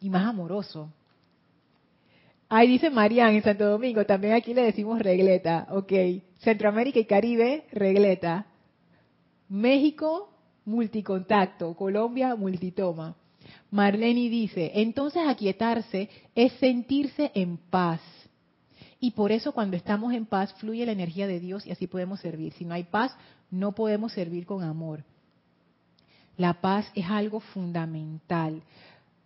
y 0.00 0.08
más 0.08 0.26
amoroso. 0.26 0.88
Ahí 2.48 2.66
dice 2.66 2.88
Marian 2.88 3.34
en 3.34 3.42
Santo 3.42 3.68
Domingo, 3.68 4.06
también 4.06 4.32
aquí 4.32 4.54
le 4.54 4.62
decimos 4.62 5.00
regleta, 5.00 5.66
ok. 5.68 5.92
Centroamérica 6.38 6.98
y 6.98 7.04
Caribe, 7.04 7.64
regleta. 7.72 8.46
México, 9.50 10.30
multicontacto. 10.64 11.74
Colombia, 11.74 12.34
multitoma. 12.36 13.16
Marlene 13.70 14.30
dice, 14.30 14.72
entonces 14.74 15.22
aquietarse 15.26 16.08
es 16.34 16.52
sentirse 16.54 17.32
en 17.34 17.56
paz. 17.56 18.00
Y 18.98 19.10
por 19.10 19.32
eso 19.32 19.52
cuando 19.52 19.76
estamos 19.76 20.14
en 20.14 20.26
paz 20.26 20.54
fluye 20.54 20.86
la 20.86 20.92
energía 20.92 21.26
de 21.26 21.40
Dios 21.40 21.66
y 21.66 21.70
así 21.70 21.86
podemos 21.86 22.20
servir. 22.20 22.52
Si 22.54 22.64
no 22.64 22.74
hay 22.74 22.84
paz, 22.84 23.14
no 23.50 23.72
podemos 23.72 24.12
servir 24.12 24.46
con 24.46 24.62
amor. 24.62 25.04
La 26.36 26.60
paz 26.60 26.90
es 26.94 27.06
algo 27.06 27.40
fundamental. 27.40 28.62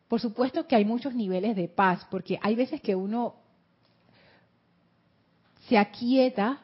Por 0.09 0.21
supuesto 0.21 0.67
que 0.67 0.77
hay 0.77 0.85
muchos 0.85 1.15
niveles 1.15 1.55
de 1.55 1.69
paz, 1.69 2.07
porque 2.11 2.39
hay 2.43 2.57
veces 2.57 2.81
que 2.81 2.95
uno 2.95 3.35
se 5.69 5.79
aquieta. 5.79 6.61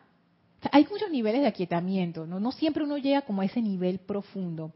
Hay 0.72 0.86
muchos 0.90 1.10
niveles 1.10 1.42
de 1.42 1.46
aquietamiento, 1.46 2.26
¿no? 2.26 2.40
No 2.40 2.52
siempre 2.52 2.84
uno 2.84 2.98
llega 2.98 3.22
como 3.22 3.42
a 3.42 3.44
ese 3.44 3.60
nivel 3.60 3.98
profundo. 3.98 4.72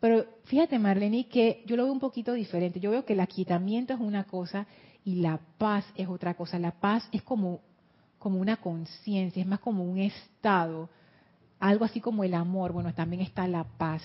Pero 0.00 0.24
fíjate, 0.44 0.78
Marlene, 0.78 1.28
que 1.28 1.62
yo 1.66 1.76
lo 1.76 1.84
veo 1.84 1.92
un 1.92 2.00
poquito 2.00 2.32
diferente. 2.32 2.80
Yo 2.80 2.90
veo 2.90 3.04
que 3.04 3.12
el 3.12 3.20
aquietamiento 3.20 3.94
es 3.94 4.00
una 4.00 4.24
cosa 4.24 4.66
y 5.04 5.16
la 5.16 5.40
paz 5.58 5.84
es 5.96 6.08
otra 6.08 6.34
cosa. 6.34 6.58
La 6.58 6.72
paz 6.72 7.08
es 7.12 7.22
como, 7.22 7.60
como 8.18 8.40
una 8.40 8.56
conciencia, 8.56 9.40
es 9.40 9.46
más 9.46 9.60
como 9.60 9.84
un 9.84 9.98
estado. 9.98 10.88
Algo 11.58 11.84
así 11.84 12.00
como 12.00 12.24
el 12.24 12.34
amor. 12.34 12.72
Bueno, 12.72 12.94
también 12.94 13.22
está 13.22 13.46
la 13.46 13.64
paz. 13.64 14.02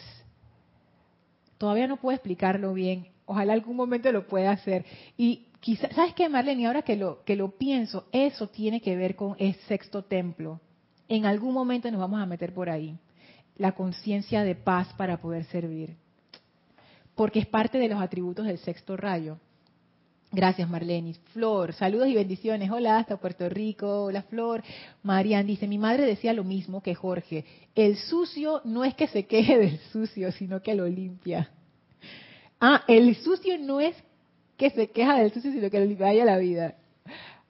Todavía 1.58 1.88
no 1.88 1.98
puedo 1.98 2.16
explicarlo 2.16 2.74
bien. 2.74 3.08
Ojalá 3.26 3.54
algún 3.54 3.76
momento 3.76 4.12
lo 4.12 4.28
pueda 4.28 4.52
hacer. 4.52 4.86
Y 5.18 5.48
quizás, 5.60 5.96
¿sabes 5.96 6.14
qué, 6.14 6.30
Marlene? 6.30 6.68
Ahora 6.68 6.84
que 6.84 6.96
lo, 6.96 7.24
que 7.24 7.36
lo 7.36 7.58
pienso, 7.58 8.06
eso 8.12 8.48
tiene 8.48 8.82
que 8.82 8.96
ver 8.96 9.16
con 9.16 9.36
el 9.40 9.56
sexto 9.68 10.04
templo. 10.04 10.60
En 11.08 11.26
algún 11.26 11.54
momento 11.54 11.90
nos 11.92 12.00
vamos 12.00 12.22
a 12.22 12.26
meter 12.26 12.54
por 12.54 12.70
ahí. 12.70 12.98
La 13.58 13.74
conciencia 13.74 14.44
de 14.44 14.56
paz 14.56 14.94
para 14.98 15.18
poder 15.18 15.46
servir. 15.46 15.96
Porque 17.16 17.40
es 17.40 17.46
parte 17.46 17.78
de 17.78 17.88
los 17.88 18.02
atributos 18.02 18.46
del 18.46 18.58
sexto 18.58 18.98
rayo. 18.98 19.38
Gracias, 20.32 20.70
Marlene. 20.70 21.14
Flor, 21.32 21.74
saludos 21.74 22.08
y 22.08 22.16
bendiciones. 22.16 22.70
Hola, 22.70 22.98
hasta 22.98 23.16
Puerto 23.18 23.48
Rico. 23.48 24.06
Hola, 24.06 24.24
Flor. 24.24 24.64
Marian 25.04 25.48
dice, 25.48 25.68
mi 25.68 25.78
madre 25.78 26.06
decía 26.06 26.34
lo 26.34 26.44
mismo 26.44 26.82
que 26.82 26.94
Jorge. 26.94 27.46
El 27.74 27.96
sucio 27.96 28.62
no 28.66 28.84
es 28.84 28.96
que 28.96 29.08
se 29.08 29.26
queje 29.28 29.58
del 29.58 29.80
sucio, 29.94 30.32
sino 30.34 30.62
que 30.62 30.76
lo 30.76 30.88
limpia. 30.88 31.50
Ah, 32.60 32.84
el 32.88 33.16
sucio 33.16 33.58
no 33.58 33.80
es 33.80 33.96
que 34.58 34.72
se 34.72 34.90
queja 34.90 35.20
del 35.20 35.32
sucio, 35.32 35.52
sino 35.52 35.70
que 35.70 35.80
le 35.80 35.86
limpia 35.86 36.26
la 36.26 36.38
vida. 36.38 36.76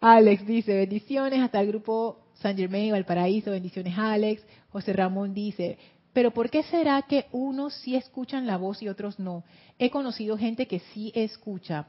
Alex 0.02 0.46
dice, 0.46 0.76
bendiciones 0.76 1.40
hasta 1.40 1.62
el 1.62 1.68
grupo 1.68 2.25
San 2.46 2.56
Germain 2.56 2.92
Valparaíso. 2.92 3.50
Bendiciones, 3.50 3.98
Alex. 3.98 4.46
José 4.70 4.94
Ramón 4.94 5.34
dice, 5.34 5.80
pero 6.14 6.30
¿por 6.30 6.52
qué 6.52 6.62
será 6.62 7.02
que 7.02 7.26
unos 7.32 7.74
sí 7.74 7.96
escuchan 7.96 8.46
la 8.46 8.58
voz 8.58 8.84
y 8.84 8.88
otros 8.88 9.18
no? 9.18 9.44
He 9.80 9.90
conocido 9.90 10.38
gente 10.38 10.68
que 10.68 10.78
sí 10.94 11.12
escucha. 11.16 11.88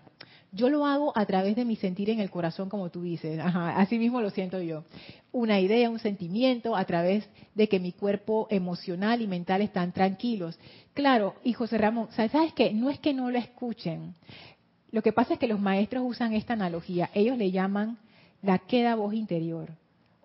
Yo 0.53 0.71
lo 0.71 0.87
hago 0.87 1.13
a 1.15 1.27
través 1.27 1.57
de 1.57 1.67
mi 1.67 1.77
sentir 1.77 2.09
en 2.09 2.21
el 2.21 2.31
corazón, 2.31 2.71
como 2.71 2.89
tú 2.89 3.03
dices. 3.03 3.39
así 3.45 3.99
mismo 3.99 4.23
lo 4.23 4.31
siento 4.31 4.63
yo. 4.63 4.85
Una 5.31 5.61
idea, 5.61 5.91
un 5.91 5.99
sentimiento, 5.99 6.75
a 6.75 6.87
través 6.87 7.29
de 7.55 7.69
que 7.69 7.79
mi 7.79 7.93
cuerpo 7.93 8.47
emocional 8.49 9.21
y 9.21 9.27
mental 9.27 9.61
están 9.61 9.93
tranquilos. 9.93 10.59
Claro, 10.95 11.35
y 11.45 11.53
José 11.53 11.77
Ramón, 11.77 12.09
¿sabes 12.13 12.55
qué? 12.55 12.73
No 12.73 12.89
es 12.89 12.99
que 12.99 13.13
no 13.13 13.31
lo 13.31 13.37
escuchen. 13.37 14.15
Lo 14.91 15.03
que 15.03 15.13
pasa 15.13 15.35
es 15.35 15.39
que 15.39 15.49
los 15.49 15.61
maestros 15.61 16.03
usan 16.07 16.33
esta 16.33 16.55
analogía. 16.55 17.11
Ellos 17.13 17.37
le 17.37 17.51
llaman 17.51 17.99
la 18.41 18.57
queda 18.61 18.95
voz 18.95 19.13
interior 19.13 19.69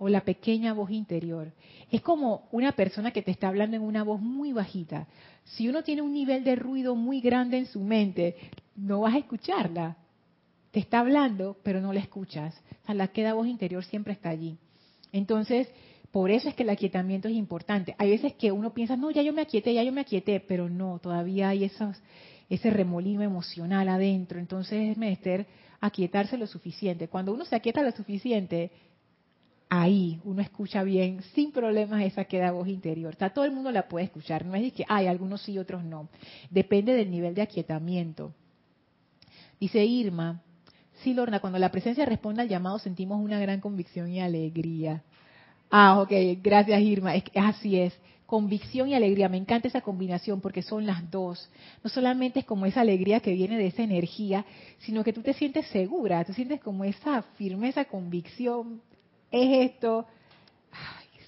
o 0.02 0.10
la 0.10 0.22
pequeña 0.22 0.74
voz 0.74 0.90
interior. 0.90 1.54
Es 1.92 2.02
como 2.02 2.48
una 2.52 2.72
persona 2.72 3.12
que 3.12 3.22
te 3.22 3.30
está 3.30 3.48
hablando 3.48 3.76
en 3.78 3.84
una 3.84 4.04
voz 4.04 4.20
muy 4.20 4.52
bajita. 4.52 5.08
Si 5.44 5.70
uno 5.70 5.84
tiene 5.84 6.02
un 6.02 6.12
nivel 6.12 6.44
de 6.44 6.56
ruido 6.56 6.96
muy 6.96 7.22
grande 7.22 7.58
en 7.60 7.68
su 7.68 7.82
mente, 7.82 8.36
no 8.76 9.02
vas 9.02 9.14
a 9.14 9.20
escucharla 9.20 9.98
te 10.72 10.80
está 10.80 11.00
hablando, 11.00 11.58
pero 11.64 11.82
no 11.82 11.94
la 11.94 12.00
escuchas. 12.00 12.56
O 12.84 12.86
sea, 12.86 12.96
la 12.96 13.10
queda 13.10 13.34
voz 13.34 13.48
interior 13.48 13.84
siempre 13.84 14.14
está 14.14 14.30
allí. 14.30 14.58
Entonces, 15.12 15.68
por 16.12 16.32
eso 16.32 16.50
es 16.50 16.56
que 16.56 16.64
el 16.64 16.70
aquietamiento 16.70 17.28
es 17.28 17.36
importante. 17.36 17.94
Hay 17.98 18.10
veces 18.10 18.34
que 18.34 18.52
uno 18.52 18.74
piensa, 18.74 18.96
no, 18.96 19.12
ya 19.12 19.22
yo 19.22 19.34
me 19.34 19.42
aquieté, 19.42 19.74
ya 19.74 19.84
yo 19.84 19.92
me 19.92 20.02
aquieté, 20.02 20.40
pero 20.40 20.70
no, 20.70 21.00
todavía 21.00 21.50
hay 21.50 21.66
esos, 21.66 21.98
ese 22.50 22.70
remolino 22.70 23.22
emocional 23.22 23.90
adentro. 23.90 24.40
Entonces 24.40 24.92
es 24.92 24.98
menester 24.98 25.46
aquietarse 25.82 26.38
lo 26.38 26.48
suficiente. 26.48 27.10
Cuando 27.10 27.34
uno 27.34 27.44
se 27.44 27.56
aquieta 27.56 27.82
lo 27.82 27.92
suficiente, 27.92 28.72
ahí 29.72 30.20
uno 30.26 30.42
escucha 30.42 30.84
bien, 30.84 31.22
sin 31.34 31.54
problemas, 31.54 32.04
esa 32.04 32.26
queda 32.26 32.52
voz 32.52 32.68
interior. 32.68 33.14
O 33.16 33.18
sea, 33.18 33.30
todo 33.30 33.46
el 33.46 33.52
mundo 33.52 33.72
la 33.72 33.88
puede 33.88 34.06
escuchar. 34.06 34.46
No 34.46 34.54
es 34.56 34.74
que 34.74 34.86
hay 34.88 35.08
algunos 35.08 35.42
sí, 35.42 35.58
otros 35.58 35.84
no. 35.84 36.10
Depende 36.50 36.94
del 36.94 37.10
nivel 37.10 37.34
de 37.34 37.42
aquietamiento. 37.42 38.34
Dice 39.60 39.86
Irma, 39.86 40.42
Sí, 41.04 41.16
Lorna, 41.16 41.40
cuando 41.40 41.58
la 41.58 41.72
presencia 41.72 42.06
responde 42.06 42.44
al 42.44 42.50
llamado 42.50 42.78
sentimos 42.78 43.20
una 43.20 43.40
gran 43.40 43.60
convicción 43.60 44.12
y 44.12 44.22
alegría. 44.22 45.02
Ah, 45.72 46.00
ok, 46.00 46.12
gracias 46.44 46.80
Irma, 46.80 47.16
es, 47.16 47.24
así 47.34 47.80
es. 47.80 47.98
Convicción 48.28 48.88
y 48.88 48.94
alegría, 48.94 49.28
me 49.28 49.38
encanta 49.38 49.68
esa 49.68 49.82
combinación 49.82 50.42
porque 50.42 50.62
son 50.62 50.86
las 50.86 51.10
dos. 51.10 51.50
No 51.84 51.90
solamente 51.90 52.42
es 52.42 52.46
como 52.46 52.68
esa 52.68 52.82
alegría 52.82 53.20
que 53.20 53.34
viene 53.34 53.58
de 53.58 53.68
esa 53.68 53.82
energía, 53.82 54.46
sino 54.80 55.04
que 55.04 55.12
tú 55.12 55.22
te 55.24 55.34
sientes 55.34 55.66
segura, 55.68 56.24
tú 56.24 56.34
sientes 56.34 56.62
como 56.62 56.84
esa 56.84 57.24
firmeza, 57.36 57.86
convicción, 57.86 58.82
es 59.32 59.72
esto, 59.72 60.06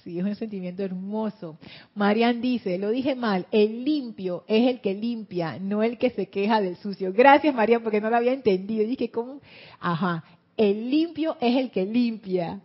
Sí, 0.04 0.18
es 0.18 0.24
un 0.24 0.34
sentimiento 0.34 0.82
hermoso. 0.82 1.56
Marian 1.94 2.42
dice, 2.42 2.76
lo 2.76 2.90
dije 2.90 3.14
mal, 3.14 3.46
el 3.50 3.84
limpio 3.86 4.44
es 4.46 4.68
el 4.68 4.82
que 4.82 4.92
limpia, 4.92 5.58
no 5.58 5.82
el 5.82 5.96
que 5.96 6.10
se 6.10 6.28
queja 6.28 6.60
del 6.60 6.76
sucio. 6.76 7.10
Gracias, 7.14 7.54
Marian, 7.54 7.82
porque 7.82 8.02
no 8.02 8.10
lo 8.10 8.16
había 8.16 8.34
entendido. 8.34 8.86
Dije, 8.86 9.10
¿cómo? 9.10 9.40
Ajá, 9.80 10.22
el 10.58 10.90
limpio 10.90 11.38
es 11.40 11.56
el 11.56 11.70
que 11.70 11.86
limpia, 11.86 12.60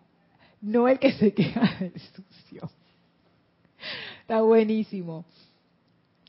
no 0.60 0.90
el 0.90 1.00
que 1.00 1.14
se 1.14 1.34
queja 1.34 1.62
del 1.80 1.94
sucio. 1.94 2.70
Está 4.20 4.42
buenísimo. 4.42 5.24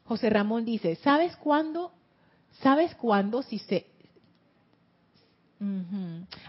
José 0.05 0.31
Ramón 0.31 0.65
dice, 0.65 0.95
¿sabes 1.03 1.37
cuándo? 1.39 1.91
¿Sabes 2.63 2.95
cuándo 2.95 3.43
si 3.43 3.59
se 3.59 3.87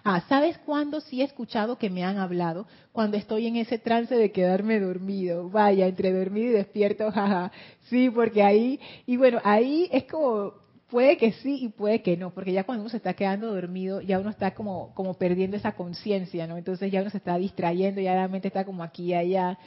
Ah, 0.05 0.23
¿sabes 0.29 0.57
cuándo 0.59 1.01
sí 1.01 1.21
he 1.21 1.25
escuchado 1.25 1.77
que 1.77 1.89
me 1.89 2.03
han 2.03 2.17
hablado? 2.17 2.65
Cuando 2.93 3.17
estoy 3.17 3.47
en 3.47 3.57
ese 3.57 3.77
trance 3.77 4.15
de 4.15 4.31
quedarme 4.31 4.79
dormido. 4.79 5.49
Vaya, 5.49 5.87
entre 5.87 6.13
dormido 6.13 6.51
y 6.51 6.53
despierto, 6.53 7.11
jaja. 7.11 7.51
Sí, 7.89 8.09
porque 8.09 8.41
ahí, 8.41 8.79
y 9.05 9.17
bueno, 9.17 9.41
ahí 9.43 9.89
es 9.91 10.05
como, 10.05 10.53
puede 10.89 11.17
que 11.17 11.33
sí 11.33 11.57
y 11.61 11.69
puede 11.69 12.01
que 12.01 12.15
no, 12.15 12.31
porque 12.33 12.53
ya 12.53 12.63
cuando 12.63 12.83
uno 12.83 12.89
se 12.89 12.97
está 12.97 13.13
quedando 13.13 13.53
dormido, 13.53 13.99
ya 13.99 14.17
uno 14.17 14.29
está 14.29 14.53
como, 14.53 14.93
como 14.93 15.13
perdiendo 15.15 15.57
esa 15.57 15.73
conciencia, 15.73 16.47
¿no? 16.47 16.57
Entonces 16.57 16.89
ya 16.89 17.01
uno 17.01 17.09
se 17.09 17.17
está 17.17 17.37
distrayendo, 17.37 17.99
ya 17.99 18.15
la 18.15 18.29
mente 18.29 18.47
está 18.47 18.63
como 18.63 18.81
aquí 18.81 19.07
y 19.07 19.13
allá. 19.13 19.59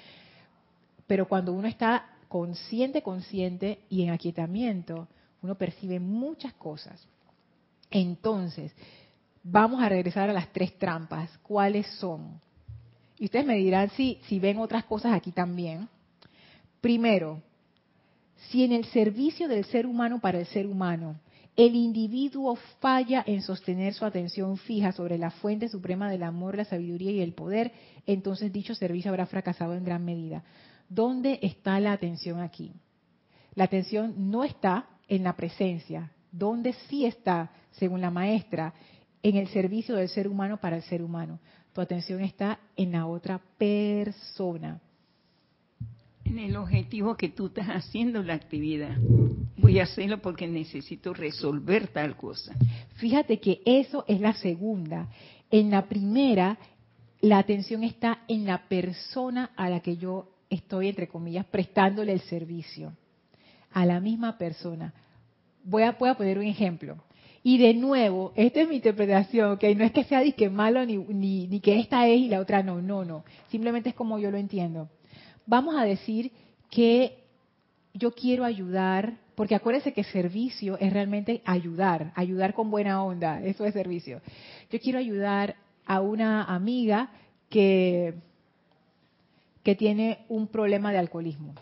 Pero 1.07 1.29
cuando 1.29 1.53
uno 1.53 1.69
está 1.69 2.07
consciente, 2.29 3.03
consciente 3.03 3.81
y 3.91 4.05
en 4.05 4.11
aquietamiento, 4.11 5.07
uno 5.43 5.55
percibe 5.57 6.01
muchas 6.01 6.55
cosas. 6.55 7.07
Entonces, 7.91 8.73
vamos 9.45 9.83
a 9.83 9.89
regresar 9.89 10.29
a 10.29 10.33
las 10.33 10.53
tres 10.53 10.77
trampas. 10.79 11.31
¿Cuáles 11.43 11.87
son? 11.99 12.41
Y 13.19 13.27
ustedes 13.27 13.47
me 13.47 13.55
dirán 13.55 13.91
si, 13.91 14.19
si 14.27 14.41
ven 14.41 14.59
otras 14.59 14.85
cosas 14.85 15.13
aquí 15.13 15.31
también. 15.31 15.89
Primero, 16.81 17.41
si 18.49 18.65
en 18.65 18.73
el 18.73 18.85
servicio 18.87 19.47
del 19.47 19.65
ser 19.67 19.87
humano 19.87 20.21
para 20.21 20.41
el 20.41 20.47
ser 20.47 20.67
humano 20.67 21.17
el 21.57 21.77
individuo 21.77 22.57
falla 22.81 23.23
en 23.25 23.41
sostener 23.41 23.95
su 23.95 24.05
atención 24.05 24.57
fija 24.57 24.91
sobre 24.91 25.19
la 25.19 25.31
fuente 25.31 25.69
suprema 25.69 26.11
del 26.11 26.25
amor, 26.25 26.57
la 26.57 26.65
sabiduría 26.65 27.13
y 27.13 27.21
el 27.21 27.33
poder, 27.33 27.73
entonces 28.07 28.53
dicho 28.53 28.75
servicio 28.75 29.11
habrá 29.11 29.27
fracasado 29.27 29.75
en 29.75 29.85
gran 29.85 30.05
medida. 30.05 30.43
¿Dónde 30.89 31.39
está 31.43 31.79
la 31.79 31.93
atención 31.93 32.41
aquí? 32.41 32.73
La 33.55 33.65
atención 33.65 34.15
no 34.33 34.43
está 34.43 34.87
en 35.07 35.23
la 35.23 35.37
presencia. 35.37 36.11
¿Dónde 36.33 36.75
sí 36.89 37.07
está, 37.07 37.53
según 37.71 38.01
la 38.01 38.11
maestra? 38.11 38.75
En 39.25 39.37
el 39.37 39.49
servicio 39.49 39.97
del 39.97 40.11
ser 40.11 40.29
humano 40.29 40.59
para 40.59 40.77
el 40.77 40.83
ser 40.83 41.03
humano. 41.03 41.41
Tu 41.73 41.81
atención 41.81 42.21
está 42.21 42.61
en 42.77 42.93
la 42.93 43.07
otra 43.07 43.41
persona. 43.57 44.81
En 46.25 46.39
el 46.39 46.55
objetivo 46.57 47.17
que 47.17 47.31
tú 47.31 47.47
estás 47.47 47.69
haciendo 47.69 48.23
la 48.23 48.35
actividad. 48.35 48.97
Voy 49.57 49.81
a 49.81 49.85
hacerlo 49.85 50.21
porque 50.21 50.47
necesito 50.47 51.15
resolver 51.15 51.89
tal 51.89 52.17
cosa. 52.17 52.55
Fíjate 52.97 53.41
que 53.41 53.63
eso 53.65 54.05
es 54.07 54.21
la 54.21 54.35
segunda. 54.35 55.09
En 55.51 55.71
la 55.71 55.87
primera, 55.87 56.59
la 57.23 57.39
atención 57.39 57.83
está 57.83 58.25
en 58.29 58.45
la 58.45 58.69
persona 58.69 59.53
a 59.57 59.71
la 59.71 59.81
que 59.81 59.97
yo 59.97 60.29
estoy, 60.51 60.89
entre 60.89 61.09
comillas, 61.09 61.47
prestándole 61.47 62.13
el 62.13 62.21
servicio. 62.21 62.93
A 63.73 63.87
la 63.87 64.01
misma 64.01 64.37
persona. 64.37 64.93
Voy 65.65 65.83
a, 65.83 65.93
voy 65.93 66.11
a 66.11 66.15
poner 66.15 66.39
un 66.39 66.45
ejemplo. 66.45 67.03
Y 67.47 67.59
de 67.59 67.75
nuevo, 67.75 68.33
esta 68.37 68.63
es 68.63 68.69
mi 68.71 68.77
interpretación, 68.77 69.59
que 69.59 69.75
no 69.75 69.85
es 69.85 69.93
que 69.93 70.05
sea 70.05 70.23
ni 70.23 70.33
que 70.33 70.49
malo 70.49 70.87
ni, 70.87 70.97
ni, 70.97 71.61
que 71.61 71.79
esta 71.79 72.09
es 72.09 72.19
y 72.19 72.29
la 72.29 72.41
otra 72.41 72.63
no, 72.63 72.81
no, 72.81 73.05
no. 73.05 73.23
Simplemente 73.51 73.91
es 73.91 73.95
como 73.95 74.19
yo 74.19 74.31
lo 74.31 74.39
entiendo. 74.39 74.89
Vamos 75.45 75.77
a 75.77 75.85
decir 75.85 76.33
que 76.71 77.19
yo 77.93 78.13
quiero 78.13 78.47
ayudar, 78.47 79.19
porque 79.35 79.55
acuérdense 79.55 79.93
que 79.93 80.05
servicio 80.05 80.79
es 80.79 80.91
realmente 80.91 81.43
ayudar, 81.45 82.13
ayudar 82.15 82.55
con 82.55 82.71
buena 82.71 83.05
onda, 83.05 83.43
eso 83.43 83.67
es 83.67 83.75
servicio. 83.75 84.23
Yo 84.71 84.81
quiero 84.81 84.99
ayudar 84.99 85.57
a 85.85 86.01
una 86.01 86.45
amiga 86.45 87.11
que, 87.51 88.15
que 89.63 89.75
tiene 89.75 90.21
un 90.31 90.47
problema 90.47 90.93
de 90.93 90.99
alcoholismo. 90.99 91.53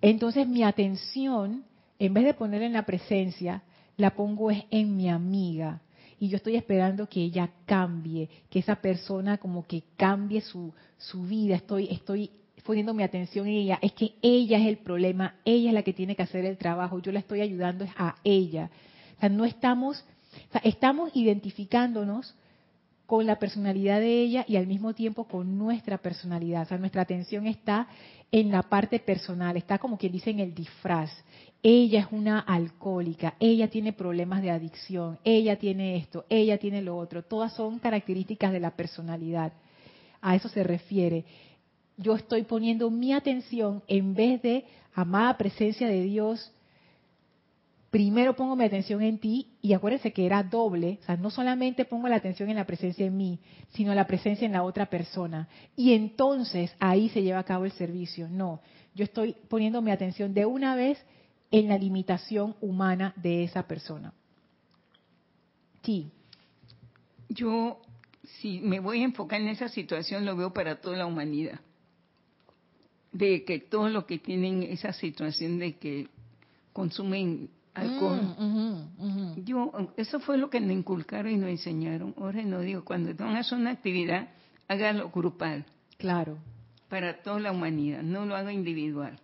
Entonces 0.00 0.48
mi 0.48 0.62
atención, 0.62 1.64
en 1.98 2.14
vez 2.14 2.24
de 2.24 2.32
poner 2.32 2.62
en 2.62 2.72
la 2.72 2.86
presencia, 2.86 3.62
la 3.96 4.14
pongo 4.14 4.50
en 4.50 4.96
mi 4.96 5.08
amiga. 5.08 5.80
Y 6.18 6.28
yo 6.28 6.36
estoy 6.36 6.56
esperando 6.56 7.08
que 7.08 7.20
ella 7.20 7.50
cambie, 7.66 8.28
que 8.48 8.58
esa 8.58 8.76
persona 8.76 9.36
como 9.38 9.66
que 9.66 9.82
cambie 9.96 10.40
su, 10.40 10.72
su 10.96 11.24
vida. 11.24 11.56
Estoy, 11.56 11.88
estoy 11.90 12.30
poniendo 12.64 12.94
mi 12.94 13.02
atención 13.02 13.46
en 13.46 13.54
ella. 13.54 13.78
Es 13.82 13.92
que 13.92 14.14
ella 14.22 14.58
es 14.58 14.66
el 14.66 14.78
problema, 14.78 15.36
ella 15.44 15.70
es 15.70 15.74
la 15.74 15.82
que 15.82 15.92
tiene 15.92 16.16
que 16.16 16.22
hacer 16.22 16.44
el 16.44 16.56
trabajo. 16.56 16.98
Yo 17.00 17.12
la 17.12 17.20
estoy 17.20 17.40
ayudando 17.40 17.86
a 17.96 18.16
ella. 18.24 18.70
O 19.16 19.20
sea, 19.20 19.28
no 19.28 19.44
estamos, 19.44 20.04
o 20.48 20.52
sea, 20.52 20.60
estamos 20.64 21.10
identificándonos 21.14 22.34
con 23.06 23.24
la 23.24 23.38
personalidad 23.38 24.00
de 24.00 24.20
ella 24.20 24.44
y 24.48 24.56
al 24.56 24.66
mismo 24.66 24.92
tiempo 24.92 25.24
con 25.24 25.56
nuestra 25.56 25.98
personalidad. 25.98 26.62
O 26.62 26.66
sea, 26.66 26.78
nuestra 26.78 27.02
atención 27.02 27.46
está 27.46 27.86
en 28.32 28.50
la 28.50 28.62
parte 28.62 28.98
personal, 28.98 29.56
está 29.56 29.78
como 29.78 29.96
quien 29.96 30.12
dice 30.12 30.30
en 30.30 30.40
el 30.40 30.54
disfraz. 30.54 31.10
Ella 31.62 32.00
es 32.00 32.06
una 32.12 32.38
alcohólica, 32.40 33.34
ella 33.40 33.68
tiene 33.68 33.92
problemas 33.92 34.42
de 34.42 34.50
adicción, 34.50 35.18
ella 35.24 35.56
tiene 35.56 35.96
esto, 35.96 36.24
ella 36.28 36.58
tiene 36.58 36.82
lo 36.82 36.96
otro. 36.96 37.22
Todas 37.22 37.54
son 37.54 37.78
características 37.78 38.52
de 38.52 38.60
la 38.60 38.76
personalidad. 38.76 39.52
A 40.20 40.36
eso 40.36 40.48
se 40.48 40.62
refiere. 40.62 41.24
Yo 41.96 42.14
estoy 42.14 42.42
poniendo 42.42 42.90
mi 42.90 43.12
atención 43.12 43.82
en 43.88 44.14
vez 44.14 44.42
de 44.42 44.64
amada 44.94 45.36
presencia 45.36 45.88
de 45.88 46.02
Dios, 46.02 46.52
primero 47.90 48.36
pongo 48.36 48.56
mi 48.56 48.64
atención 48.64 49.02
en 49.02 49.18
ti 49.18 49.48
y 49.62 49.72
acuérdense 49.72 50.12
que 50.12 50.26
era 50.26 50.42
doble, 50.42 50.98
o 51.02 51.04
sea, 51.06 51.16
no 51.16 51.30
solamente 51.30 51.84
pongo 51.84 52.08
la 52.08 52.16
atención 52.16 52.50
en 52.50 52.56
la 52.56 52.66
presencia 52.66 53.06
en 53.06 53.16
mí, 53.16 53.38
sino 53.70 53.94
la 53.94 54.06
presencia 54.06 54.44
en 54.44 54.52
la 54.52 54.62
otra 54.62 54.86
persona. 54.86 55.48
Y 55.76 55.94
entonces 55.94 56.74
ahí 56.78 57.08
se 57.08 57.22
lleva 57.22 57.38
a 57.38 57.44
cabo 57.44 57.64
el 57.64 57.72
servicio. 57.72 58.28
No, 58.28 58.60
yo 58.94 59.04
estoy 59.04 59.34
poniendo 59.48 59.80
mi 59.80 59.90
atención 59.90 60.34
de 60.34 60.44
una 60.44 60.74
vez 60.74 60.98
en 61.50 61.68
la 61.68 61.78
limitación 61.78 62.56
humana 62.60 63.12
de 63.16 63.44
esa 63.44 63.66
persona. 63.66 64.12
Sí. 65.82 66.10
Yo, 67.28 67.80
si 68.40 68.60
me 68.60 68.80
voy 68.80 69.02
a 69.02 69.04
enfocar 69.04 69.40
en 69.40 69.48
esa 69.48 69.68
situación, 69.68 70.24
lo 70.24 70.36
veo 70.36 70.52
para 70.52 70.80
toda 70.80 70.96
la 70.96 71.06
humanidad. 71.06 71.60
De 73.12 73.44
que 73.44 73.60
todos 73.60 73.90
los 73.90 74.04
que 74.04 74.18
tienen 74.18 74.62
esa 74.64 74.92
situación 74.92 75.58
de 75.58 75.76
que 75.76 76.08
consumen 76.72 77.48
alcohol. 77.76 78.20
Mm, 78.38 79.44
Yo, 79.44 79.72
eso 79.96 80.20
fue 80.20 80.38
lo 80.38 80.50
que 80.50 80.60
nos 80.60 80.72
inculcaron 80.72 81.32
y 81.32 81.36
nos 81.36 81.50
enseñaron. 81.50 82.14
Ahora 82.18 82.42
no 82.42 82.60
digo, 82.60 82.84
cuando 82.84 83.14
van 83.14 83.36
a 83.36 83.40
hacer 83.40 83.58
una 83.58 83.70
actividad, 83.70 84.28
hágalo 84.68 85.10
grupal. 85.10 85.64
Claro. 85.98 86.38
Para 86.88 87.22
toda 87.22 87.40
la 87.40 87.52
humanidad, 87.52 88.02
no 88.02 88.26
lo 88.26 88.36
haga 88.36 88.52
individual. 88.52 89.18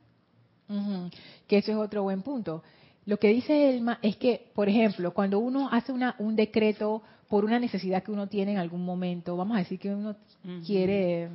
Que 1.49 1.59
eso 1.59 1.73
es 1.73 1.77
otro 1.77 2.03
buen 2.05 2.23
punto. 2.23 2.63
Lo 3.05 3.19
que 3.19 3.29
dice 3.29 3.71
Elma 3.71 3.99
es 4.01 4.17
que, 4.17 4.51
por 4.55 4.69
ejemplo, 4.69 5.13
cuando 5.13 5.39
uno 5.39 5.69
hace 5.71 5.93
una, 5.93 6.15
un 6.19 6.37
decreto 6.37 7.03
por 7.29 7.45
una 7.45 7.59
necesidad 7.59 8.03
que 8.03 8.13
uno 8.13 8.29
tiene 8.29 8.53
en 8.53 8.59
algún 8.59 8.85
momento, 8.85 9.37
vamos 9.37 9.57
a 9.57 9.61
decir 9.61 9.79
que 9.79 9.91
uno 9.91 10.17
quiere 10.65 11.31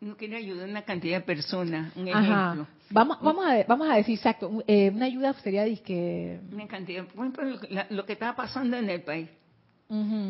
uno 0.00 0.16
quiere 0.16 0.36
ayudar 0.36 0.66
a 0.66 0.70
una 0.70 0.82
cantidad 0.82 1.18
de 1.18 1.24
personas, 1.24 1.96
un 1.96 2.08
Ajá. 2.08 2.20
ejemplo. 2.20 2.66
Vamos, 2.90 3.18
vamos, 3.22 3.46
a, 3.46 3.64
vamos 3.68 3.88
a 3.88 3.94
decir 3.96 4.16
exacto, 4.16 4.62
eh, 4.66 4.90
una 4.92 5.06
ayuda 5.06 5.32
sería 5.34 5.64
que 5.76 6.40
Una 6.52 6.66
cantidad, 6.66 7.06
por 7.06 7.26
ejemplo, 7.26 7.68
lo 7.90 8.04
que 8.04 8.12
estaba 8.12 8.34
pasando 8.34 8.76
en 8.76 8.90
el 8.90 9.02
país, 9.02 9.28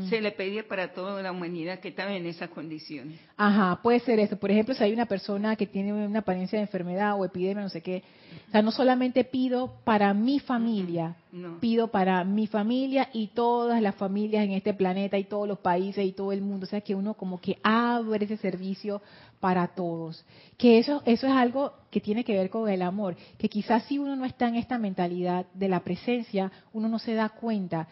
se 0.09 0.21
le 0.21 0.33
pedía 0.33 0.67
para 0.67 0.93
toda 0.93 1.23
la 1.23 1.31
humanidad 1.31 1.79
que 1.79 1.89
estaba 1.89 2.13
en 2.13 2.27
esas 2.27 2.51
condiciones. 2.51 3.21
Ajá, 3.37 3.79
puede 3.81 4.01
ser 4.01 4.19
eso. 4.19 4.37
Por 4.37 4.51
ejemplo, 4.51 4.75
si 4.75 4.83
hay 4.83 4.93
una 4.93 5.07
persona 5.07 5.55
que 5.55 5.69
tiene 5.69 5.93
una 5.93 6.19
apariencia 6.19 6.59
de 6.59 6.65
enfermedad 6.65 7.15
o 7.17 7.25
epidemia, 7.25 7.63
no 7.63 7.69
sé 7.69 7.81
qué. 7.81 8.03
O 8.49 8.51
sea, 8.51 8.61
no 8.63 8.73
solamente 8.73 9.23
pido 9.23 9.75
para 9.85 10.13
mi 10.15 10.41
familia, 10.41 11.15
No. 11.31 11.61
pido 11.61 11.89
para 11.89 12.25
mi 12.25 12.49
familia 12.49 13.09
y 13.13 13.29
todas 13.29 13.81
las 13.81 13.95
familias 13.95 14.45
en 14.45 14.51
este 14.51 14.75
planeta 14.75 15.17
y 15.17 15.25
todos 15.25 15.47
los 15.47 15.61
países 15.61 16.05
y 16.05 16.13
todo 16.13 16.33
el 16.33 16.41
mundo. 16.43 16.65
O 16.65 16.69
sea, 16.69 16.81
que 16.81 16.97
uno 16.97 17.15
como 17.15 17.41
que 17.41 17.59
abre 17.63 18.25
ese 18.25 18.39
servicio 18.39 19.01
para 19.39 19.69
todos. 19.69 20.25
Que 20.57 20.79
eso, 20.81 21.03
eso 21.07 21.29
es 21.29 21.33
algo 21.33 21.73
que 21.93 22.01
tiene 22.01 22.25
que 22.25 22.35
ver 22.35 22.51
con 22.51 22.69
el 22.69 22.83
amor. 22.83 23.15
Que 23.39 23.49
quizás 23.49 23.85
si 23.85 23.99
uno 23.99 24.17
no 24.17 24.25
está 24.25 24.49
en 24.49 24.57
esta 24.57 24.77
mentalidad 24.77 25.47
de 25.55 25.69
la 25.69 25.81
presencia, 25.81 26.51
uno 26.73 26.89
no 26.89 26.99
se 26.99 27.15
da 27.15 27.29
cuenta. 27.29 27.87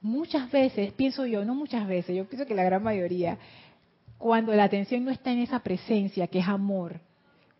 Muchas 0.00 0.50
veces, 0.50 0.92
pienso 0.92 1.26
yo, 1.26 1.44
no 1.44 1.54
muchas 1.54 1.86
veces, 1.86 2.16
yo 2.16 2.28
pienso 2.28 2.46
que 2.46 2.54
la 2.54 2.64
gran 2.64 2.82
mayoría, 2.82 3.38
cuando 4.16 4.52
la 4.54 4.64
atención 4.64 5.04
no 5.04 5.10
está 5.10 5.32
en 5.32 5.40
esa 5.40 5.60
presencia 5.60 6.28
que 6.28 6.38
es 6.38 6.48
amor, 6.48 7.00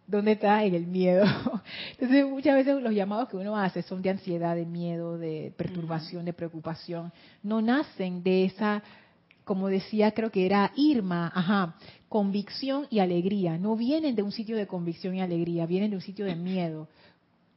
¿dónde 0.07 0.33
está? 0.33 0.65
En 0.65 0.75
el 0.75 0.87
miedo. 0.87 1.25
Entonces 1.93 2.27
muchas 2.27 2.55
veces 2.55 2.83
los 2.83 2.95
llamados 2.95 3.29
que 3.29 3.37
uno 3.37 3.57
hace 3.57 3.83
son 3.83 4.03
de 4.03 4.11
ansiedad, 4.11 4.57
de 4.57 4.67
miedo, 4.67 5.19
de 5.19 5.53
perturbación, 5.57 6.25
de 6.25 6.33
preocupación. 6.33 7.13
No 7.43 7.61
nacen 7.61 8.23
de 8.23 8.47
esa, 8.47 8.83
como 9.45 9.69
decía, 9.69 10.13
creo 10.13 10.31
que 10.31 10.47
era 10.47 10.73
Irma, 10.77 11.31
ajá, 11.35 11.77
convicción 12.09 12.87
y 12.89 13.01
alegría. 13.01 13.59
No 13.59 13.77
vienen 13.77 14.15
de 14.15 14.23
un 14.23 14.33
sitio 14.33 14.57
de 14.57 14.67
convicción 14.67 15.15
y 15.15 15.21
alegría, 15.21 15.67
vienen 15.67 15.91
de 15.91 15.97
un 15.97 16.03
sitio 16.03 16.25
de 16.25 16.37
miedo, 16.37 16.89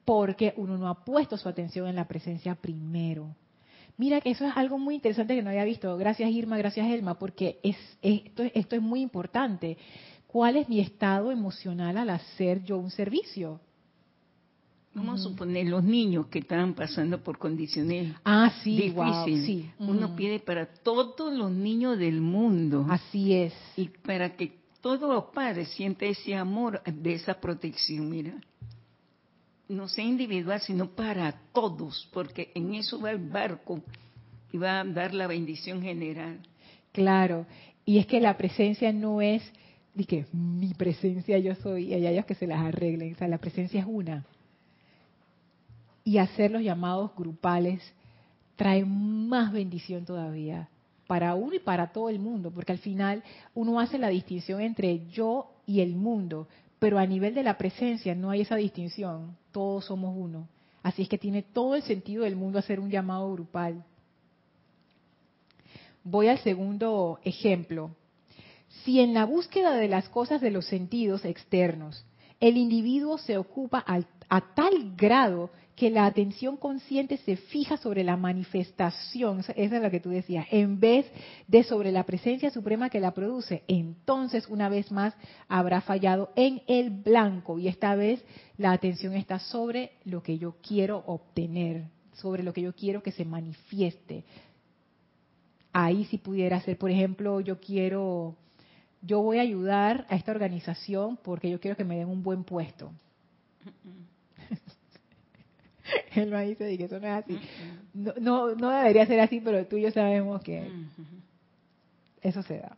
porque 0.06 0.54
uno 0.58 0.78
no 0.78 0.90
ha 0.90 1.06
puesto 1.06 1.38
su 1.38 1.48
atención 1.48 1.88
en 1.88 1.96
la 1.96 2.08
presencia 2.08 2.56
primero. 2.56 3.36
Mira 4.02 4.20
que 4.20 4.32
eso 4.32 4.45
es 4.47 4.54
algo 4.58 4.80
muy 4.80 4.95
interesante 4.95 5.36
que 5.36 5.43
no 5.43 5.52
había 5.52 5.64
visto. 5.64 5.95
Gracias 5.95 6.28
Irma, 6.32 6.58
gracias 6.58 6.88
Elma, 6.89 7.20
porque 7.20 7.60
es, 7.62 7.78
esto, 8.02 8.41
esto 8.56 8.76
es 8.76 8.82
muy 8.82 8.99
importante. 9.02 9.78
¿Cuál 10.26 10.58
es 10.58 10.68
mi 10.68 10.80
estado 10.80 11.32
emocional 11.32 11.95
al 11.97 12.10
hacer 12.10 12.64
yo 12.64 12.78
un 12.80 12.89
servicio? 12.89 13.60
Vamos 14.95 15.20
a 15.20 15.24
suponer 15.24 15.68
los 15.68 15.84
niños 15.84 16.26
que 16.32 16.39
estaban 16.39 16.74
pasando 16.74 17.22
por 17.24 17.38
condiciones 17.38 18.14
Ah, 18.26 18.52
sí, 18.64 18.72
difíciles. 18.76 18.95
wow, 18.95 19.26
sí. 19.28 19.70
Uno 19.80 20.16
pide 20.16 20.39
para 20.39 20.66
todos 20.66 21.32
los 21.32 21.52
niños 21.52 21.97
del 21.99 22.22
mundo 22.22 22.88
Así 22.89 23.34
es. 23.34 23.54
y 23.78 23.89
para 23.89 24.36
que 24.36 24.58
todos 24.82 25.02
los 25.14 25.26
padres 25.26 25.68
sientan 25.76 26.10
ese 26.10 26.34
amor 26.36 26.82
de 26.86 27.14
esa 27.14 27.36
protección, 27.39 28.10
mira. 28.10 28.34
No 29.72 29.88
sea 29.88 30.04
individual, 30.04 30.60
sino 30.60 30.90
para 30.90 31.32
todos, 31.54 32.10
porque 32.14 32.52
en 32.54 32.74
eso 32.74 33.00
va 33.00 33.12
el 33.12 33.20
barco 33.30 33.82
y 34.52 34.58
va 34.58 34.82
a 34.82 34.84
dar 34.84 35.14
la 35.14 35.28
bendición 35.28 35.82
general. 35.82 36.40
Claro. 36.92 37.46
Y 37.86 37.98
es 37.98 38.06
que 38.06 38.20
la 38.20 38.38
presencia 38.38 38.92
no 38.92 39.22
es 39.22 39.42
de 39.94 40.04
que 40.04 40.26
mi 40.34 40.74
presencia 40.74 41.38
yo 41.40 41.56
soy 41.56 41.88
y 41.88 41.94
hay 41.94 42.06
ellos 42.08 42.26
que 42.26 42.36
se 42.36 42.48
las 42.48 42.60
arreglen. 42.60 43.14
O 43.14 43.18
sea, 43.18 43.28
la 43.28 43.38
presencia 43.38 43.80
es 43.80 43.86
una. 43.88 44.26
Y 46.04 46.18
hacer 46.18 46.52
los 46.52 46.62
llamados 46.62 47.12
grupales 47.16 47.82
trae 48.58 48.84
más 48.86 49.54
bendición 49.54 50.06
todavía 50.06 50.70
para 51.08 51.36
uno 51.36 51.56
y 51.56 51.60
para 51.60 51.92
todo 51.92 52.10
el 52.10 52.20
mundo, 52.20 52.52
porque 52.52 52.72
al 52.72 52.78
final 52.78 53.24
uno 53.54 53.80
hace 53.80 53.98
la 53.98 54.08
distinción 54.10 54.62
entre 54.62 55.08
yo 55.10 55.52
y 55.66 55.82
el 55.82 55.96
mundo, 55.96 56.48
pero 56.82 56.98
a 56.98 57.06
nivel 57.06 57.36
de 57.36 57.44
la 57.44 57.60
presencia 57.60 58.16
no 58.16 58.32
hay 58.32 58.42
esa 58.42 58.56
distinción, 58.56 59.38
todos 59.52 59.86
somos 59.86 60.16
uno. 60.18 60.48
Así 60.82 61.04
es 61.04 61.10
que 61.10 61.20
tiene 61.20 61.44
todo 61.44 61.76
el 61.76 61.84
sentido 61.84 62.24
del 62.24 62.36
mundo 62.36 62.58
hacer 62.58 62.80
un 62.80 62.90
llamado 62.90 63.32
grupal. 63.32 63.86
Voy 66.04 66.28
al 66.28 66.40
segundo 66.40 67.20
ejemplo. 67.24 67.92
Si 68.84 69.00
en 69.00 69.14
la 69.14 69.26
búsqueda 69.26 69.76
de 69.76 69.90
las 69.90 70.10
cosas 70.10 70.42
de 70.42 70.50
los 70.50 70.66
sentidos 70.66 71.24
externos 71.24 72.04
el 72.40 72.58
individuo 72.58 73.20
se 73.20 73.38
ocupa 73.38 73.78
al, 73.78 74.08
a 74.28 74.42
tal 74.56 74.96
grado 74.98 75.52
que 75.82 75.90
la 75.90 76.06
atención 76.06 76.58
consciente 76.58 77.18
se 77.18 77.38
fija 77.38 77.76
sobre 77.76 78.04
la 78.04 78.16
manifestación, 78.16 79.40
esa 79.40 79.56
es 79.56 79.82
lo 79.82 79.90
que 79.90 80.00
tú 80.00 80.12
decías, 80.12 80.46
en 80.52 80.80
vez 80.80 81.08
de 81.48 81.64
sobre 81.64 81.92
la 81.92 82.04
presencia 82.04 82.52
suprema 82.52 82.92
que 82.92 83.00
la 83.00 83.16
produce, 83.16 83.64
entonces 83.68 84.48
una 84.48 84.70
vez 84.70 84.92
más 84.92 85.16
habrá 85.48 85.82
fallado 85.82 86.30
en 86.36 86.62
el 86.68 86.92
blanco 86.92 87.58
y 87.58 87.68
esta 87.68 87.96
vez 87.96 88.24
la 88.58 88.74
atención 88.74 89.16
está 89.16 89.40
sobre 89.40 89.94
lo 90.06 90.22
que 90.22 90.38
yo 90.38 90.58
quiero 90.62 91.04
obtener, 91.08 91.86
sobre 92.14 92.44
lo 92.44 92.54
que 92.54 92.62
yo 92.62 92.76
quiero 92.76 93.02
que 93.02 93.12
se 93.12 93.26
manifieste. 93.26 94.24
Ahí 95.74 96.06
si 96.06 96.20
pudiera 96.20 96.62
ser, 96.62 96.78
por 96.78 96.92
ejemplo, 96.92 97.42
yo 97.42 97.60
quiero, 97.60 98.36
yo 99.02 99.24
voy 99.24 99.40
a 99.40 99.42
ayudar 99.42 100.06
a 100.10 100.16
esta 100.16 100.32
organización 100.32 101.18
porque 101.24 101.50
yo 101.50 101.60
quiero 101.60 101.76
que 101.76 101.86
me 101.86 101.98
den 101.98 102.08
un 102.08 102.22
buen 102.22 102.44
puesto. 102.44 102.92
Él 106.16 106.32
me 106.32 106.46
dice 106.46 106.78
que 106.78 106.84
eso 106.86 107.00
no 107.00 107.08
es 107.08 107.24
así. 107.24 107.39
No, 107.94 108.14
no, 108.20 108.56
no 108.56 108.70
debería 108.70 109.06
ser 109.06 109.20
así, 109.20 109.42
pero 109.42 109.66
tú 109.66 109.78
y 109.78 109.84
yo 109.84 109.92
sabemos 109.92 110.42
que 110.42 110.70
eso 112.22 112.44
se 112.44 112.60
da. 112.60 112.78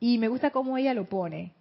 Y 0.00 0.18
me 0.18 0.28
gusta 0.28 0.50
cómo 0.50 0.76
ella 0.76 0.94
lo 0.94 1.08
pone. 1.08 1.52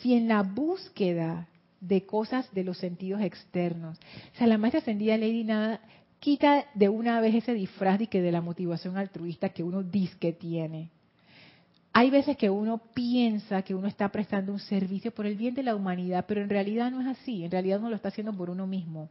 Si 0.00 0.14
en 0.14 0.28
la 0.28 0.42
búsqueda 0.42 1.48
de 1.80 2.04
cosas 2.04 2.52
de 2.52 2.64
los 2.64 2.78
sentidos 2.78 3.22
externos, 3.22 3.98
o 4.34 4.36
sea, 4.36 4.46
la 4.46 4.58
maestra 4.58 4.80
ascendida 4.80 5.16
Lady 5.16 5.44
Nada 5.44 5.80
quita 6.20 6.66
de 6.74 6.88
una 6.88 7.20
vez 7.20 7.34
ese 7.34 7.54
disfraz 7.54 7.98
de, 7.98 8.06
que 8.06 8.20
de 8.20 8.30
la 8.30 8.42
motivación 8.42 8.96
altruista 8.96 9.48
que 9.48 9.62
uno 9.62 9.82
dice 9.82 10.16
que 10.18 10.32
tiene. 10.32 10.90
Hay 11.92 12.10
veces 12.10 12.36
que 12.36 12.50
uno 12.50 12.78
piensa 12.94 13.62
que 13.62 13.74
uno 13.74 13.88
está 13.88 14.10
prestando 14.10 14.52
un 14.52 14.60
servicio 14.60 15.10
por 15.10 15.26
el 15.26 15.34
bien 15.34 15.54
de 15.54 15.64
la 15.64 15.74
humanidad, 15.74 16.24
pero 16.28 16.40
en 16.40 16.48
realidad 16.48 16.90
no 16.90 17.00
es 17.00 17.06
así, 17.08 17.44
en 17.44 17.50
realidad 17.50 17.80
uno 17.80 17.90
lo 17.90 17.96
está 17.96 18.08
haciendo 18.08 18.32
por 18.32 18.50
uno 18.50 18.66
mismo. 18.66 19.08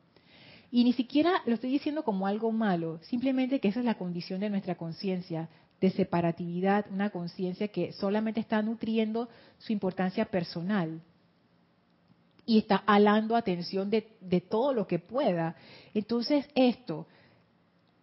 Y 0.72 0.84
ni 0.84 0.94
siquiera 0.94 1.42
lo 1.46 1.56
estoy 1.56 1.72
diciendo 1.72 2.04
como 2.04 2.28
algo 2.28 2.52
malo, 2.52 3.00
simplemente 3.04 3.60
que 3.60 3.70
esa 3.70 3.80
es 3.80 3.86
la 3.86 3.98
condición 3.98 4.40
de 4.40 4.50
nuestra 4.50 4.76
conciencia, 4.76 5.50
de 5.82 5.90
separatividad, 5.92 6.86
una 6.92 7.10
conciencia 7.10 7.70
que 7.70 7.94
solamente 7.94 8.40
está 8.40 8.62
nutriendo 8.62 9.30
su 9.58 9.74
importancia 9.74 10.26
personal 10.26 11.02
y 12.46 12.58
está 12.58 12.78
alando 12.78 13.36
atención 13.36 13.90
de, 13.90 14.08
de 14.22 14.42
todo 14.42 14.74
lo 14.74 14.88
que 14.88 15.00
pueda. 15.00 15.56
Entonces 15.94 16.48
esto, 16.56 17.08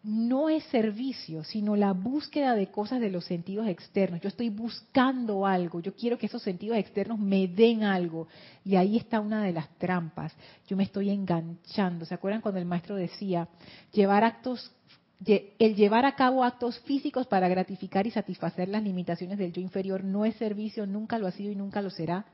no 0.06 0.48
es 0.48 0.62
servicio, 0.66 1.42
sino 1.42 1.74
la 1.74 1.92
búsqueda 1.92 2.54
de 2.54 2.68
cosas 2.68 3.00
de 3.00 3.10
los 3.10 3.24
sentidos 3.24 3.66
externos. 3.66 4.20
Yo 4.20 4.28
estoy 4.28 4.50
buscando 4.50 5.44
algo, 5.44 5.80
yo 5.80 5.96
quiero 5.96 6.16
que 6.16 6.26
esos 6.26 6.42
sentidos 6.42 6.78
externos 6.78 7.18
me 7.18 7.48
den 7.48 7.82
algo. 7.82 8.28
Y 8.64 8.76
ahí 8.76 8.96
está 8.96 9.18
una 9.18 9.42
de 9.42 9.52
las 9.52 9.68
trampas. 9.78 10.32
Yo 10.68 10.76
me 10.76 10.84
estoy 10.84 11.10
enganchando. 11.10 12.04
¿Se 12.04 12.14
acuerdan 12.14 12.40
cuando 12.40 12.60
el 12.60 12.66
maestro 12.66 12.94
decía, 12.94 13.48
llevar 13.92 14.22
actos 14.22 14.70
el 15.24 15.74
llevar 15.74 16.04
a 16.04 16.14
cabo 16.14 16.44
actos 16.44 16.78
físicos 16.80 17.26
para 17.26 17.48
gratificar 17.48 18.06
y 18.06 18.10
satisfacer 18.10 18.68
las 18.68 18.82
limitaciones 18.82 19.38
del 19.38 19.50
yo 19.50 19.62
inferior 19.62 20.04
no 20.04 20.26
es 20.26 20.36
servicio, 20.36 20.86
nunca 20.86 21.18
lo 21.18 21.26
ha 21.26 21.32
sido 21.32 21.50
y 21.50 21.56
nunca 21.56 21.80
lo 21.80 21.88
será. 21.88 22.26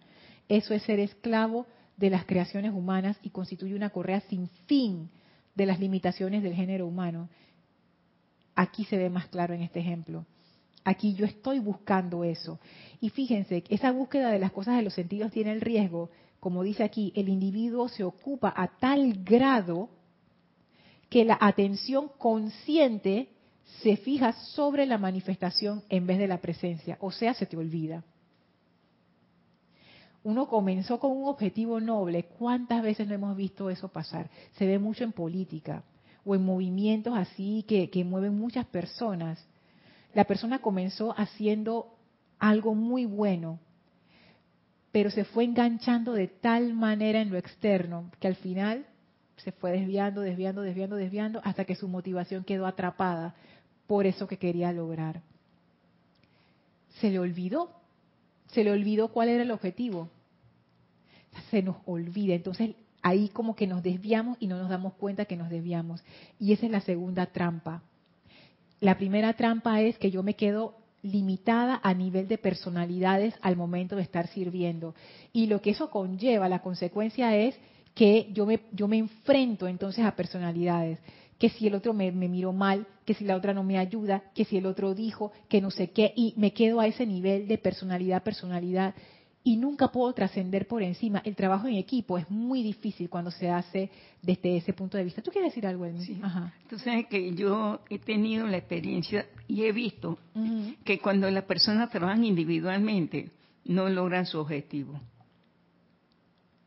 Eso 0.49 0.75
es 0.75 0.83
ser 0.83 0.99
esclavo 0.99 1.67
de 1.97 2.11
las 2.11 2.27
creaciones 2.27 2.73
humanas 2.75 3.17
y 3.23 3.31
constituye 3.31 3.77
una 3.77 3.91
correa 3.91 4.21
sin 4.23 4.49
fin 4.67 5.09
de 5.55 5.65
las 5.65 5.79
limitaciones 5.79 6.43
del 6.43 6.55
género 6.55 6.87
humano 6.87 7.29
aquí 8.55 8.85
se 8.85 8.97
ve 8.97 9.11
más 9.11 9.29
claro 9.29 9.55
en 9.55 9.63
este 9.63 9.81
ejemplo. 9.81 10.27
Aquí 10.85 11.15
yo 11.15 11.25
estoy 11.25 11.59
buscando 11.59 12.25
eso. 12.25 12.59
Y 13.01 13.11
fíjense, 13.11 13.65
esa 13.69 13.93
búsqueda 13.93 14.31
de 14.31 14.39
las 14.39 14.53
cosas 14.53 14.77
de 14.77 14.83
los 14.83 14.95
sentidos 14.95 15.31
tiene 15.31 15.53
el 15.53 15.61
riesgo, 15.61 16.11
como 16.41 16.65
dice 16.65 16.83
aquí, 16.83 17.13
el 17.15 17.29
individuo 17.29 17.89
se 17.89 18.03
ocupa 18.03 18.53
a 18.57 18.67
tal 18.79 19.23
grado 19.23 19.91
que 21.09 21.25
la 21.25 21.39
atención 21.41 22.11
consciente 22.19 23.29
se 23.83 23.97
fija 23.97 24.33
sobre 24.33 24.87
la 24.87 24.99
manifestación 24.99 25.85
en 25.89 26.07
vez 26.07 26.19
de 26.19 26.27
la 26.27 26.41
presencia, 26.41 26.97
o 27.01 27.13
sea, 27.13 27.35
se 27.35 27.47
te 27.47 27.57
olvida. 27.57 28.05
Uno 30.25 30.49
comenzó 30.49 30.99
con 30.99 31.13
un 31.13 31.29
objetivo 31.29 31.81
noble, 31.81 32.25
¿cuántas 32.25 32.83
veces 32.83 33.07
no 33.07 33.15
hemos 33.15 33.37
visto 33.37 33.71
eso 33.71 33.89
pasar? 33.89 34.31
Se 34.53 34.67
ve 34.67 34.79
mucho 34.79 35.05
en 35.05 35.13
política 35.13 35.85
o 36.25 36.35
en 36.35 36.45
movimientos 36.45 37.17
así 37.17 37.65
que, 37.69 38.05
mueven 38.05 38.39
muchas 38.39 38.67
personas. 38.67 39.45
La 40.15 40.25
persona 40.25 40.61
comenzó 40.61 41.15
haciendo 41.19 41.95
algo 42.39 42.75
muy 42.75 43.07
bueno, 43.07 43.59
pero 44.91 45.11
se 45.11 45.25
fue 45.25 45.45
enganchando 45.45 46.13
de 46.13 46.29
tal 46.29 46.75
manera 46.75 47.21
en 47.21 47.31
lo 47.31 47.39
externo 47.39 48.11
que 48.21 48.29
al 48.29 48.37
final 48.37 48.87
se 49.37 49.53
fue 49.53 49.73
desviando, 49.73 50.21
desviando, 50.21 50.63
desviando, 50.63 50.97
desviando, 50.97 51.41
hasta 51.45 51.65
que 51.65 51.75
su 51.75 51.89
motivación 51.89 52.45
quedó 52.45 52.67
atrapada 52.67 53.35
por 53.87 54.07
eso 54.07 54.27
que 54.27 54.37
quería 54.37 54.73
lograr. 54.73 55.23
Se 57.01 57.11
le 57.11 57.19
olvidó, 57.19 57.71
se 58.49 58.65
le 58.65 58.71
olvidó 58.71 59.09
cuál 59.09 59.29
era 59.29 59.43
el 59.43 59.51
objetivo. 59.51 60.11
Se 61.51 61.63
nos 61.63 61.77
olvida. 61.87 62.35
Entonces 62.35 62.77
ahí 63.03 63.29
como 63.29 63.55
que 63.55 63.67
nos 63.67 63.83
desviamos 63.83 64.37
y 64.41 64.47
no 64.47 64.59
nos 64.59 64.69
damos 64.71 64.95
cuenta 64.95 65.25
que 65.25 65.37
nos 65.37 65.51
desviamos. 65.51 66.03
Y 66.39 66.53
esa 66.53 66.67
es 66.67 66.73
la 66.73 66.81
segunda 66.81 67.27
trampa. 67.27 67.83
La 68.81 68.97
primera 68.97 69.35
trampa 69.35 69.81
es 69.81 69.99
que 69.99 70.11
yo 70.11 70.23
me 70.23 70.35
quedo 70.35 70.75
limitada 71.03 71.81
a 71.83 71.95
nivel 71.95 72.29
de 72.29 72.39
personalidades 72.39 73.35
al 73.43 73.57
momento 73.57 73.97
de 73.97 74.03
estar 74.03 74.29
sirviendo. 74.29 74.95
Y 75.33 75.47
lo 75.47 75.61
que 75.61 75.71
eso 75.71 75.91
conlleva, 75.91 76.49
la 76.49 76.63
consecuencia 76.63 77.37
es 77.37 77.57
que 77.95 78.29
yo 78.33 78.47
me, 78.47 78.61
yo 78.73 78.89
me 78.89 78.99
enfrento 78.99 79.67
entonces 79.67 80.05
a 80.05 80.17
personalidades. 80.17 80.99
Que 81.39 81.51
si 81.51 81.67
el 81.67 81.75
otro 81.75 81.93
me, 81.93 82.13
me 82.13 82.29
miró 82.29 82.53
mal, 82.53 82.87
que 83.05 83.15
si 83.15 83.25
la 83.25 83.37
otra 83.37 83.53
no 83.53 83.65
me 83.65 83.79
ayuda, 83.79 84.23
que 84.33 84.45
si 84.45 84.59
el 84.59 84.67
otro 84.67 84.95
dijo, 84.95 85.33
que 85.49 85.61
no 85.61 85.73
sé 85.73 85.91
qué, 85.91 86.13
y 86.15 86.35
me 86.37 86.53
quedo 86.53 86.79
a 86.79 86.87
ese 86.87 87.05
nivel 87.05 87.49
de 87.49 87.59
personalidad, 87.59 88.23
personalidad 88.23 88.95
y 89.45 89.57
nunca 89.57 89.89
puedo 89.89 90.13
trascender 90.13 90.67
por 90.69 90.83
encima. 90.83 91.21
El 91.25 91.35
trabajo 91.35 91.67
en 91.67 91.75
equipo 91.75 92.17
es 92.17 92.31
muy 92.31 92.63
difícil 92.63 93.09
cuando 93.09 93.31
se 93.31 93.51
hace 93.51 93.91
desde 94.21 94.57
ese 94.57 94.73
punto 94.73 94.97
de 94.97 95.05
vista. 95.05 95.23
¿Tú 95.23 95.31
quieres 95.31 95.51
decir 95.51 95.67
algo, 95.67 95.85
Elmi? 95.85 96.05
Sí. 96.05 96.21
Ajá. 96.23 96.55
Tú 96.69 96.79
sabes 96.79 97.07
que 97.07 97.35
yo 97.35 97.81
he 97.91 97.99
tenido 97.99 98.47
la 98.47 98.59
experiencia 98.59 99.27
y 99.49 99.65
he 99.65 99.73
visto 99.73 100.19
que 100.85 100.99
cuando 101.01 101.31
las 101.31 101.45
personas 101.45 101.91
trabajan 101.91 102.25
individualmente 102.25 103.31
no 103.65 103.89
logran 103.89 104.27
su 104.27 104.39
objetivo. 104.39 105.01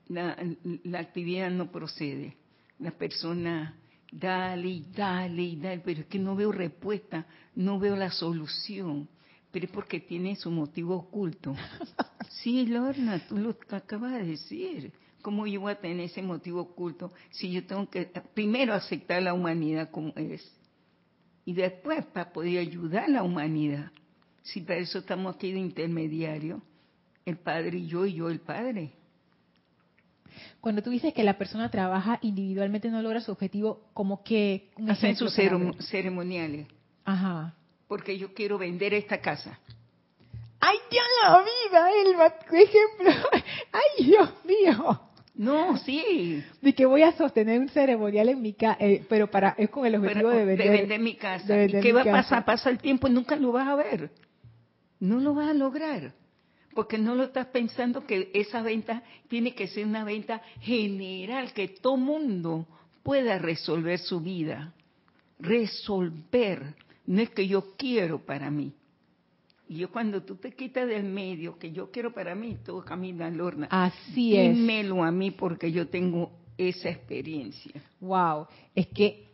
La, 0.07 0.38
la 0.84 0.99
actividad 0.99 1.49
no 1.49 1.71
procede. 1.71 2.36
La 2.80 2.91
persona 2.91 3.76
dale 4.11 4.67
y 4.67 4.86
dale 4.95 5.41
y 5.41 5.55
dale, 5.55 5.82
pero 5.84 6.01
es 6.01 6.07
que 6.07 6.19
no 6.19 6.36
veo 6.36 6.51
respuesta, 6.51 7.26
no 7.55 7.80
veo 7.80 7.95
la 7.95 8.11
solución 8.11 9.07
pero 9.56 9.68
es 9.68 9.72
porque 9.72 10.01
tiene 10.01 10.36
su 10.36 10.51
motivo 10.51 10.97
oculto. 10.97 11.56
Sí, 12.41 12.66
Lorna, 12.66 13.20
tú 13.28 13.38
lo 13.38 13.56
acabas 13.70 14.12
de 14.12 14.26
decir. 14.26 14.91
¿Cómo 15.22 15.47
yo 15.47 15.62
voy 15.62 15.72
a 15.72 15.80
tener 15.80 16.01
ese 16.01 16.22
motivo 16.22 16.62
oculto 16.62 17.14
si 17.32 17.51
yo 17.51 17.66
tengo 17.66 17.89
que 17.89 18.06
primero 18.34 18.74
aceptar 18.74 19.24
la 19.24 19.34
humanidad 19.34 19.89
como 19.89 20.12
es? 20.16 20.45
Y 21.45 21.53
después 21.53 22.06
para 22.08 22.34
poder 22.34 22.60
ayudar 22.60 23.06
a 23.06 23.08
la 23.08 23.24
humanidad. 23.24 23.91
Si 24.43 24.62
para 24.62 24.80
eso 24.80 24.99
estamos 24.99 25.36
aquí 25.36 25.53
de 25.53 25.60
intermediario, 25.60 26.62
el 27.26 27.38
Padre 27.38 27.78
y 27.78 27.88
yo 27.88 28.06
y 28.06 28.16
yo 28.16 28.30
el 28.30 28.41
Padre. 28.41 28.91
Cuando 30.60 30.84
tú 30.84 30.89
dices 30.89 31.14
que 31.14 31.24
la 31.24 31.38
persona 31.38 31.72
trabaja 31.72 32.20
individualmente 32.22 32.89
no 32.89 33.01
logra 33.01 33.22
su 33.22 33.32
objetivo, 33.32 33.88
como 33.93 34.24
que... 34.24 34.70
Hacen 34.88 35.16
sus 35.16 35.34
ceremoniales. 35.34 36.68
Ajá 37.06 37.56
porque 37.88 38.17
yo 38.17 38.33
quiero 38.33 38.57
vender 38.57 38.93
esta 38.93 39.19
casa. 39.19 39.59
¡Ay, 40.59 40.77
ya 40.89 41.01
la 41.21 41.43
vida, 41.43 41.89
Elma! 42.03 42.33
¡Qué 42.49 42.63
ejemplo! 42.63 43.29
¡Ay, 43.71 44.05
Dios 44.05 44.29
mío! 44.45 45.01
No, 45.36 45.77
sí. 45.77 46.43
De 46.61 46.73
que 46.73 46.86
voy 46.86 47.03
a 47.03 47.11
sostener 47.11 47.59
un 47.59 47.69
ceremonial 47.69 48.29
en 48.29 48.41
mi 48.41 48.53
casa, 48.53 48.77
eh, 48.79 49.05
pero 49.09 49.29
para 49.29 49.49
es 49.57 49.69
con 49.69 49.86
el 49.86 49.95
objetivo 49.95 50.29
de 50.29 50.45
vender, 50.45 50.71
de 50.71 50.77
vender 50.77 50.99
mi 50.99 51.15
casa. 51.15 51.63
¿Y 51.65 51.81
qué 51.81 51.91
va 51.91 52.01
a 52.01 52.05
pasar? 52.05 52.45
Pasa 52.45 52.69
el 52.69 52.79
tiempo 52.79 53.07
y 53.07 53.11
nunca 53.11 53.36
lo 53.36 53.51
vas 53.51 53.67
a 53.67 53.75
ver. 53.75 54.11
No 54.99 55.19
lo 55.19 55.33
vas 55.33 55.49
a 55.49 55.53
lograr. 55.53 56.13
Porque 56.73 56.97
no 56.97 57.15
lo 57.15 57.23
estás 57.23 57.47
pensando 57.47 58.05
que 58.05 58.31
esa 58.33 58.61
venta 58.61 59.03
tiene 59.27 59.53
que 59.53 59.67
ser 59.67 59.86
una 59.86 60.03
venta 60.03 60.41
general, 60.61 61.53
que 61.53 61.67
todo 61.67 61.97
mundo 61.97 62.65
pueda 63.03 63.38
resolver 63.38 63.99
su 63.99 64.21
vida. 64.21 64.73
Resolver 65.39 66.75
no 67.06 67.22
es 67.22 67.30
que 67.30 67.47
yo 67.47 67.76
quiero 67.78 68.26
para 68.26 68.49
mí. 68.49 68.74
Y 69.68 69.78
yo 69.78 69.91
cuando 69.91 70.22
tú 70.22 70.36
te 70.36 70.51
quitas 70.51 70.88
del 70.88 71.03
medio, 71.03 71.58
que 71.58 71.72
yo 71.72 71.89
quiero 71.89 72.14
para 72.14 72.36
mí, 72.36 72.58
todo 72.64 72.86
camina 72.86 73.30
Lorna. 73.30 73.68
Así 73.72 74.36
es. 74.38 74.56
Dímelo 74.56 75.03
a 75.03 75.12
mí 75.12 75.32
porque 75.32 75.72
yo 75.72 75.88
tengo 75.88 76.32
esa 76.58 76.89
experiencia. 76.89 77.82
Wow, 77.99 78.47
es 78.76 78.88
que 78.88 79.26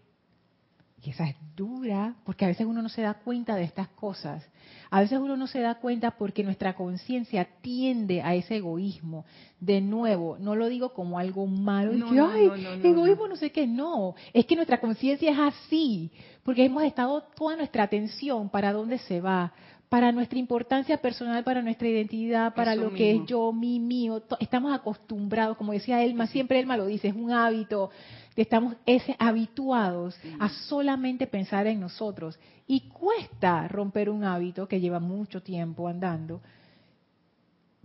Y 1.03 1.09
esa 1.09 1.27
es 1.27 1.35
dura, 1.55 2.15
porque 2.25 2.45
a 2.45 2.47
veces 2.47 2.67
uno 2.67 2.81
no 2.81 2.89
se 2.89 3.01
da 3.01 3.15
cuenta 3.15 3.55
de 3.55 3.63
estas 3.63 3.87
cosas. 3.89 4.47
A 4.91 5.01
veces 5.01 5.17
uno 5.17 5.35
no 5.35 5.47
se 5.47 5.59
da 5.59 5.75
cuenta 5.75 6.11
porque 6.11 6.43
nuestra 6.43 6.75
conciencia 6.75 7.47
tiende 7.61 8.21
a 8.21 8.35
ese 8.35 8.57
egoísmo. 8.57 9.25
De 9.59 9.81
nuevo, 9.81 10.37
no 10.39 10.55
lo 10.55 10.69
digo 10.69 10.93
como 10.93 11.17
algo 11.17 11.47
malo, 11.47 11.93
no, 11.93 12.11
que, 12.11 12.19
ay, 12.19 12.79
egoísmo 12.83 13.27
no 13.27 13.35
sé 13.35 13.51
qué, 13.51 13.65
no. 13.65 14.13
Es 14.31 14.45
que 14.45 14.55
nuestra 14.55 14.79
conciencia 14.79 15.31
es 15.31 15.39
así, 15.39 16.11
porque 16.43 16.65
hemos 16.65 16.83
estado 16.83 17.23
toda 17.35 17.55
nuestra 17.55 17.83
atención 17.83 18.49
para 18.49 18.73
dónde 18.73 18.97
se 18.99 19.21
va, 19.21 19.53
para 19.89 20.11
nuestra 20.11 20.39
importancia 20.39 20.97
personal, 20.97 21.43
para 21.43 21.61
nuestra 21.61 21.87
identidad, 21.87 22.53
para 22.53 22.75
lo 22.75 22.93
que 22.93 23.11
es 23.11 23.25
yo, 23.25 23.51
mi, 23.51 23.79
mío. 23.79 24.23
Estamos 24.39 24.73
acostumbrados, 24.73 25.57
como 25.57 25.73
decía 25.73 26.01
Elma, 26.03 26.27
siempre 26.27 26.59
Elma 26.59 26.77
lo 26.77 26.85
dice, 26.85 27.09
es 27.09 27.15
un 27.15 27.31
hábito 27.31 27.89
estamos 28.35 28.75
ese, 28.85 29.15
habituados 29.19 30.17
a 30.39 30.49
solamente 30.49 31.27
pensar 31.27 31.67
en 31.67 31.79
nosotros. 31.79 32.39
Y 32.67 32.89
cuesta 32.89 33.67
romper 33.67 34.09
un 34.09 34.23
hábito 34.23 34.67
que 34.67 34.79
lleva 34.79 34.99
mucho 34.99 35.41
tiempo 35.41 35.87
andando. 35.87 36.41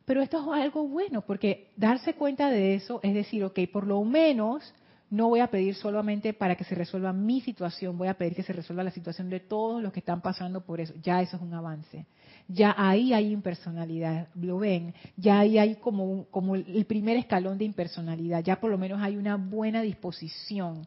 Pero 0.05 0.23
esto 0.23 0.39
es 0.39 0.63
algo 0.63 0.87
bueno, 0.87 1.23
porque 1.23 1.73
darse 1.77 2.15
cuenta 2.15 2.49
de 2.49 2.77
eso 2.77 3.01
es 3.03 3.13
decir, 3.13 3.43
ok, 3.43 3.59
por 3.73 3.87
lo 3.87 4.03
menos 4.05 4.73
no 5.11 5.29
voy 5.29 5.41
a 5.41 5.47
pedir 5.47 5.75
solamente 5.75 6.33
para 6.33 6.57
que 6.57 6.65
se 6.65 6.75
resuelva 6.75 7.13
mi 7.13 7.41
situación, 7.41 7.97
voy 7.97 8.09
a 8.09 8.15
pedir 8.15 8.35
que 8.35 8.43
se 8.43 8.53
resuelva 8.53 8.83
la 8.83 8.91
situación 8.91 9.31
de 9.31 9.41
todos 9.41 9.83
los 9.83 9.93
que 9.93 10.01
están 10.01 10.21
pasando 10.21 10.63
por 10.63 10.81
eso. 10.81 10.95
Ya 11.03 11.21
eso 11.23 11.37
es 11.37 11.43
un 11.43 11.55
avance 11.55 12.07
ya 12.49 12.75
ahí 12.77 13.13
hay 13.13 13.33
impersonalidad, 13.33 14.29
lo 14.35 14.59
ven, 14.59 14.95
ya 15.17 15.41
ahí 15.41 15.59
hay 15.59 15.77
como, 15.77 16.27
el 16.55 16.85
primer 16.87 17.17
escalón 17.17 17.59
de 17.59 17.65
impersonalidad, 17.65 18.43
ya 18.45 18.61
por 18.61 18.71
lo 18.71 18.79
menos 18.79 19.03
hay 19.03 19.17
una 19.17 19.37
buena 19.37 19.83
disposición 19.83 20.87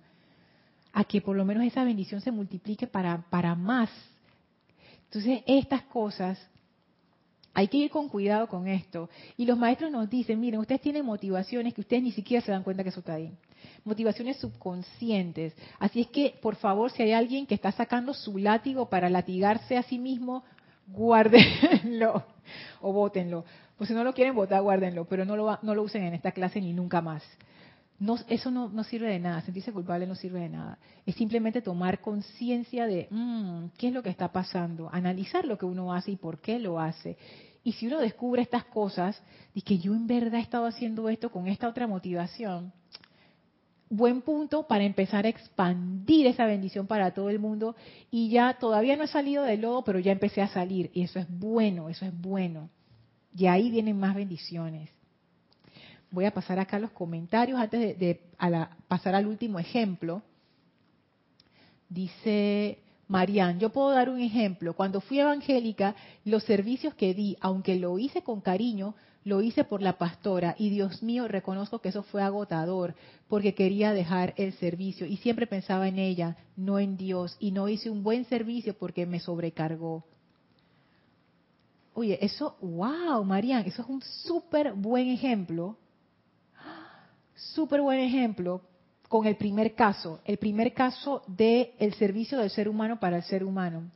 a 0.94 1.04
que 1.04 1.22
por 1.22 1.36
lo 1.36 1.46
menos 1.46 1.64
esa 1.66 1.84
bendición 1.84 2.22
se 2.22 2.32
multiplique 2.32 2.88
para, 2.88 3.26
para 3.30 3.56
más. 3.56 3.90
Entonces, 5.06 5.44
estas 5.46 5.84
cosas, 5.84 6.40
hay 7.60 7.68
que 7.68 7.76
ir 7.76 7.92
con 7.92 8.08
cuidado 8.08 8.48
con 8.48 8.70
esto. 8.70 9.10
Y 9.36 9.46
los 9.46 9.58
maestros 9.58 9.92
nos 9.92 10.10
dicen, 10.10 10.40
miren, 10.40 10.62
ustedes 10.62 10.80
tienen 10.80 11.06
motivaciones 11.06 11.74
que 11.74 11.82
ustedes 11.82 12.02
ni 12.02 12.14
siquiera 12.14 12.44
se 12.44 12.54
dan 12.54 12.64
cuenta 12.64 12.84
que 12.84 12.90
eso 12.90 13.02
está 13.02 13.16
ahí. 13.16 13.34
Motivaciones 13.84 14.38
subconscientes. 14.38 15.54
Así 15.78 16.00
es 16.00 16.08
que, 16.08 16.36
por 16.42 16.56
favor, 16.56 16.90
si 16.90 17.04
hay 17.04 17.12
alguien 17.12 17.46
que 17.46 17.56
está 17.56 17.74
sacando 17.74 18.14
su 18.14 18.38
látigo 18.38 18.90
para 18.90 19.10
latigarse 19.10 19.76
a 19.76 19.84
sí 19.84 20.00
mismo, 20.00 20.46
guárdenlo 20.88 22.24
o 22.82 22.94
bótenlo. 22.94 23.44
Pues 23.78 23.90
si 23.90 23.94
no 23.94 24.06
lo 24.06 24.14
quieren 24.14 24.36
votar, 24.36 24.62
guárdenlo, 24.62 25.04
pero 25.04 25.26
no 25.26 25.36
lo, 25.36 25.60
no 25.62 25.76
lo 25.76 25.84
usen 25.84 26.04
en 26.04 26.14
esta 26.14 26.32
clase 26.32 26.62
ni 26.62 26.72
nunca 26.72 27.02
más. 27.02 27.24
No, 28.00 28.18
eso 28.30 28.50
no, 28.50 28.84
sirve 28.86 29.10
de 29.10 29.20
nada, 29.20 29.42
sentirse 29.42 29.74
culpable 29.74 30.08
no 30.08 30.16
sirve 30.16 30.40
de 30.40 30.50
nada. 30.50 30.78
Es 31.06 31.16
simplemente 31.16 31.62
tomar 31.62 32.00
conciencia 32.00 32.88
de 32.88 33.10
mm, 33.10 33.72
qué 33.78 33.90
es 33.90 33.94
lo 33.94 34.02
que 34.02 34.10
está 34.10 34.32
pasando, 34.32 34.90
analizar 34.90 35.44
lo 35.44 35.58
que 35.58 35.66
uno 35.66 35.94
hace 35.94 36.12
y 36.12 36.16
por 36.16 36.40
qué 36.40 36.60
lo 36.60 36.80
hace. 36.80 37.18
Y 37.64 37.74
si 37.74 37.88
uno 37.88 38.00
descubre 38.00 38.42
estas 38.42 38.66
cosas, 38.66 39.22
y 39.54 39.62
que 39.62 39.78
yo 39.78 39.94
en 39.94 40.08
verdad 40.08 40.40
he 40.40 40.44
estado 40.44 40.66
haciendo 40.66 41.10
esto 41.10 41.32
con 41.32 41.48
esta 41.48 41.68
otra 41.68 41.88
motivación, 41.88 42.72
buen 43.90 44.22
punto 44.22 44.68
para 44.68 44.84
empezar 44.84 45.26
a 45.26 45.30
expandir 45.30 46.28
esa 46.28 46.46
bendición 46.46 46.86
para 46.86 47.12
todo 47.12 47.30
el 47.30 47.40
mundo 47.40 47.76
y 48.12 48.30
ya 48.30 48.54
todavía 48.60 48.96
no 48.96 49.04
he 49.04 49.08
salido 49.08 49.44
del 49.44 49.62
lodo, 49.62 49.84
pero 49.84 50.00
ya 50.00 50.12
empecé 50.12 50.42
a 50.42 50.48
salir 50.48 50.92
y 50.94 51.02
eso 51.02 51.20
es 51.20 51.28
bueno, 51.30 51.90
eso 51.90 52.06
es 52.06 52.22
bueno. 52.22 52.70
Y 53.36 53.48
ahí 53.48 53.70
vienen 53.70 54.00
más 54.00 54.16
bendiciones. 54.16 54.90
Voy 56.12 56.26
a 56.26 56.34
pasar 56.34 56.60
acá 56.60 56.80
los 56.80 56.92
comentarios 56.92 57.60
antes 57.60 57.98
de, 58.00 58.22
pasar 58.88 59.16
al 59.16 59.28
último 59.28 59.60
ejemplo. 59.60 60.24
Dice 61.88 62.80
Marian, 63.10 63.60
yo 63.60 63.72
puedo 63.72 63.90
dar 63.90 64.08
un 64.08 64.22
ejemplo. 64.22 64.76
Cuando 64.76 65.02
fui 65.02 65.20
evangélica, 65.20 65.96
los 66.26 66.44
servicios 66.44 66.94
que 66.94 67.16
di, 67.16 67.36
aunque 67.42 67.76
lo 67.76 67.98
hice 67.98 68.22
con 68.22 68.40
cariño, 68.40 68.94
lo 69.24 69.42
hice 69.42 69.64
por 69.64 69.82
la 69.82 69.98
pastora. 69.98 70.56
Y 70.60 70.70
Dios 70.70 71.02
mío, 71.02 71.28
reconozco 71.28 71.80
que 71.80 71.90
eso 71.90 72.04
fue 72.04 72.22
agotador 72.22 72.94
porque 73.28 73.56
quería 73.56 73.94
dejar 73.94 74.36
el 74.38 74.54
servicio 74.54 75.08
y 75.08 75.18
siempre 75.18 75.48
pensaba 75.48 75.88
en 75.88 75.98
ella, 75.98 76.38
no 76.56 76.78
en 76.78 76.98
Dios. 76.98 77.36
Y 77.40 77.50
no 77.50 77.68
hice 77.68 77.90
un 77.90 78.04
buen 78.04 78.26
servicio 78.26 78.78
porque 78.78 79.08
me 79.08 79.20
sobrecargó. 79.20 80.06
Oye, 81.96 82.24
eso, 82.24 82.58
wow, 82.62 83.24
Marian, 83.24 83.66
eso 83.66 83.82
es 83.82 83.90
un 83.90 84.04
súper 84.04 84.74
buen 84.74 85.08
ejemplo, 85.10 85.76
súper 87.34 87.82
buen 87.82 88.00
ejemplo 88.00 88.69
con 89.10 89.26
el 89.26 89.36
primer 89.36 89.74
caso, 89.74 90.22
el 90.24 90.38
primer 90.38 90.74
caso 90.74 91.24
del 91.28 91.72
el 91.80 91.96
servicio 91.96 92.38
del 92.38 92.52
ser 92.52 92.70
humano 92.70 93.00
para 93.00 93.18
el 93.18 93.24
ser 93.24 93.44
humano. 93.44 93.90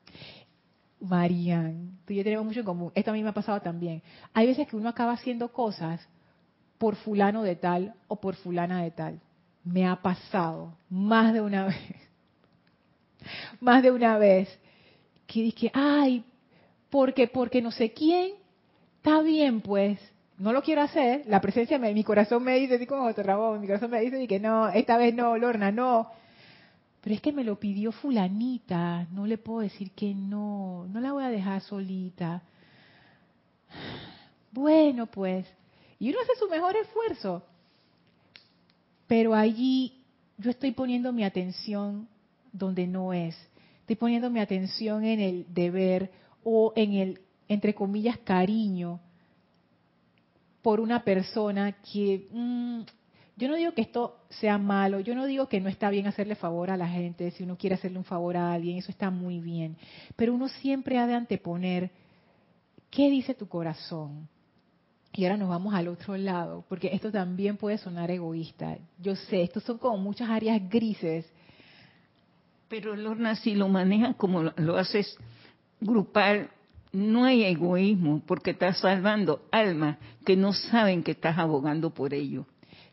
Marian, 0.99 1.99
tú 2.05 2.13
y 2.13 2.17
yo 2.17 2.23
tenemos 2.23 2.45
mucho 2.45 2.61
en 2.61 2.65
común. 2.65 2.91
Esto 2.95 3.11
a 3.11 3.13
mí 3.13 3.21
me 3.21 3.29
ha 3.29 3.33
pasado 3.33 3.61
también. 3.61 4.01
Hay 4.33 4.47
veces 4.47 4.67
que 4.67 4.75
uno 4.75 4.89
acaba 4.89 5.11
haciendo 5.13 5.51
cosas 5.51 6.01
por 6.79 6.95
fulano 6.95 7.43
de 7.43 7.55
tal 7.55 7.93
o 8.07 8.15
por 8.15 8.35
fulana 8.35 8.81
de 8.81 8.89
tal. 8.89 9.19
Me 9.63 9.85
ha 9.85 10.01
pasado 10.01 10.75
más 10.89 11.31
de 11.31 11.41
una 11.41 11.65
vez. 11.67 11.95
más 13.61 13.83
de 13.83 13.91
una 13.91 14.17
vez. 14.17 14.49
Que 15.27 15.43
dije, 15.43 15.69
ay, 15.75 16.23
porque, 16.89 17.27
porque 17.27 17.61
no 17.61 17.69
sé 17.71 17.93
quién, 17.93 18.31
está 18.97 19.21
bien 19.21 19.61
pues, 19.61 19.99
no 20.43 20.53
lo 20.53 20.61
quiero 20.61 20.81
hacer. 20.81 21.23
La 21.27 21.41
presencia 21.41 21.79
de 21.79 21.93
mi 21.93 22.03
corazón 22.03 22.43
me 22.43 22.59
dice, 22.59 22.75
así 22.75 22.85
como 22.85 23.05
otro 23.05 23.59
mi 23.59 23.67
corazón 23.67 23.91
me 23.91 24.01
dice 24.01 24.27
que 24.27 24.39
no, 24.39 24.69
esta 24.69 24.97
vez 24.97 25.13
no, 25.13 25.37
Lorna, 25.37 25.71
no 25.71 26.09
pero 27.03 27.15
es 27.15 27.21
que 27.21 27.33
me 27.33 27.43
lo 27.43 27.59
pidió 27.59 27.91
fulanita, 27.91 29.05
no 29.11 29.27
le 29.27 29.37
puedo 29.37 29.59
decir 29.59 29.91
que 29.91 30.15
no, 30.15 30.87
no 30.87 31.01
la 31.01 31.11
voy 31.11 31.25
a 31.25 31.29
dejar 31.29 31.61
solita. 31.61 32.41
Bueno, 34.53 35.07
pues, 35.07 35.45
y 35.99 36.09
uno 36.09 36.19
hace 36.21 36.39
su 36.39 36.47
mejor 36.47 36.77
esfuerzo, 36.77 37.43
pero 39.05 39.33
allí 39.35 40.01
yo 40.37 40.49
estoy 40.49 40.71
poniendo 40.71 41.11
mi 41.11 41.25
atención 41.25 42.07
donde 42.53 42.87
no 42.87 43.11
es, 43.11 43.35
estoy 43.81 43.97
poniendo 43.97 44.29
mi 44.29 44.39
atención 44.39 45.03
en 45.03 45.19
el 45.19 45.45
deber 45.53 46.09
o 46.45 46.71
en 46.77 46.93
el, 46.93 47.21
entre 47.49 47.73
comillas, 47.73 48.17
cariño 48.19 49.01
por 50.63 50.79
una 50.79 51.03
persona 51.03 51.73
que 51.73 52.27
mm, 52.31 52.81
yo 53.35 53.47
no 53.47 53.55
digo 53.55 53.73
que 53.73 53.81
esto 53.81 54.17
sea 54.29 54.57
malo, 54.57 54.99
yo 55.01 55.13
no 55.13 55.25
digo 55.25 55.47
que 55.49 55.59
no 55.59 55.69
está 55.69 55.89
bien 55.89 56.07
hacerle 56.07 56.35
favor 56.35 56.71
a 56.71 56.77
la 56.77 56.87
gente, 56.87 57.29
si 57.31 57.43
uno 57.43 57.57
quiere 57.57 57.75
hacerle 57.75 57.97
un 57.97 58.05
favor 58.05 58.37
a 58.37 58.53
alguien, 58.53 58.77
eso 58.77 58.89
está 58.89 59.11
muy 59.11 59.39
bien, 59.39 59.75
pero 60.15 60.33
uno 60.33 60.47
siempre 60.47 60.97
ha 60.97 61.05
de 61.05 61.13
anteponer 61.13 61.91
qué 62.89 63.09
dice 63.09 63.35
tu 63.35 63.47
corazón. 63.47 64.29
Y 65.15 65.25
ahora 65.25 65.37
nos 65.37 65.49
vamos 65.49 65.75
al 65.75 65.89
otro 65.89 66.17
lado, 66.17 66.65
porque 66.67 66.89
esto 66.91 67.11
también 67.11 67.57
puede 67.57 67.77
sonar 67.77 68.09
egoísta. 68.09 68.79
Yo 68.97 69.15
sé, 69.15 69.43
estos 69.43 69.61
son 69.61 69.77
como 69.77 69.97
muchas 69.99 70.27
áreas 70.27 70.59
grises. 70.67 71.31
Pero 72.67 72.95
Lorna, 72.95 73.35
si 73.35 73.53
lo 73.53 73.67
manejas 73.67 74.15
como 74.15 74.41
lo 74.41 74.75
haces 74.75 75.15
grupal, 75.79 76.49
no 76.93 77.25
hay 77.25 77.43
egoísmo, 77.43 78.21
porque 78.25 78.51
estás 78.51 78.77
salvando 78.77 79.41
almas 79.51 79.97
que 80.23 80.37
no 80.37 80.53
saben 80.53 81.03
que 81.03 81.11
estás 81.11 81.37
abogando 81.37 81.89
por 81.89 82.13
ello. 82.13 82.45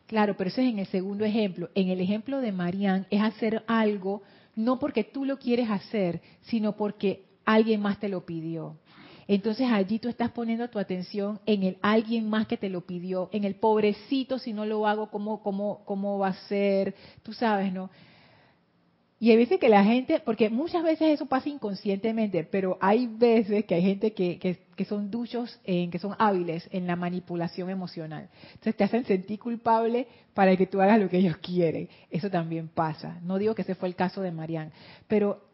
Claro, 0.06 0.36
pero 0.36 0.48
eso 0.48 0.60
es 0.60 0.68
en 0.68 0.80
el 0.80 0.86
segundo 0.86 1.24
ejemplo. 1.24 1.70
En 1.74 1.88
el 1.88 2.00
ejemplo 2.00 2.40
de 2.40 2.50
Marianne 2.50 3.06
es 3.10 3.22
hacer 3.22 3.62
algo 3.68 4.22
no 4.56 4.78
porque 4.78 5.04
tú 5.04 5.24
lo 5.24 5.38
quieres 5.38 5.70
hacer, 5.70 6.20
sino 6.42 6.76
porque 6.76 7.24
alguien 7.44 7.80
más 7.80 8.00
te 8.00 8.08
lo 8.08 8.24
pidió. 8.26 8.76
Entonces 9.28 9.68
allí 9.70 10.00
tú 10.00 10.08
estás 10.08 10.32
poniendo 10.32 10.68
tu 10.68 10.80
atención 10.80 11.38
en 11.46 11.62
el 11.62 11.76
alguien 11.82 12.28
más 12.28 12.48
que 12.48 12.56
te 12.56 12.68
lo 12.68 12.80
pidió, 12.80 13.28
en 13.32 13.44
el 13.44 13.54
pobrecito 13.54 14.38
si 14.38 14.52
no 14.52 14.66
lo 14.66 14.88
hago, 14.88 15.08
¿cómo, 15.10 15.40
cómo, 15.42 15.82
cómo 15.84 16.18
va 16.18 16.28
a 16.28 16.48
ser? 16.48 16.96
Tú 17.22 17.32
sabes, 17.32 17.72
¿no? 17.72 17.90
Y 19.22 19.30
hay 19.30 19.36
veces 19.36 19.60
que 19.60 19.68
la 19.68 19.84
gente, 19.84 20.18
porque 20.20 20.48
muchas 20.48 20.82
veces 20.82 21.08
eso 21.08 21.26
pasa 21.26 21.50
inconscientemente, 21.50 22.42
pero 22.42 22.78
hay 22.80 23.06
veces 23.06 23.66
que 23.66 23.74
hay 23.74 23.82
gente 23.82 24.14
que, 24.14 24.38
que, 24.38 24.84
son 24.86 25.10
duchos, 25.10 25.60
en, 25.64 25.90
que 25.90 25.98
son 25.98 26.16
hábiles 26.18 26.66
en 26.72 26.86
la 26.86 26.96
manipulación 26.96 27.68
emocional. 27.68 28.30
Entonces 28.48 28.76
te 28.76 28.84
hacen 28.84 29.04
sentir 29.04 29.38
culpable 29.38 30.06
para 30.32 30.56
que 30.56 30.66
tú 30.66 30.80
hagas 30.80 30.98
lo 30.98 31.10
que 31.10 31.18
ellos 31.18 31.36
quieren. 31.36 31.90
Eso 32.10 32.30
también 32.30 32.68
pasa. 32.68 33.20
No 33.22 33.36
digo 33.36 33.54
que 33.54 33.60
ese 33.60 33.74
fue 33.74 33.90
el 33.90 33.94
caso 33.94 34.22
de 34.22 34.32
Marianne, 34.32 34.72
pero 35.06 35.44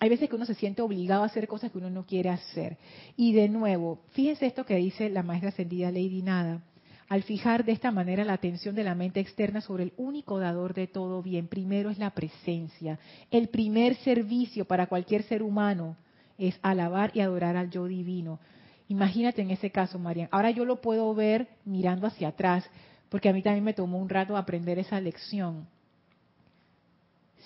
hay 0.00 0.08
veces 0.08 0.28
que 0.28 0.34
uno 0.34 0.44
se 0.44 0.56
siente 0.56 0.82
obligado 0.82 1.22
a 1.22 1.26
hacer 1.26 1.46
cosas 1.46 1.70
que 1.70 1.78
uno 1.78 1.90
no 1.90 2.06
quiere 2.06 2.30
hacer. 2.30 2.78
Y 3.16 3.32
de 3.32 3.48
nuevo, 3.48 4.00
fíjense 4.10 4.44
esto 4.44 4.66
que 4.66 4.74
dice 4.74 5.08
la 5.08 5.22
maestra 5.22 5.50
ascendida 5.50 5.92
Lady 5.92 6.22
Nada 6.22 6.62
al 7.08 7.22
fijar 7.22 7.64
de 7.64 7.72
esta 7.72 7.90
manera 7.90 8.24
la 8.24 8.32
atención 8.32 8.74
de 8.74 8.84
la 8.84 8.94
mente 8.94 9.20
externa 9.20 9.60
sobre 9.60 9.84
el 9.84 9.92
único 9.96 10.38
dador 10.38 10.74
de 10.74 10.86
todo 10.86 11.22
bien. 11.22 11.48
Primero 11.48 11.90
es 11.90 11.98
la 11.98 12.10
presencia. 12.10 12.98
El 13.30 13.48
primer 13.48 13.96
servicio 13.96 14.64
para 14.64 14.86
cualquier 14.86 15.22
ser 15.24 15.42
humano 15.42 15.96
es 16.38 16.58
alabar 16.62 17.10
y 17.14 17.20
adorar 17.20 17.56
al 17.56 17.70
yo 17.70 17.86
divino. 17.86 18.40
Imagínate 18.88 19.42
en 19.42 19.50
ese 19.50 19.70
caso, 19.70 19.98
María. 19.98 20.28
Ahora 20.30 20.50
yo 20.50 20.64
lo 20.64 20.80
puedo 20.80 21.14
ver 21.14 21.48
mirando 21.64 22.06
hacia 22.06 22.28
atrás, 22.28 22.64
porque 23.08 23.28
a 23.28 23.32
mí 23.32 23.42
también 23.42 23.64
me 23.64 23.74
tomó 23.74 23.98
un 23.98 24.08
rato 24.08 24.36
aprender 24.36 24.78
esa 24.78 25.00
lección. 25.00 25.66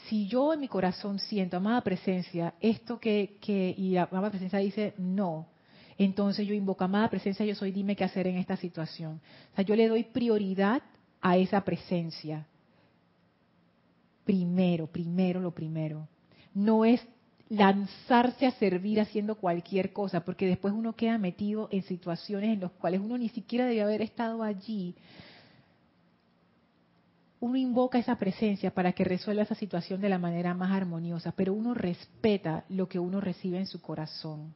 si 0.09 0.27
yo 0.27 0.55
en 0.55 0.61
mi 0.61 0.69
corazón 0.69 1.19
siento, 1.19 1.59
amada 1.59 1.83
presencia, 1.83 2.55
esto 2.61 2.99
que, 2.99 3.37
que 3.43 3.75
y 3.77 3.97
amada 3.97 4.31
presencia 4.31 4.59
dice 4.59 4.95
no, 4.97 5.47
entonces 5.99 6.46
yo 6.46 6.55
invoco, 6.55 6.84
amada 6.84 7.11
presencia, 7.11 7.44
yo 7.44 7.57
soy, 7.57 7.72
dime 7.72 7.96
qué 7.96 8.05
hacer 8.05 8.28
en 8.28 8.36
esta 8.36 8.57
situación. 8.57 9.20
O 9.53 9.57
sea, 9.57 9.64
yo 9.64 9.74
le 9.74 9.88
doy 9.88 10.05
prioridad 10.05 10.80
a 11.20 11.36
esa 11.36 11.62
presencia. 11.62 12.46
Primero, 14.24 14.86
primero, 14.86 15.40
lo 15.40 15.51
primero. 15.51 16.07
No 16.55 16.84
es 16.84 17.05
lanzarse 17.49 18.46
a 18.46 18.53
servir 18.53 19.01
haciendo 19.01 19.34
cualquier 19.34 19.92
cosa, 19.92 20.24
porque 20.24 20.46
después 20.46 20.72
uno 20.72 20.94
queda 20.94 21.18
metido 21.18 21.68
en 21.72 21.82
situaciones 21.82 22.51
en 22.51 22.61
las 22.61 22.70
cuales 22.72 23.01
uno 23.01 23.18
ni 23.18 23.30
siquiera 23.30 23.66
debe 23.66 23.82
haber 23.82 24.03
estado 24.03 24.44
allí. 24.44 24.94
Uno 27.40 27.57
invoca 27.57 27.99
esa 27.99 28.16
presencia 28.16 28.72
para 28.72 28.92
que 28.92 29.03
resuelva 29.03 29.42
esa 29.42 29.55
situación 29.57 30.01
de 30.01 30.11
la 30.11 30.18
manera 30.18 30.55
más 30.55 30.70
armoniosa, 30.70 31.32
pero 31.32 31.55
uno 31.55 31.74
respeta 31.74 32.64
lo 32.68 32.88
que 32.88 33.01
uno 33.01 33.20
recibe 33.20 33.59
en 33.59 33.66
su 33.66 33.80
corazón. 33.80 34.55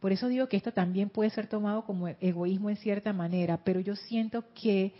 Por 0.00 0.12
eso 0.12 0.28
digo 0.28 0.48
que 0.48 0.56
esto 0.56 0.72
también 0.72 1.10
puede 1.10 1.30
ser 1.30 1.46
tomado 1.46 1.84
como 1.84 2.08
egoísmo 2.08 2.70
en 2.70 2.76
cierta 2.76 3.12
manera, 3.12 3.58
pero 3.64 3.80
yo 3.80 3.94
siento 3.96 4.44
que 4.54 4.94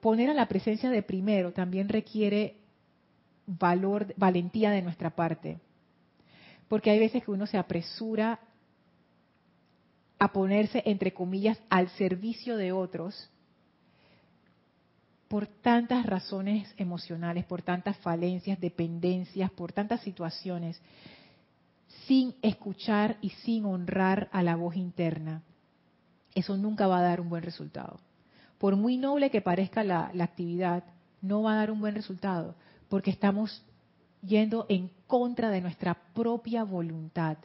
poner 0.00 0.28
a 0.30 0.34
la 0.34 0.46
presencia 0.46 0.90
de 0.90 1.02
primero 1.02 1.52
también 1.52 1.88
requiere 1.88 2.56
valor, 3.46 4.14
valentía 4.16 4.70
de 4.70 4.82
nuestra 4.82 5.10
parte. 5.10 5.58
Porque 6.68 6.90
hay 6.90 6.98
veces 6.98 7.24
que 7.24 7.30
uno 7.30 7.46
se 7.46 7.58
apresura 7.58 8.40
a 10.18 10.32
ponerse, 10.32 10.82
entre 10.86 11.12
comillas, 11.12 11.58
al 11.68 11.88
servicio 11.90 12.56
de 12.56 12.72
otros 12.72 13.30
por 15.28 15.46
tantas 15.46 16.04
razones 16.04 16.74
emocionales, 16.76 17.46
por 17.46 17.62
tantas 17.62 17.96
falencias, 17.98 18.60
dependencias, 18.60 19.50
por 19.50 19.72
tantas 19.72 20.02
situaciones, 20.02 20.78
sin 22.06 22.34
escuchar 22.42 23.18
y 23.20 23.30
sin 23.30 23.64
honrar 23.64 24.28
a 24.32 24.42
la 24.42 24.56
voz 24.56 24.76
interna. 24.76 25.42
Eso 26.34 26.56
nunca 26.56 26.86
va 26.86 26.98
a 26.98 27.02
dar 27.02 27.20
un 27.20 27.28
buen 27.28 27.42
resultado. 27.42 28.00
Por 28.58 28.76
muy 28.76 28.96
noble 28.96 29.30
que 29.30 29.40
parezca 29.40 29.84
la, 29.84 30.12
actividad, 30.20 30.84
no 31.20 31.42
va 31.42 31.54
a 31.54 31.56
dar 31.56 31.70
un 31.70 31.80
buen 31.80 31.94
resultado 31.94 32.54
porque 32.88 33.10
estamos 33.10 33.64
yendo 34.22 34.66
en 34.68 34.90
contra 35.06 35.50
de 35.50 35.60
nuestra 35.60 35.94
propia 36.14 36.64
voluntad. 36.64 37.38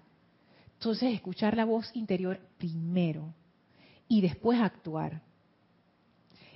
Entonces, 0.73 1.13
escuchar 1.13 1.57
la 1.57 1.65
voz 1.65 1.89
interior 1.95 2.39
primero 2.57 3.33
y 4.07 4.21
después 4.21 4.59
actuar. 4.59 5.21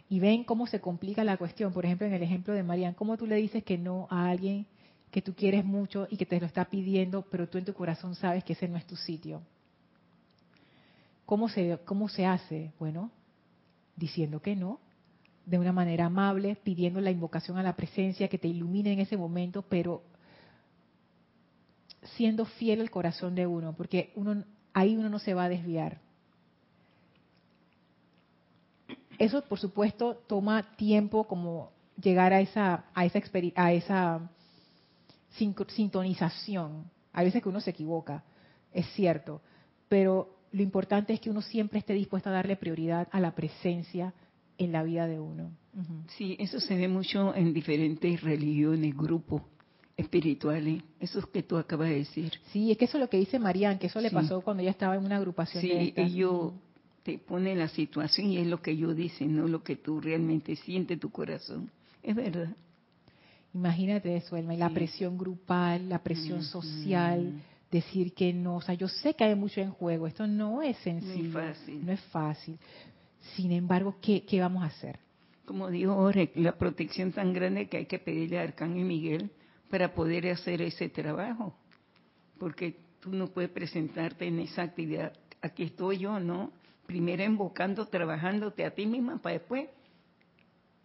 Y 0.10 0.20
ven 0.20 0.44
cómo 0.44 0.68
se 0.68 0.80
complica 0.80 1.24
la 1.24 1.38
cuestión. 1.38 1.74
Por 1.74 1.86
ejemplo, 1.86 2.06
en 2.06 2.14
el 2.14 2.22
ejemplo 2.22 2.54
de 2.54 2.64
Marian, 2.64 2.94
¿cómo 2.94 3.18
tú 3.18 3.26
le 3.26 3.38
dices 3.38 3.64
que 3.64 3.78
no 3.78 4.08
a 4.10 4.30
alguien 4.30 4.68
que 5.12 5.22
tú 5.22 5.36
quieres 5.36 5.66
mucho 5.66 6.08
y 6.10 6.18
que 6.18 6.26
te 6.26 6.40
lo 6.40 6.46
está 6.46 6.66
pidiendo, 6.66 7.24
pero 7.24 7.48
tú 7.48 7.58
en 7.58 7.66
tu 7.66 7.74
corazón 7.74 8.16
sabes 8.16 8.44
que 8.44 8.54
ese 8.54 8.68
no 8.68 8.78
es 8.78 8.88
tu 8.88 8.96
sitio? 8.96 9.42
¿Cómo 11.26 11.50
se, 11.50 11.80
cómo 11.86 12.10
se 12.10 12.26
hace? 12.26 12.72
Bueno, 12.80 13.12
diciendo 13.96 14.42
que 14.42 14.56
no, 14.56 14.80
de 15.46 15.60
una 15.60 15.74
manera 15.74 16.06
amable, 16.06 16.56
pidiendo 16.64 17.02
la 17.02 17.12
invocación 17.12 17.58
a 17.58 17.64
la 17.64 17.76
presencia 17.76 18.28
que 18.30 18.38
te 18.38 18.48
ilumine 18.48 18.94
en 18.94 19.00
ese 19.00 19.18
momento, 19.18 19.64
pero 19.64 20.02
siendo 22.16 22.46
fiel 22.46 22.82
al 22.82 22.90
corazón 22.90 23.36
de 23.36 23.46
uno, 23.48 23.74
porque 23.74 24.12
uno 24.16 24.44
ahí 24.74 24.96
uno 24.96 25.10
no 25.10 25.20
se 25.20 25.34
va 25.34 25.46
a 25.46 25.50
desviar. 25.50 26.00
Eso, 29.20 29.44
por 29.44 29.60
supuesto, 29.60 30.16
toma 30.28 30.76
tiempo 30.78 31.26
como 31.26 31.72
llegar 32.02 32.34
a 32.34 32.40
esa 32.40 32.86
a 32.96 33.06
esa 33.06 33.20
a 33.56 33.74
esa 33.74 34.30
sintonización. 35.38 36.90
Hay 37.14 37.26
veces 37.26 37.42
que 37.42 37.50
uno 37.50 37.62
se 37.62 37.72
equivoca, 37.72 38.24
es 38.72 38.86
cierto, 38.94 39.42
pero 39.90 40.38
lo 40.52 40.62
importante 40.62 41.14
es 41.14 41.20
que 41.20 41.30
uno 41.30 41.42
siempre 41.42 41.80
esté 41.80 41.94
dispuesto 41.94 42.30
a 42.30 42.34
darle 42.34 42.56
prioridad 42.56 43.08
a 43.12 43.20
la 43.20 43.34
presencia 43.36 44.14
en 44.58 44.72
la 44.72 44.84
vida 44.84 45.08
de 45.08 45.20
uno. 45.20 45.52
Sí, 46.18 46.36
eso 46.40 46.60
se 46.60 46.76
ve 46.76 46.88
mucho 46.88 47.34
en 47.34 47.54
diferentes 47.54 48.22
religiones, 48.22 48.96
grupos 48.96 49.42
espirituales, 49.98 50.84
eso 51.00 51.22
que 51.32 51.44
tú 51.44 51.58
acabas 51.58 51.90
de 51.90 51.96
decir. 51.96 52.34
Sí, 52.52 52.72
es 52.72 52.78
que 52.78 52.86
eso 52.86 52.98
es 52.98 53.02
lo 53.02 53.10
que 53.10 53.18
dice 53.18 53.40
Marían, 53.40 53.80
que 53.80 53.88
eso 53.88 54.02
le 54.02 54.12
pasó 54.12 54.42
cuando 54.42 54.62
ella 54.62 54.72
estaba 54.72 54.96
en 54.96 55.06
una 55.06 55.18
agrupación. 55.18 55.62
Sí, 55.62 55.94
ellos 55.96 56.54
te 57.04 57.18
ponen 57.18 57.60
la 57.60 57.68
situación 57.68 58.28
y 58.28 58.38
es 58.38 58.48
lo 58.48 58.62
que 58.62 58.72
ellos 58.72 58.96
dicen, 58.96 59.36
no 59.36 59.48
lo 59.48 59.64
que 59.64 59.76
tú 59.76 60.02
realmente 60.02 60.56
sientes 60.56 61.00
tu 61.00 61.10
corazón. 61.10 61.72
Es 62.04 62.16
verdad. 62.16 62.56
Imagínate 63.54 64.16
eso, 64.16 64.38
Elma, 64.38 64.54
la 64.54 64.70
presión 64.70 65.18
grupal, 65.18 65.90
la 65.90 66.00
presión 66.00 66.42
social, 66.44 67.34
decir 67.70 68.14
que 68.14 68.32
no, 68.34 68.58
o 68.58 68.62
sea, 68.62 68.76
yo 68.76 68.88
sé 68.88 69.14
que 69.14 69.26
hay 69.26 69.36
mucho 69.36 69.60
en 69.62 69.72
juego, 69.72 70.08
esto 70.08 70.26
no 70.26 70.62
es 70.62 70.78
sencillo, 70.78 71.34
no 71.34 71.40
es 71.42 71.58
fácil. 71.58 71.86
No 71.86 71.92
es 71.92 72.02
fácil. 72.02 72.60
Sin 73.36 73.52
embargo, 73.52 73.96
¿qué, 74.02 74.24
qué 74.24 74.40
vamos 74.40 74.64
a 74.64 74.68
hacer? 74.68 75.00
Como 75.46 75.70
dijo 75.70 75.96
Jorge, 75.96 76.32
la 76.36 76.58
protección 76.58 77.12
tan 77.12 77.34
grande 77.34 77.68
que 77.68 77.78
hay 77.78 77.86
que 77.86 78.00
pedirle 78.00 78.40
a 78.40 78.44
Arcángel 78.44 78.86
Miguel 78.86 79.32
para 79.70 79.94
poder 79.94 80.28
hacer 80.30 80.62
ese 80.62 80.90
trabajo. 80.90 81.54
Porque 82.40 82.78
tú 83.00 83.12
no 83.12 83.28
puedes 83.28 83.50
presentarte 83.50 84.28
en 84.28 84.40
esa 84.40 84.62
actividad. 84.62 85.14
Aquí 85.42 85.64
estoy 85.64 85.98
yo, 85.98 86.20
¿no? 86.20 86.52
Primero 86.86 87.24
invocando, 87.24 87.86
trabajándote 87.88 88.66
a 88.66 88.72
ti 88.72 88.86
misma 88.86 89.22
para 89.22 89.34
después 89.34 89.70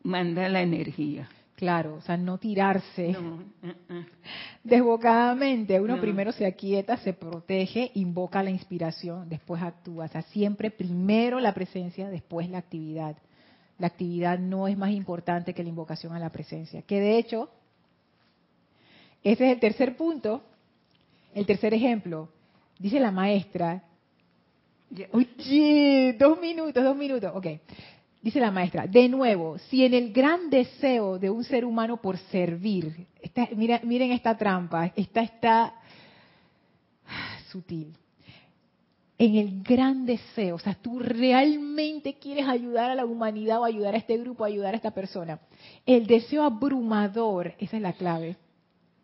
mandar 0.02 0.50
la 0.50 0.62
energía. 0.62 1.28
Claro, 1.56 1.94
o 1.94 2.00
sea, 2.02 2.18
no 2.18 2.36
tirarse 2.36 3.12
no, 3.12 3.20
uh, 3.62 3.94
uh. 3.94 4.04
desbocadamente. 4.62 5.80
Uno 5.80 5.98
primero 5.98 6.30
se 6.30 6.44
aquieta, 6.44 6.98
se 6.98 7.14
protege, 7.14 7.90
invoca 7.94 8.42
la 8.42 8.50
inspiración, 8.50 9.28
después 9.28 9.62
actúa. 9.62 10.04
O 10.04 10.08
sea, 10.08 10.22
siempre 10.22 10.70
primero 10.70 11.40
la 11.40 11.54
presencia, 11.54 12.10
después 12.10 12.50
la 12.50 12.58
actividad. 12.58 13.16
La 13.78 13.86
actividad 13.86 14.38
no 14.38 14.68
es 14.68 14.76
más 14.76 14.90
importante 14.90 15.54
que 15.54 15.62
la 15.62 15.70
invocación 15.70 16.12
a 16.12 16.18
la 16.18 16.30
presencia. 16.30 16.82
Que 16.82 17.00
de 17.00 17.16
hecho, 17.16 17.48
ese 19.24 19.46
es 19.46 19.52
el 19.54 19.60
tercer 19.60 19.96
punto, 19.96 20.42
el 21.34 21.46
tercer 21.46 21.72
ejemplo. 21.72 22.28
Dice 22.78 23.00
la 23.00 23.10
maestra, 23.10 23.82
oye, 25.10 26.16
dos 26.18 26.38
minutos, 26.38 26.84
dos 26.84 26.96
minutos, 26.96 27.32
ok. 27.34 27.46
Dice 28.22 28.40
la 28.40 28.50
maestra, 28.50 28.86
de 28.86 29.08
nuevo, 29.08 29.58
si 29.70 29.84
en 29.84 29.94
el 29.94 30.12
gran 30.12 30.50
deseo 30.50 31.18
de 31.18 31.30
un 31.30 31.44
ser 31.44 31.64
humano 31.64 32.00
por 32.00 32.18
servir, 32.18 33.06
miren 33.54 34.12
esta 34.12 34.36
trampa, 34.36 34.92
esta 34.96 35.22
está 35.22 35.74
sutil. 37.52 37.94
En 39.18 39.36
el 39.36 39.62
gran 39.62 40.04
deseo, 40.04 40.56
o 40.56 40.58
sea, 40.58 40.74
tú 40.74 40.98
realmente 40.98 42.14
quieres 42.14 42.46
ayudar 42.46 42.90
a 42.90 42.94
la 42.94 43.06
humanidad 43.06 43.60
o 43.60 43.64
ayudar 43.64 43.94
a 43.94 43.98
este 43.98 44.18
grupo, 44.18 44.44
ayudar 44.44 44.74
a 44.74 44.76
esta 44.76 44.90
persona. 44.90 45.40
El 45.86 46.06
deseo 46.06 46.42
abrumador, 46.42 47.54
esa 47.58 47.76
es 47.76 47.82
la 47.82 47.94
clave. 47.94 48.36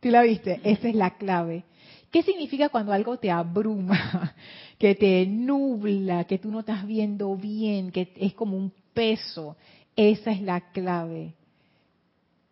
¿Tú 0.00 0.10
la 0.10 0.22
viste? 0.22 0.60
Esa 0.64 0.88
es 0.88 0.94
la 0.94 1.16
clave. 1.16 1.64
¿Qué 2.10 2.22
significa 2.22 2.68
cuando 2.68 2.92
algo 2.92 3.16
te 3.16 3.30
abruma, 3.30 4.34
que 4.78 4.94
te 4.94 5.24
nubla, 5.26 6.24
que 6.24 6.38
tú 6.38 6.50
no 6.50 6.60
estás 6.60 6.86
viendo 6.86 7.34
bien, 7.36 7.90
que 7.90 8.12
es 8.16 8.34
como 8.34 8.58
un 8.58 8.72
peso. 8.94 9.56
Esa 9.96 10.32
es 10.32 10.40
la 10.40 10.72
clave. 10.72 11.34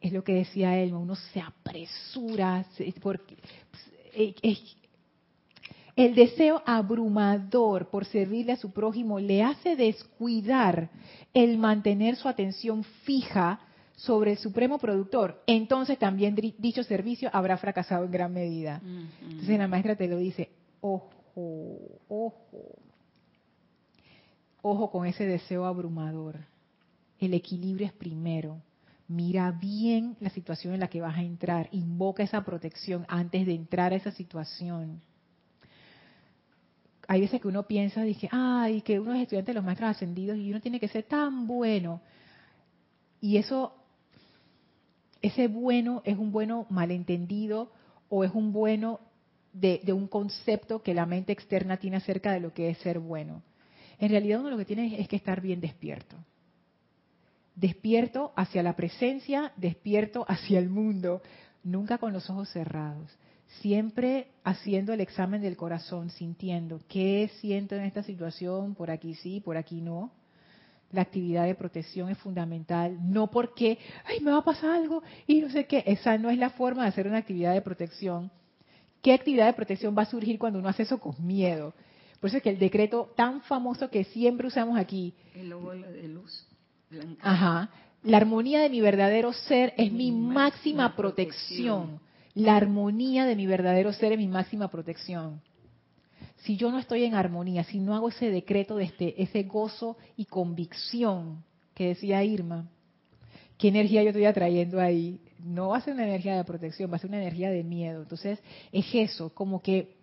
Es 0.00 0.12
lo 0.12 0.24
que 0.24 0.34
decía 0.34 0.78
él, 0.78 0.94
uno 0.94 1.14
se 1.14 1.40
apresura, 1.40 2.64
porque 3.02 3.36
el 5.96 6.14
deseo 6.14 6.62
abrumador 6.64 7.90
por 7.90 8.06
servirle 8.06 8.52
a 8.52 8.56
su 8.56 8.72
prójimo 8.72 9.18
le 9.20 9.42
hace 9.42 9.76
descuidar 9.76 10.88
el 11.34 11.58
mantener 11.58 12.16
su 12.16 12.28
atención 12.28 12.82
fija 13.04 13.60
sobre 13.96 14.32
el 14.32 14.38
supremo 14.38 14.78
productor. 14.78 15.42
Entonces 15.46 15.98
también 15.98 16.34
dicho 16.56 16.82
servicio 16.82 17.28
habrá 17.34 17.58
fracasado 17.58 18.06
en 18.06 18.10
gran 18.10 18.32
medida. 18.32 18.80
Entonces 19.20 19.58
la 19.58 19.68
maestra 19.68 19.96
te 19.96 20.08
lo 20.08 20.16
dice, 20.16 20.48
ojo, 20.80 21.10
ojo, 22.08 22.78
Ojo 24.62 24.90
con 24.90 25.06
ese 25.06 25.26
deseo 25.26 25.64
abrumador. 25.64 26.38
El 27.18 27.34
equilibrio 27.34 27.86
es 27.86 27.92
primero. 27.92 28.60
Mira 29.08 29.50
bien 29.50 30.16
la 30.20 30.30
situación 30.30 30.74
en 30.74 30.80
la 30.80 30.88
que 30.88 31.00
vas 31.00 31.16
a 31.16 31.22
entrar. 31.22 31.68
Invoca 31.72 32.22
esa 32.22 32.44
protección 32.44 33.04
antes 33.08 33.46
de 33.46 33.54
entrar 33.54 33.92
a 33.92 33.96
esa 33.96 34.12
situación. 34.12 35.00
Hay 37.08 37.22
veces 37.22 37.40
que 37.40 37.48
uno 37.48 37.66
piensa, 37.66 38.02
dije, 38.02 38.28
ay, 38.30 38.82
que 38.82 39.00
uno 39.00 39.12
es 39.14 39.22
estudiante 39.22 39.50
de 39.50 39.56
los 39.56 39.64
maestros 39.64 39.90
ascendidos 39.90 40.36
y 40.36 40.50
uno 40.50 40.60
tiene 40.60 40.78
que 40.78 40.86
ser 40.88 41.04
tan 41.04 41.48
bueno. 41.48 42.00
Y 43.20 43.36
eso, 43.36 43.74
ese 45.20 45.48
bueno 45.48 46.02
es 46.04 46.16
un 46.16 46.30
bueno 46.30 46.66
malentendido 46.70 47.72
o 48.08 48.22
es 48.22 48.30
un 48.32 48.52
bueno 48.52 49.00
de, 49.52 49.80
de 49.82 49.92
un 49.92 50.06
concepto 50.06 50.82
que 50.82 50.94
la 50.94 51.04
mente 51.04 51.32
externa 51.32 51.78
tiene 51.78 51.96
acerca 51.96 52.32
de 52.32 52.40
lo 52.40 52.54
que 52.54 52.70
es 52.70 52.78
ser 52.78 53.00
bueno. 53.00 53.42
En 54.00 54.08
realidad 54.08 54.40
uno 54.40 54.50
lo 54.50 54.56
que 54.56 54.64
tiene 54.64 55.00
es 55.00 55.06
que 55.08 55.16
estar 55.16 55.40
bien 55.40 55.60
despierto. 55.60 56.16
despierto 57.54 58.32
hacia 58.36 58.62
la 58.62 58.74
presencia, 58.74 59.52
despierto 59.56 60.24
hacia 60.26 60.58
el 60.58 60.70
mundo, 60.70 61.20
nunca 61.62 61.98
con 61.98 62.12
los 62.12 62.28
ojos 62.30 62.48
cerrados, 62.48 63.10
siempre 63.60 64.28
haciendo 64.44 64.94
el 64.94 65.00
examen 65.00 65.42
del 65.42 65.56
corazón, 65.56 66.08
sintiendo 66.10 66.80
qué 66.88 67.30
siento 67.40 67.74
en 67.74 67.82
esta 67.82 68.02
situación, 68.02 68.74
por 68.74 68.90
aquí 68.90 69.14
sí, 69.14 69.40
por 69.40 69.58
aquí 69.58 69.82
no. 69.82 70.10
La 70.92 71.02
actividad 71.02 71.44
de 71.44 71.54
protección 71.54 72.08
es 72.08 72.18
fundamental, 72.18 72.98
no 73.02 73.30
porque, 73.30 73.78
ay, 74.06 74.20
me 74.20 74.30
va 74.30 74.38
a 74.38 74.44
pasar 74.44 74.70
algo 74.70 75.02
y 75.26 75.40
no 75.40 75.50
sé 75.50 75.66
qué, 75.66 75.84
esa 75.86 76.16
no 76.16 76.30
es 76.30 76.38
la 76.38 76.50
forma 76.50 76.82
de 76.82 76.88
hacer 76.88 77.06
una 77.06 77.18
actividad 77.18 77.52
de 77.52 77.60
protección. 77.60 78.30
¿Qué 79.02 79.12
actividad 79.12 79.46
de 79.46 79.52
protección 79.52 79.94
va 79.96 80.02
a 80.02 80.06
surgir 80.06 80.38
cuando 80.38 80.58
uno 80.58 80.68
hace 80.68 80.84
eso 80.84 80.98
con 80.98 81.14
miedo? 81.24 81.74
Por 82.20 82.28
eso 82.28 82.36
es 82.36 82.42
que 82.42 82.50
el 82.50 82.58
decreto 82.58 83.10
tan 83.16 83.40
famoso 83.42 83.90
que 83.90 84.04
siempre 84.04 84.46
usamos 84.46 84.78
aquí. 84.78 85.14
El 85.34 85.50
de 85.50 86.08
luz. 86.08 86.46
Ajá. 87.22 87.70
La 88.02 88.18
armonía 88.18 88.60
de 88.60 88.70
mi 88.70 88.80
verdadero 88.80 89.32
ser 89.32 89.72
es 89.76 89.90
mi, 89.90 90.12
máxima, 90.12 90.96
protección. 90.96 92.00
La 92.34 92.56
armonía 92.56 93.24
de 93.24 93.36
mi 93.36 93.46
verdadero 93.46 93.92
ser 93.92 94.12
es 94.12 94.18
mi 94.18 94.28
máxima 94.28 94.68
protección. 94.68 95.40
Si 96.38 96.56
yo 96.56 96.70
no 96.70 96.78
estoy 96.78 97.04
en 97.04 97.14
armonía, 97.14 97.64
si 97.64 97.78
no 97.78 97.94
hago 97.94 98.08
ese 98.08 98.30
decreto 98.30 98.76
de 98.76 98.84
este, 98.84 99.22
ese 99.22 99.42
gozo 99.42 99.96
y 100.16 100.24
convicción 100.24 101.44
que 101.74 101.88
decía 101.88 102.24
Irma, 102.24 102.66
¿qué 103.58 103.68
energía 103.68 104.02
yo 104.02 104.10
estoy 104.10 104.24
atrayendo 104.24 104.80
ahí? 104.80 105.20
No 105.38 105.68
va 105.68 105.78
a 105.78 105.80
ser 105.82 105.94
una 105.94 106.04
energía 106.04 106.36
de 106.36 106.44
protección, 106.44 106.90
va 106.90 106.96
a 106.96 106.98
ser 106.98 107.10
una 107.10 107.20
energía 107.20 107.50
de 107.50 107.62
miedo. 107.62 108.02
Entonces, 108.02 108.38
es 108.72 108.86
eso, 108.94 109.30
como 109.34 109.60
que 109.60 109.99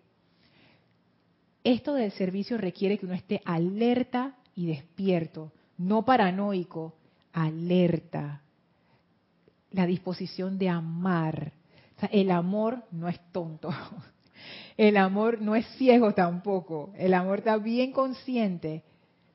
esto 1.64 1.94
del 1.94 2.12
servicio 2.12 2.56
requiere 2.56 2.98
que 2.98 3.06
uno 3.06 3.14
esté 3.14 3.40
alerta 3.44 4.36
y 4.54 4.66
despierto, 4.66 5.52
no 5.76 6.04
paranoico, 6.04 6.94
alerta. 7.32 8.42
La 9.70 9.86
disposición 9.86 10.58
de 10.58 10.68
amar. 10.68 11.52
el 12.10 12.30
amor 12.30 12.84
no 12.90 13.08
es 13.08 13.20
tonto. 13.32 13.70
El 14.76 14.96
amor 14.96 15.42
no 15.42 15.56
es 15.56 15.66
ciego 15.76 16.14
tampoco. 16.14 16.92
El 16.96 17.12
amor 17.12 17.38
está 17.38 17.56
bien 17.56 17.90
consciente 17.90 18.84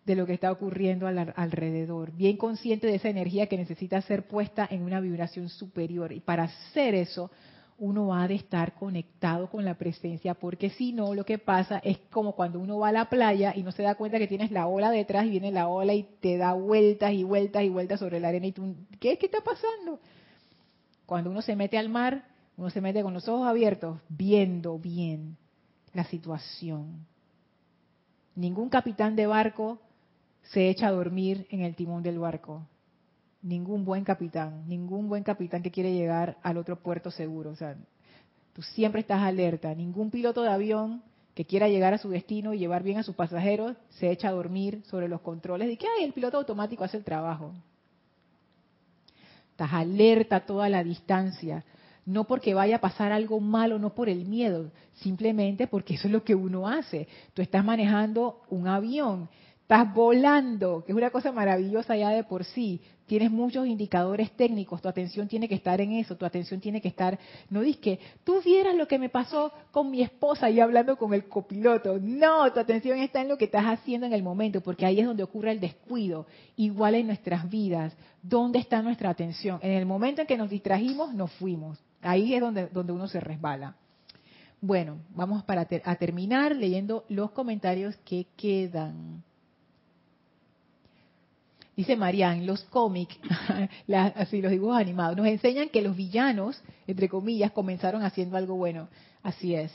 de 0.06 0.16
lo 0.16 0.26
que 0.26 0.34
está 0.34 0.52
ocurriendo 0.52 1.08
alrededor, 1.08 2.14
bien 2.14 2.38
consciente 2.38 2.88
de 2.88 2.96
esa 2.96 3.10
energía 3.10 3.48
que 3.48 3.58
necesita 3.58 4.02
ser 4.02 4.28
puesta 4.28 4.68
en 4.70 4.84
una 4.84 5.00
vibración 5.00 5.50
superior. 5.50 6.14
Y 6.14 6.22
para 6.22 6.44
hacer 6.44 6.96
eso, 6.96 7.30
uno 7.78 8.14
ha 8.14 8.28
de 8.28 8.36
estar 8.36 8.74
conectado 8.76 9.50
con 9.50 9.66
la 9.66 9.76
presencia, 9.76 10.34
porque 10.34 10.70
si 10.70 10.94
no, 10.94 11.14
lo 11.14 11.26
que 11.26 11.38
pasa 11.38 11.80
es 11.80 11.98
como 12.12 12.34
cuando 12.34 12.60
uno 12.60 12.80
va 12.80 12.90
a 12.90 12.92
la 12.92 13.10
playa 13.10 13.54
y 13.56 13.64
no 13.64 13.72
se 13.72 13.84
da 13.84 13.96
cuenta 13.96 14.20
que 14.20 14.28
tienes 14.28 14.52
la 14.52 14.68
ola 14.68 14.92
detrás 14.92 15.26
y 15.26 15.32
viene 15.32 15.52
la 15.52 15.68
ola 15.68 15.94
y 15.94 16.04
te 16.04 16.38
da 16.38 16.54
vueltas 16.54 17.14
y 17.14 17.24
vueltas 17.24 17.64
y 17.64 17.70
vueltas 17.70 18.00
sobre 18.00 18.20
la 18.20 18.30
arena 18.30 18.48
y 18.48 18.52
tú, 18.52 18.76
¿qué, 19.00 19.18
qué 19.18 19.26
está 19.26 19.42
pasando? 19.42 20.00
Cuando 21.06 21.30
uno 21.30 21.42
se 21.42 21.56
mete 21.56 21.78
al 21.78 21.90
mar, 21.90 22.26
uno 22.58 22.70
se 22.70 22.82
mete 22.82 23.02
con 23.02 23.14
los 23.14 23.28
ojos 23.28 23.48
abiertos, 23.48 24.00
viendo 24.10 24.78
bien 24.78 25.38
la 25.94 26.04
situación. 26.06 27.06
Ningún 28.36 28.70
capitán 28.70 29.16
de 29.16 29.28
barco 29.28 29.80
se 30.44 30.70
echa 30.70 30.88
a 30.88 30.92
dormir 30.92 31.48
en 31.50 31.62
el 31.62 31.76
timón 31.76 32.04
del 32.04 32.20
barco 32.20 32.64
ningún 33.44 33.84
buen 33.84 34.04
capitán, 34.04 34.64
ningún 34.68 35.10
buen 35.10 35.24
capitán 35.24 35.62
que 35.62 35.70
quiere 35.70 35.94
llegar 35.94 36.38
al 36.42 36.58
otro 36.58 36.78
puerto 36.78 37.12
seguro. 37.12 37.52
O 37.52 37.56
sea, 37.56 37.76
tú 38.54 38.62
siempre 38.62 39.02
estás 39.02 39.22
alerta. 39.22 39.76
Ningún 39.76 40.10
piloto 40.10 40.42
de 40.42 40.50
avión 40.50 41.04
que 41.36 41.46
quiera 41.46 41.68
llegar 41.68 41.94
a 41.94 41.98
su 41.98 42.10
destino 42.10 42.54
y 42.54 42.60
llevar 42.60 42.84
bien 42.84 42.98
a 42.98 43.04
sus 43.04 43.16
pasajeros 43.16 43.76
se 43.90 44.10
echa 44.10 44.30
a 44.30 44.32
dormir 44.32 44.82
sobre 44.86 45.08
los 45.08 45.22
controles 45.22 45.68
de 45.68 45.78
que 45.78 45.86
Ay, 45.98 46.06
el 46.06 46.14
piloto 46.14 46.38
automático 46.38 46.84
hace 46.84 46.98
el 46.98 47.04
trabajo. 47.04 47.54
Estás 49.52 49.74
alerta 49.74 50.46
toda 50.46 50.70
la 50.70 50.84
distancia. 50.84 51.64
No 52.06 52.26
porque 52.26 52.54
vaya 52.54 52.78
a 52.78 52.82
pasar 52.82 53.12
algo 53.12 53.40
malo, 53.40 53.80
no 53.80 53.94
por 53.94 54.10
el 54.10 54.26
miedo, 54.26 54.72
simplemente 54.96 55.68
porque 55.68 55.94
eso 55.94 56.08
es 56.08 56.12
lo 56.12 56.24
que 56.24 56.36
uno 56.36 56.68
hace. 56.68 57.08
Tú 57.34 57.42
estás 57.42 57.64
manejando 57.64 58.42
un 58.50 58.68
avión 58.68 59.30
Estás 59.64 59.94
volando, 59.94 60.84
que 60.84 60.92
es 60.92 60.96
una 60.96 61.10
cosa 61.10 61.32
maravillosa 61.32 61.96
ya 61.96 62.10
de 62.10 62.26
por 62.26 62.44
sí. 62.44 62.82
Tienes 63.06 63.32
muchos 63.32 63.66
indicadores 63.66 64.30
técnicos, 64.32 64.82
tu 64.82 64.90
atención 64.90 65.30
tiene 65.30 65.48
que 65.48 65.56
estar 65.56 65.80
en 65.80 65.94
eso, 65.94 66.18
tu 66.18 66.26
atención 66.26 66.60
tiene 66.60 66.82
que 66.82 66.90
estar, 66.90 67.18
no 67.50 67.62
que 67.82 67.98
tú 68.26 68.42
vieras 68.44 68.76
lo 68.76 68.90
que 68.90 69.00
me 69.00 69.08
pasó 69.08 69.54
con 69.72 69.90
mi 69.90 70.02
esposa 70.02 70.50
y 70.50 70.60
hablando 70.60 70.98
con 70.98 71.14
el 71.14 71.30
copiloto. 71.30 71.98
No, 71.98 72.52
tu 72.52 72.60
atención 72.60 73.00
está 73.00 73.22
en 73.22 73.30
lo 73.30 73.38
que 73.38 73.46
estás 73.46 73.66
haciendo 73.66 74.06
en 74.06 74.14
el 74.14 74.22
momento, 74.22 74.60
porque 74.60 74.86
ahí 74.86 75.00
es 75.00 75.06
donde 75.06 75.24
ocurre 75.24 75.52
el 75.52 75.62
descuido. 75.62 76.28
Igual 76.58 76.96
en 76.96 77.08
nuestras 77.08 77.50
vidas, 77.50 77.94
¿dónde 78.22 78.60
está 78.60 78.82
nuestra 78.82 79.12
atención? 79.12 79.60
En 79.62 79.72
el 79.72 79.86
momento 79.86 80.22
en 80.22 80.28
que 80.28 80.38
nos 80.38 80.50
distrajimos, 80.50 81.14
nos 81.14 81.32
fuimos. 81.34 81.80
Ahí 82.02 82.34
es 82.34 82.42
donde, 82.42 82.68
donde 82.68 82.92
uno 82.92 83.08
se 83.08 83.22
resbala. 83.22 83.78
Bueno, 84.60 85.00
vamos 85.10 85.44
para 85.44 85.68
a 85.84 85.96
terminar 85.96 86.54
leyendo 86.54 87.06
los 87.08 87.32
comentarios 87.32 87.96
que 88.06 88.28
quedan. 88.36 89.24
Dice 91.76 91.96
Marianne, 91.96 92.46
los 92.46 92.64
cómics, 92.66 93.18
así 94.16 94.42
los 94.42 94.52
dibujos 94.52 94.78
animados, 94.78 95.18
nos 95.18 95.26
enseñan 95.26 95.70
que 95.70 95.82
los 95.82 95.96
villanos, 95.96 96.62
entre 96.86 97.10
comillas, 97.10 97.52
comenzaron 97.52 98.04
haciendo 98.04 98.38
algo 98.38 98.56
bueno. 98.56 98.90
Así 99.24 99.56
es. 99.56 99.72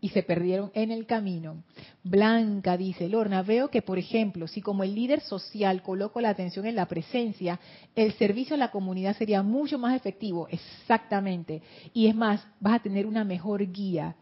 Y 0.00 0.08
se 0.08 0.22
perdieron 0.22 0.72
en 0.74 0.90
el 0.90 1.06
camino. 1.06 1.62
Blanca 2.02 2.76
dice, 2.76 3.08
Lorna, 3.08 3.42
veo 3.42 3.70
que, 3.70 3.80
por 3.80 3.98
ejemplo, 3.98 4.46
si 4.48 4.60
como 4.60 4.82
el 4.82 4.94
líder 4.94 5.20
social 5.20 5.82
coloco 5.82 6.20
la 6.20 6.30
atención 6.30 6.66
en 6.66 6.76
la 6.76 6.86
presencia, 6.86 7.60
el 7.94 8.12
servicio 8.14 8.56
a 8.56 8.58
la 8.58 8.70
comunidad 8.70 9.16
sería 9.16 9.42
mucho 9.42 9.78
más 9.78 9.96
efectivo. 9.96 10.48
Exactamente. 10.50 11.62
Y 11.94 12.08
es 12.08 12.14
más, 12.14 12.46
vas 12.60 12.74
a 12.74 12.82
tener 12.82 13.06
una 13.06 13.24
mejor 13.24 13.64
guía. 13.72 14.16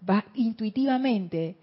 Vas 0.00 0.24
intuitivamente 0.34 1.56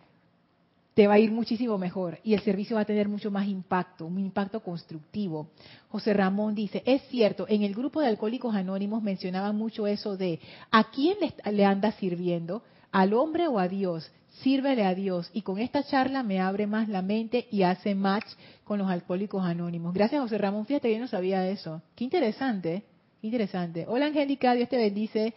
te 0.93 1.07
va 1.07 1.13
a 1.13 1.19
ir 1.19 1.31
muchísimo 1.31 1.77
mejor 1.77 2.19
y 2.23 2.33
el 2.33 2.41
servicio 2.41 2.75
va 2.75 2.81
a 2.81 2.85
tener 2.85 3.07
mucho 3.07 3.31
más 3.31 3.47
impacto, 3.47 4.05
un 4.05 4.19
impacto 4.19 4.59
constructivo. 4.59 5.47
José 5.89 6.13
Ramón 6.13 6.53
dice, 6.53 6.83
es 6.85 7.01
cierto, 7.09 7.45
en 7.47 7.63
el 7.63 7.73
grupo 7.73 8.01
de 8.01 8.07
alcohólicos 8.07 8.55
anónimos 8.55 9.01
mencionaban 9.01 9.55
mucho 9.55 9.87
eso 9.87 10.17
de, 10.17 10.39
¿a 10.69 10.91
quién 10.91 11.17
le, 11.51 11.65
anda 11.65 11.93
sirviendo? 11.93 12.63
¿Al 12.91 13.13
hombre 13.13 13.47
o 13.47 13.57
a 13.57 13.69
Dios? 13.69 14.11
Sírvele 14.41 14.83
a 14.83 14.93
Dios. 14.93 15.29
Y 15.33 15.43
con 15.43 15.59
esta 15.59 15.83
charla 15.83 16.23
me 16.23 16.41
abre 16.41 16.67
más 16.67 16.89
la 16.89 17.01
mente 17.01 17.47
y 17.51 17.63
hace 17.63 17.95
match 17.95 18.27
con 18.65 18.79
los 18.79 18.89
alcohólicos 18.89 19.43
anónimos. 19.45 19.93
Gracias 19.93 20.21
José 20.21 20.37
Ramón, 20.37 20.65
fíjate, 20.65 20.91
yo 20.91 20.99
no 20.99 21.07
sabía 21.07 21.47
eso. 21.47 21.81
Qué 21.95 22.03
interesante, 22.03 22.83
qué 23.21 23.27
interesante. 23.27 23.85
Hola 23.87 24.07
Angélica, 24.07 24.53
Dios 24.53 24.67
te 24.67 24.77
bendice. 24.77 25.33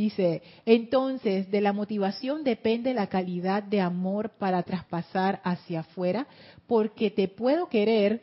Dice, 0.00 0.40
entonces 0.64 1.50
de 1.50 1.60
la 1.60 1.74
motivación 1.74 2.42
depende 2.42 2.94
la 2.94 3.08
calidad 3.08 3.62
de 3.62 3.82
amor 3.82 4.30
para 4.30 4.62
traspasar 4.62 5.42
hacia 5.44 5.80
afuera, 5.80 6.26
porque 6.66 7.10
te 7.10 7.28
puedo 7.28 7.68
querer, 7.68 8.22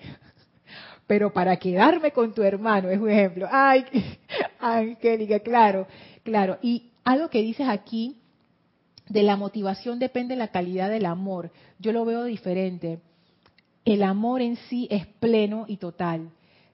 pero 1.05 1.31
para 1.31 1.55
quedarme 1.57 2.09
con 2.09 2.33
tu 2.33 2.41
hermano, 2.41 2.89
es 2.89 2.99
un 2.99 3.11
ejemplo. 3.11 3.47
Ay, 3.51 3.85
Angélica, 4.59 5.39
claro, 5.41 5.85
claro. 6.23 6.57
Y 6.63 6.89
algo 7.03 7.29
que 7.29 7.43
dices 7.43 7.67
aquí, 7.69 8.17
de 9.07 9.21
la 9.21 9.35
motivación 9.35 9.99
depende 9.99 10.35
la 10.35 10.47
calidad 10.47 10.89
del 10.89 11.05
amor. 11.05 11.51
Yo 11.77 11.91
lo 11.91 12.05
veo 12.05 12.23
diferente. 12.23 13.01
El 13.85 14.01
amor 14.01 14.41
en 14.41 14.55
sí 14.67 14.87
es 14.89 15.05
pleno 15.05 15.65
y 15.67 15.77
total 15.77 16.31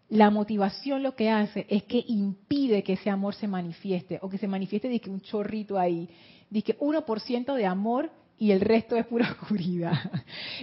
la 0.09 0.29
motivación 0.29 1.01
lo 1.01 1.15
que 1.15 1.29
hace 1.29 1.65
es 1.69 1.83
que 1.83 2.03
impide 2.07 2.83
que 2.83 2.93
ese 2.93 3.09
amor 3.09 3.35
se 3.35 3.47
manifieste 3.47 4.19
o 4.21 4.29
que 4.29 4.37
se 4.37 4.47
manifieste 4.47 4.89
de 4.89 4.99
que 4.99 5.09
un 5.09 5.21
chorrito 5.21 5.79
ahí, 5.79 6.09
de 6.49 6.61
que 6.61 6.77
1% 6.77 7.55
de 7.55 7.65
amor 7.65 8.11
y 8.37 8.51
el 8.51 8.61
resto 8.61 8.95
es 8.95 9.05
pura 9.07 9.31
oscuridad. 9.41 9.93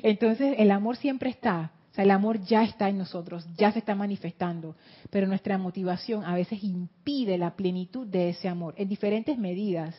Entonces 0.03 0.55
el 0.59 0.71
amor 0.71 0.97
siempre 0.97 1.31
está, 1.31 1.73
o 1.91 1.95
sea, 1.95 2.05
el 2.05 2.11
amor 2.11 2.41
ya 2.43 2.63
está 2.63 2.89
en 2.89 2.99
nosotros, 2.99 3.45
ya 3.57 3.73
se 3.73 3.81
está 3.81 3.95
manifestando, 3.95 4.77
pero 5.11 5.27
nuestra 5.27 5.59
motivación 5.59 6.25
a 6.25 6.35
veces 6.35 6.63
impide 6.63 7.37
la 7.37 7.57
plenitud 7.57 8.07
de 8.07 8.31
ese 8.31 8.49
amor 8.49 8.75
en 8.77 8.89
diferentes 8.89 9.37
medidas. 9.37 9.97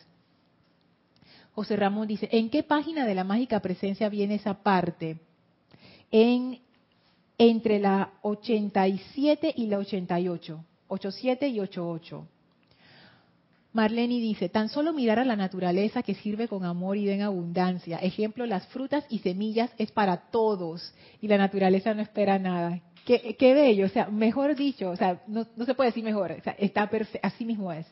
José 1.54 1.76
Ramón 1.76 2.08
dice, 2.08 2.28
¿en 2.32 2.48
qué 2.48 2.62
página 2.62 3.04
de 3.04 3.14
la 3.14 3.24
mágica 3.24 3.60
presencia 3.60 4.08
viene 4.08 4.36
esa 4.36 4.62
parte? 4.62 5.18
En 6.10 6.60
entre 7.50 7.80
la 7.80 8.12
87 8.22 9.52
y 9.56 9.66
la 9.66 9.78
88, 9.78 10.64
87 10.86 11.48
y 11.48 11.60
88. 11.60 12.26
Marlene 13.72 14.20
dice, 14.20 14.48
tan 14.48 14.68
solo 14.68 14.92
mirar 14.92 15.18
a 15.18 15.24
la 15.24 15.34
naturaleza 15.34 16.02
que 16.02 16.14
sirve 16.14 16.46
con 16.46 16.64
amor 16.64 16.98
y 16.98 17.08
en 17.08 17.22
abundancia. 17.22 17.98
Ejemplo, 17.98 18.46
las 18.46 18.66
frutas 18.68 19.04
y 19.08 19.20
semillas 19.20 19.70
es 19.78 19.90
para 19.90 20.18
todos 20.30 20.94
y 21.20 21.26
la 21.26 21.38
naturaleza 21.38 21.94
no 21.94 22.02
espera 22.02 22.38
nada. 22.38 22.80
Qué, 23.04 23.54
bello, 23.54 23.86
o 23.86 23.88
sea, 23.88 24.06
mejor 24.06 24.54
dicho, 24.54 24.90
o 24.90 24.96
sea, 24.96 25.22
no, 25.26 25.44
se 25.64 25.74
puede 25.74 25.90
decir 25.90 26.04
mejor, 26.04 26.32
o 26.32 26.42
sea, 26.44 26.52
está 26.58 26.88
así 27.22 27.44
mismo 27.44 27.72
es. 27.72 27.86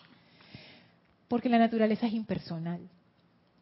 Porque 1.27 1.49
la 1.49 1.59
naturaleza 1.59 2.07
es 2.07 2.13
impersonal. 2.13 2.81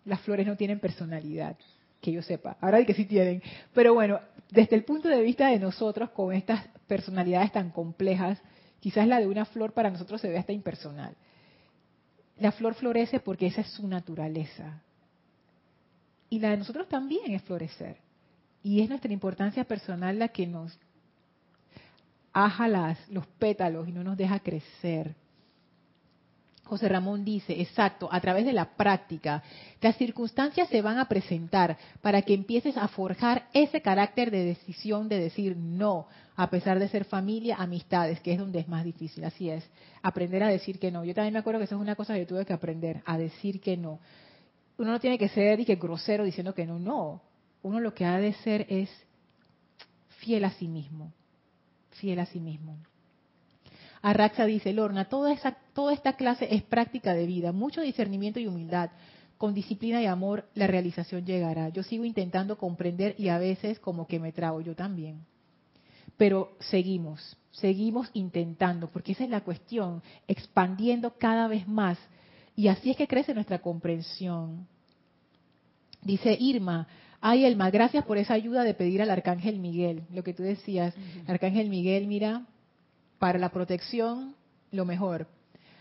Las 0.05 0.20
flores 0.20 0.47
no 0.47 0.57
tienen 0.57 0.80
personalidad. 0.80 1.57
Que 2.01 2.12
yo 2.12 2.22
sepa. 2.22 2.57
Ahora 2.61 2.84
que 2.84 2.94
sí 2.94 3.05
tienen. 3.05 3.42
Pero 3.74 3.94
bueno, 3.94 4.20
desde 4.51 4.76
el 4.76 4.84
punto 4.84 5.09
de 5.09 5.20
vista 5.22 5.49
de 5.49 5.59
nosotros, 5.59 6.11
con 6.11 6.32
estas 6.32 6.66
personalidades 6.86 7.53
tan 7.53 7.70
complejas, 7.70 8.40
quizás 8.80 9.07
la 9.07 9.20
de 9.20 9.26
una 9.26 9.44
flor 9.44 9.72
para 9.72 9.90
nosotros 9.90 10.20
se 10.20 10.28
ve 10.28 10.38
hasta 10.38 10.53
impersonal. 10.53 11.14
La 12.38 12.53
flor 12.53 12.74
florece 12.74 13.20
porque 13.20 13.46
esa 13.46 13.62
es 13.62 13.68
su 13.68 13.86
naturaleza. 13.86 14.82
Y 16.30 16.38
la 16.38 16.51
de 16.51 16.59
nosotros 16.59 16.88
también 16.88 17.32
es 17.32 17.42
florecer. 17.42 17.96
Y 18.62 18.80
es 18.80 18.88
nuestra 18.88 19.12
importancia 19.12 19.64
personal 19.64 20.18
la 20.18 20.28
que 20.28 20.46
nos 20.46 20.78
aja 22.32 22.68
las, 22.68 23.09
los 23.09 23.26
pétalos 23.26 23.88
y 23.88 23.92
no 23.92 24.05
nos 24.05 24.16
deja 24.16 24.38
crecer. 24.40 25.14
José 26.69 26.89
Ramón 26.89 27.25
dice, 27.25 27.61
exacto, 27.61 28.09
a 28.12 28.21
través 28.21 28.45
de 28.45 28.53
la 28.53 28.77
práctica, 28.77 29.43
las 29.81 29.97
circunstancias 29.97 30.69
se 30.69 30.83
van 30.83 30.99
a 30.99 31.09
presentar 31.09 31.79
para 32.03 32.21
que 32.23 32.35
empieces 32.35 32.77
a 32.77 32.89
forjar 32.89 33.49
ese 33.55 33.81
carácter 33.81 34.31
de 34.31 34.45
decisión 34.45 35.09
de 35.09 35.19
decir 35.19 35.57
no, 35.57 36.07
a 36.37 36.51
pesar 36.51 36.79
de 36.79 36.89
ser 36.89 37.05
familia, 37.05 37.57
amistades, 37.57 38.21
que 38.21 38.33
es 38.33 38.39
donde 38.39 38.61
es 38.61 38.69
más 38.69 38.85
difícil, 38.85 39.25
así 39.25 39.49
es, 39.49 39.69
aprender 40.03 40.43
a 40.43 40.49
decir 40.49 40.79
que 40.79 40.91
no. 40.91 41.05
Yo 41.05 41.14
también 41.14 41.33
me 41.33 41.41
acuerdo 41.41 41.59
que 41.59 41.64
eso 41.64 41.77
es 41.77 41.81
una 41.81 41.97
cosa 41.97 42.12
que 42.12 42.21
yo 42.21 42.27
tuve 42.27 42.45
que 42.45 42.53
aprender, 42.53 43.03
a 43.07 43.16
decir 43.16 43.61
que 43.61 43.77
no. 43.77 43.99
Uno 44.77 44.93
no 44.93 45.01
tiene 45.01 45.19
que 45.19 45.31
ser 45.31 45.59
y 45.61 45.64
que 45.64 45.77
grosero 45.77 46.23
diciendo 46.23 46.55
que 46.55 46.66
no, 46.66 46.79
no. 46.79 47.23
Uno 47.62 47.81
lo 47.81 47.95
que 47.95 48.05
ha 48.05 48.19
de 48.19 48.35
ser 48.35 48.66
es 48.69 48.91
fiel 50.19 50.45
a 50.45 50.51
sí 50.51 50.69
mismo, 50.69 51.12
fiel 51.93 52.21
a 52.21 52.27
sí 52.27 52.41
mismo. 52.41 52.77
Arraxa 54.03 54.44
dice, 54.44 54.72
Lorna, 54.72 55.07
toda, 55.07 55.32
esa, 55.32 55.57
toda 55.72 55.92
esta 55.92 56.14
clase 56.14 56.49
es 56.55 56.62
práctica 56.62 57.14
de 57.14 57.26
vida, 57.26 57.53
mucho 57.53 57.80
discernimiento 57.80 58.40
y 58.40 58.46
humildad. 58.46 58.90
Con 59.36 59.55
disciplina 59.55 60.03
y 60.03 60.07
amor 60.07 60.49
la 60.55 60.66
realización 60.66 61.24
llegará. 61.24 61.68
Yo 61.68 61.82
sigo 61.82 62.05
intentando 62.05 62.59
comprender 62.59 63.14
y 63.18 63.28
a 63.28 63.38
veces 63.38 63.78
como 63.78 64.07
que 64.07 64.18
me 64.18 64.32
trago, 64.32 64.61
yo 64.61 64.74
también. 64.74 65.24
Pero 66.16 66.57
seguimos, 66.59 67.36
seguimos 67.53 68.11
intentando, 68.14 68.88
porque 68.88 69.12
esa 69.12 69.24
es 69.24 69.30
la 69.30 69.42
cuestión, 69.42 70.03
expandiendo 70.26 71.14
cada 71.18 71.46
vez 71.46 71.68
más. 71.68 71.99
Y 72.57 72.66
así 72.66 72.90
es 72.90 72.96
que 72.96 73.07
crece 73.07 73.34
nuestra 73.34 73.61
comprensión. 73.61 74.66
Dice 76.03 76.36
Irma, 76.40 76.88
ay 77.20 77.44
Elma, 77.44 77.70
gracias 77.70 78.05
por 78.05 78.18
esa 78.18 78.34
ayuda 78.34 78.64
de 78.64 78.74
pedir 78.74 79.03
al 79.03 79.11
Arcángel 79.11 79.61
Miguel. 79.61 80.03
Lo 80.12 80.24
que 80.24 80.34
tú 80.34 80.42
decías, 80.42 80.94
Arcángel 81.28 81.68
Miguel, 81.68 82.09
mira, 82.09 82.46
para 83.19 83.39
la 83.39 83.51
protección, 83.51 84.35
lo 84.71 84.85
mejor. 84.85 85.27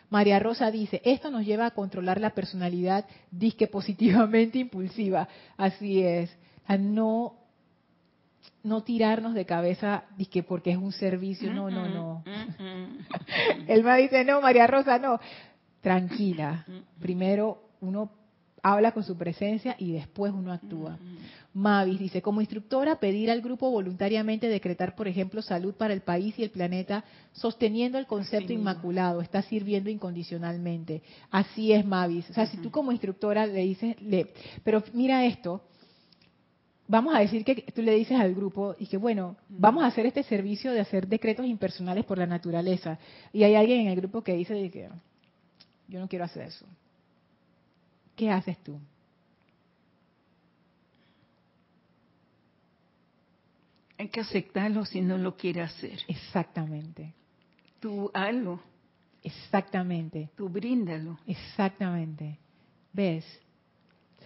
María 0.10 0.40
Rosa 0.40 0.72
dice, 0.72 1.02
esto 1.04 1.30
nos 1.30 1.46
lleva 1.46 1.66
a 1.66 1.72
controlar 1.72 2.22
la 2.22 2.32
personalidad 2.32 3.06
disque 3.30 3.68
positivamente 3.68 4.58
impulsiva. 4.60 5.28
Así 5.58 6.02
es, 6.02 6.36
a 6.66 6.78
no, 6.78 7.36
no 8.64 8.84
tirarnos 8.84 9.34
de 9.34 9.46
cabeza 9.46 10.06
disque 10.18 10.44
porque 10.44 10.72
es 10.72 10.78
un 10.78 10.92
servicio. 10.92 11.54
No, 11.54 11.70
no, 11.70 11.88
no. 11.88 12.24
Elma 13.68 13.96
dice, 13.98 14.24
no, 14.24 14.42
María 14.42 14.68
Rosa, 14.68 14.98
no. 14.98 15.20
Tranquila. 15.82 16.66
Primero 17.00 17.62
uno 17.82 18.12
habla 18.64 18.92
con 18.92 19.04
su 19.04 19.18
presencia 19.18 19.76
y 19.78 19.94
después 19.94 20.34
uno 20.34 20.52
actúa. 20.52 20.98
Mavis 21.58 21.98
dice, 21.98 22.22
como 22.22 22.40
instructora, 22.40 23.00
pedir 23.00 23.32
al 23.32 23.42
grupo 23.42 23.72
voluntariamente 23.72 24.48
decretar, 24.48 24.96
por 24.96 25.08
ejemplo, 25.08 25.42
salud 25.42 25.74
para 25.74 25.92
el 25.92 26.02
país 26.02 26.38
y 26.38 26.44
el 26.44 26.52
planeta, 26.52 27.04
sosteniendo 27.32 27.98
el 27.98 28.06
concepto 28.06 28.54
inmaculado, 28.54 29.22
está 29.22 29.42
sirviendo 29.42 29.90
incondicionalmente. 29.90 31.02
Así 31.32 31.74
es, 31.74 31.84
Mavis. 31.84 32.30
O 32.30 32.34
sea, 32.34 32.46
si 32.46 32.58
tú 32.58 32.70
como 32.70 32.92
instructora 32.92 33.48
le 33.48 33.62
dices, 33.62 34.00
le, 34.04 34.32
pero 34.64 34.84
mira 34.94 35.26
esto, 35.26 35.64
vamos 36.88 37.16
a 37.16 37.20
decir 37.22 37.44
que 37.44 37.56
tú 37.74 37.82
le 37.82 37.96
dices 37.96 38.20
al 38.20 38.36
grupo 38.36 38.76
y 38.78 38.86
que 38.86 38.98
bueno, 38.98 39.36
vamos 39.50 39.84
a 39.84 39.88
hacer 39.88 40.06
este 40.06 40.22
servicio 40.22 40.72
de 40.72 40.82
hacer 40.82 41.08
decretos 41.08 41.48
impersonales 41.48 42.06
por 42.06 42.20
la 42.20 42.28
naturaleza. 42.28 43.00
Y 43.34 43.42
hay 43.42 43.56
alguien 43.56 43.80
en 43.80 43.88
el 43.88 43.96
grupo 43.96 44.22
que 44.22 44.36
dice 44.36 44.54
que 44.70 44.90
yo 45.88 46.00
no 46.00 46.08
quiero 46.08 46.26
hacer 46.26 46.44
eso. 46.44 46.68
¿Qué 48.16 48.30
haces 48.30 48.60
tú? 48.60 48.80
Hay 53.98 54.10
que 54.10 54.22
aceptarlo 54.22 54.86
si 54.86 55.02
no 55.02 55.18
lo 55.18 55.36
quiere 55.36 55.62
hacer. 55.62 56.00
Exactamente. 56.08 57.14
Tú 57.80 58.12
hazlo. 58.14 58.60
Exactamente. 59.24 60.30
Tú 60.36 60.50
bríndalo. 60.50 61.20
Exactamente. 61.26 62.38
¿Ves? 62.94 63.26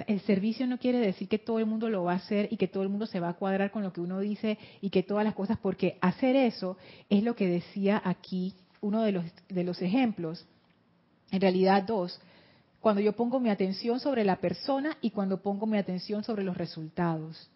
El 0.08 0.20
servicio 0.22 0.68
no 0.68 0.78
quiere 0.78 1.00
decir 1.00 1.28
que 1.28 1.40
todo 1.40 1.60
el 1.60 1.66
mundo 1.66 1.90
lo 1.90 2.04
va 2.04 2.14
a 2.14 2.18
hacer 2.18 2.48
y 2.52 2.58
que 2.58 2.68
todo 2.68 2.84
el 2.84 2.90
mundo 2.90 3.06
se 3.06 3.20
va 3.20 3.30
a 3.30 3.34
cuadrar 3.34 3.72
con 3.72 3.84
lo 3.84 3.94
que 3.94 4.02
uno 4.02 4.20
dice 4.20 4.58
y 4.82 4.90
que 4.90 5.04
todas 5.04 5.24
las 5.24 5.36
cosas, 5.36 5.58
porque 5.60 5.98
hacer 6.02 6.36
eso 6.36 6.78
es 7.10 7.24
lo 7.24 7.36
que 7.36 7.48
decía 7.48 8.02
aquí 8.04 8.54
uno 8.80 9.04
de 9.04 9.12
los, 9.12 9.26
de 9.50 9.64
los 9.64 9.82
ejemplos, 9.82 10.46
en 11.30 11.42
realidad 11.42 11.84
dos, 11.84 12.20
cuando 12.80 13.02
yo 13.02 13.14
pongo 13.14 13.40
mi 13.40 13.50
atención 13.50 14.00
sobre 14.00 14.24
la 14.24 14.38
persona 14.38 14.98
y 15.02 15.12
cuando 15.12 15.42
pongo 15.42 15.68
mi 15.68 15.78
atención 15.78 16.24
sobre 16.24 16.44
los 16.44 16.58
resultados 16.58 17.50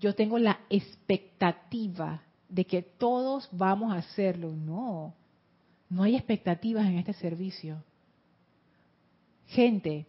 yo 0.00 0.14
tengo 0.14 0.38
la 0.38 0.60
expectativa 0.70 2.22
de 2.48 2.64
que 2.64 2.82
todos 2.82 3.48
vamos 3.52 3.92
a 3.92 3.98
hacerlo. 3.98 4.50
No, 4.50 5.14
no 5.88 6.02
hay 6.02 6.16
expectativas 6.16 6.86
en 6.86 6.98
este 6.98 7.12
servicio. 7.12 7.84
Gente, 9.46 10.06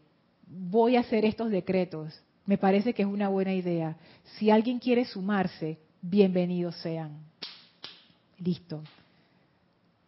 voy 0.48 0.96
a 0.96 1.02
hacer 1.02 1.26
estos 1.26 1.52
decretos. 1.52 2.20
Me 2.46 2.58
parece 2.58 2.94
que 2.94 3.02
es 3.02 3.08
una 3.08 3.28
buena 3.28 3.54
idea. 3.54 3.98
Si 4.38 4.50
alguien 4.50 4.80
quiere 4.80 5.06
sumarse, 5.06 5.78
bienvenidos 6.02 6.76
sean. 6.78 7.20
Listo. 8.40 8.82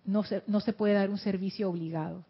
No 0.05 0.23
se, 0.23 0.43
no 0.47 0.61
se 0.61 0.73
puede 0.73 0.93
dar 0.93 1.09
un 1.09 1.17
servicio 1.17 1.69
obligado. 1.69 2.23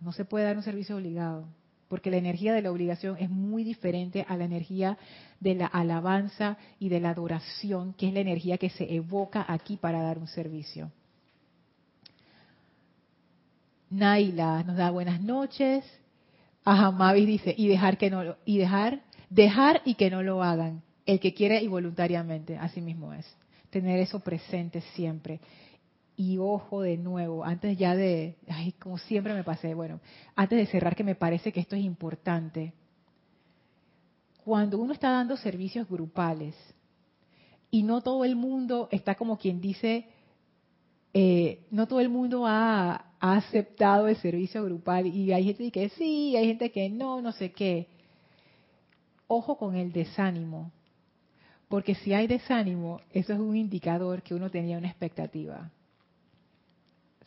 No 0.00 0.12
se 0.12 0.24
puede 0.24 0.44
dar 0.44 0.56
un 0.56 0.62
servicio 0.62 0.96
obligado 0.96 1.44
porque 1.88 2.10
la 2.10 2.18
energía 2.18 2.52
de 2.52 2.62
la 2.62 2.70
obligación 2.70 3.16
es 3.18 3.30
muy 3.30 3.64
diferente 3.64 4.24
a 4.28 4.36
la 4.36 4.44
energía 4.44 4.98
de 5.40 5.54
la 5.54 5.66
alabanza 5.66 6.58
y 6.78 6.88
de 6.88 7.00
la 7.00 7.10
adoración, 7.10 7.94
que 7.94 8.08
es 8.08 8.14
la 8.14 8.20
energía 8.20 8.58
que 8.58 8.70
se 8.70 8.94
evoca 8.94 9.44
aquí 9.48 9.76
para 9.76 10.02
dar 10.02 10.18
un 10.18 10.26
servicio. 10.26 10.90
Naila 13.90 14.62
nos 14.64 14.76
da 14.76 14.90
buenas 14.90 15.20
noches. 15.20 15.84
Ajá, 16.64 16.90
Mavis 16.90 17.26
dice, 17.26 17.54
y 17.56 17.68
dejar 17.68 17.96
que 17.96 18.10
no 18.10 18.36
y 18.44 18.58
dejar, 18.58 19.00
dejar 19.30 19.80
y 19.84 19.94
que 19.94 20.10
no 20.10 20.22
lo 20.22 20.42
hagan. 20.42 20.82
El 21.06 21.20
que 21.20 21.32
quiere 21.32 21.62
y 21.62 21.68
voluntariamente, 21.68 22.58
así 22.58 22.82
mismo 22.82 23.14
es. 23.14 23.26
Tener 23.70 23.98
eso 23.98 24.20
presente 24.20 24.82
siempre. 24.94 25.40
Y 26.20 26.36
ojo 26.38 26.82
de 26.82 26.96
nuevo, 26.96 27.44
antes 27.44 27.78
ya 27.78 27.94
de, 27.94 28.38
ay, 28.48 28.72
como 28.72 28.98
siempre 28.98 29.34
me 29.34 29.44
pasé, 29.44 29.72
bueno, 29.72 30.00
antes 30.34 30.58
de 30.58 30.66
cerrar 30.66 30.96
que 30.96 31.04
me 31.04 31.14
parece 31.14 31.52
que 31.52 31.60
esto 31.60 31.76
es 31.76 31.84
importante. 31.84 32.72
Cuando 34.44 34.80
uno 34.80 34.94
está 34.94 35.12
dando 35.12 35.36
servicios 35.36 35.88
grupales 35.88 36.56
y 37.70 37.84
no 37.84 38.00
todo 38.00 38.24
el 38.24 38.34
mundo 38.34 38.88
está 38.90 39.14
como 39.14 39.38
quien 39.38 39.60
dice, 39.60 40.08
eh, 41.14 41.64
no 41.70 41.86
todo 41.86 42.00
el 42.00 42.08
mundo 42.08 42.48
ha, 42.48 43.12
ha, 43.20 43.36
aceptado 43.36 44.08
el 44.08 44.16
servicio 44.16 44.64
grupal 44.64 45.06
y 45.06 45.32
hay 45.32 45.44
gente 45.44 45.70
que 45.70 45.88
sí, 45.90 46.34
hay 46.34 46.48
gente 46.48 46.72
que 46.72 46.90
no, 46.90 47.22
no 47.22 47.30
sé 47.30 47.52
qué. 47.52 47.86
Ojo 49.28 49.56
con 49.56 49.76
el 49.76 49.92
desánimo, 49.92 50.72
porque 51.68 51.94
si 51.94 52.12
hay 52.12 52.26
desánimo, 52.26 53.02
eso 53.12 53.34
es 53.34 53.38
un 53.38 53.54
indicador 53.54 54.20
que 54.24 54.34
uno 54.34 54.50
tenía 54.50 54.78
una 54.78 54.88
expectativa. 54.88 55.70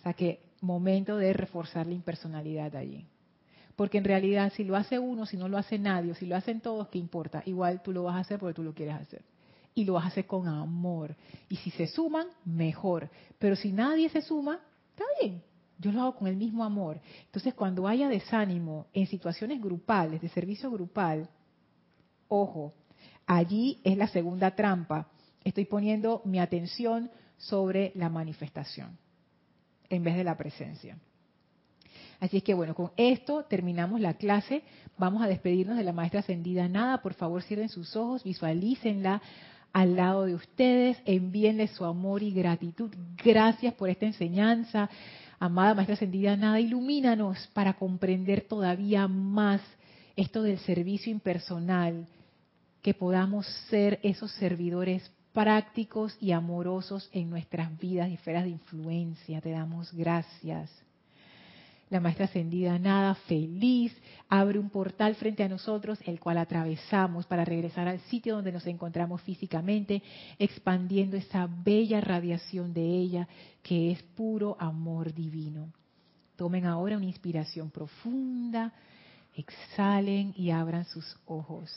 O 0.01 0.03
sea 0.03 0.13
que 0.13 0.39
momento 0.61 1.15
de 1.17 1.31
reforzar 1.31 1.85
la 1.85 1.93
impersonalidad 1.93 2.75
allí. 2.75 3.05
Porque 3.75 3.99
en 3.99 4.03
realidad 4.03 4.51
si 4.55 4.63
lo 4.63 4.75
hace 4.75 4.97
uno, 4.97 5.27
si 5.27 5.37
no 5.37 5.47
lo 5.47 5.59
hace 5.59 5.77
nadie, 5.77 6.15
si 6.15 6.25
lo 6.25 6.35
hacen 6.35 6.59
todos, 6.59 6.87
¿qué 6.87 6.97
importa? 6.97 7.43
Igual 7.45 7.83
tú 7.83 7.91
lo 7.91 8.03
vas 8.03 8.15
a 8.15 8.19
hacer 8.21 8.39
porque 8.39 8.55
tú 8.55 8.63
lo 8.63 8.73
quieres 8.73 8.95
hacer. 8.95 9.21
Y 9.75 9.85
lo 9.85 9.93
vas 9.93 10.05
a 10.05 10.07
hacer 10.07 10.25
con 10.25 10.47
amor. 10.47 11.15
Y 11.49 11.57
si 11.57 11.69
se 11.69 11.85
suman, 11.85 12.25
mejor. 12.45 13.11
Pero 13.37 13.55
si 13.55 13.71
nadie 13.71 14.09
se 14.09 14.23
suma, 14.23 14.59
está 14.89 15.03
bien. 15.19 15.43
Yo 15.77 15.91
lo 15.91 16.01
hago 16.01 16.15
con 16.15 16.27
el 16.27 16.35
mismo 16.35 16.63
amor. 16.63 16.99
Entonces 17.25 17.53
cuando 17.53 17.87
haya 17.87 18.09
desánimo 18.09 18.87
en 18.93 19.05
situaciones 19.05 19.61
grupales, 19.61 20.19
de 20.19 20.29
servicio 20.29 20.71
grupal, 20.71 21.29
ojo, 22.27 22.73
allí 23.27 23.79
es 23.83 23.95
la 23.97 24.07
segunda 24.07 24.55
trampa. 24.55 25.11
Estoy 25.43 25.65
poniendo 25.65 26.23
mi 26.25 26.39
atención 26.39 27.11
sobre 27.37 27.91
la 27.93 28.09
manifestación 28.09 28.97
en 29.91 30.03
vez 30.03 30.15
de 30.15 30.23
la 30.23 30.37
presencia. 30.37 30.97
Así 32.19 32.37
es 32.37 32.43
que 32.43 32.53
bueno, 32.53 32.73
con 32.73 32.91
esto 32.97 33.43
terminamos 33.43 33.99
la 33.99 34.13
clase. 34.13 34.63
Vamos 34.97 35.21
a 35.23 35.27
despedirnos 35.27 35.77
de 35.77 35.83
la 35.83 35.91
maestra 35.91 36.21
ascendida 36.21 36.67
Nada. 36.67 37.01
Por 37.01 37.13
favor, 37.13 37.41
cierren 37.43 37.69
sus 37.69 37.95
ojos, 37.95 38.23
visualícenla 38.23 39.21
al 39.73 39.95
lado 39.95 40.25
de 40.25 40.35
ustedes, 40.35 40.97
envíenle 41.05 41.67
su 41.67 41.85
amor 41.85 42.23
y 42.23 42.31
gratitud. 42.31 42.91
Gracias 43.23 43.73
por 43.73 43.89
esta 43.89 44.05
enseñanza. 44.05 44.89
Amada 45.39 45.73
maestra 45.73 45.95
ascendida 45.95 46.37
Nada, 46.37 46.59
ilumínanos 46.59 47.49
para 47.53 47.73
comprender 47.73 48.41
todavía 48.41 49.07
más 49.07 49.61
esto 50.15 50.43
del 50.43 50.59
servicio 50.59 51.11
impersonal 51.11 52.05
que 52.81 52.93
podamos 52.93 53.47
ser 53.69 53.99
esos 54.03 54.31
servidores 54.33 55.11
prácticos 55.33 56.17
y 56.19 56.31
amorosos 56.31 57.09
en 57.13 57.29
nuestras 57.29 57.77
vidas 57.79 58.09
y 58.09 58.15
esferas 58.15 58.43
de 58.43 58.51
influencia. 58.51 59.41
Te 59.41 59.51
damos 59.51 59.93
gracias. 59.93 60.69
La 61.89 61.99
maestra 61.99 62.23
ascendida 62.23 62.79
nada 62.79 63.15
feliz 63.15 63.93
abre 64.29 64.57
un 64.57 64.69
portal 64.69 65.13
frente 65.15 65.43
a 65.43 65.49
nosotros, 65.49 65.99
el 66.05 66.21
cual 66.21 66.37
atravesamos 66.37 67.25
para 67.25 67.43
regresar 67.43 67.89
al 67.89 67.99
sitio 68.01 68.35
donde 68.35 68.53
nos 68.53 68.65
encontramos 68.65 69.21
físicamente, 69.23 70.01
expandiendo 70.39 71.17
esa 71.17 71.49
bella 71.51 71.99
radiación 71.99 72.73
de 72.73 72.81
ella 72.81 73.27
que 73.61 73.91
es 73.91 74.01
puro 74.03 74.55
amor 74.57 75.13
divino. 75.13 75.67
Tomen 76.37 76.65
ahora 76.65 76.95
una 76.95 77.07
inspiración 77.07 77.69
profunda, 77.69 78.73
exhalen 79.35 80.33
y 80.37 80.51
abran 80.51 80.85
sus 80.85 81.17
ojos. 81.25 81.69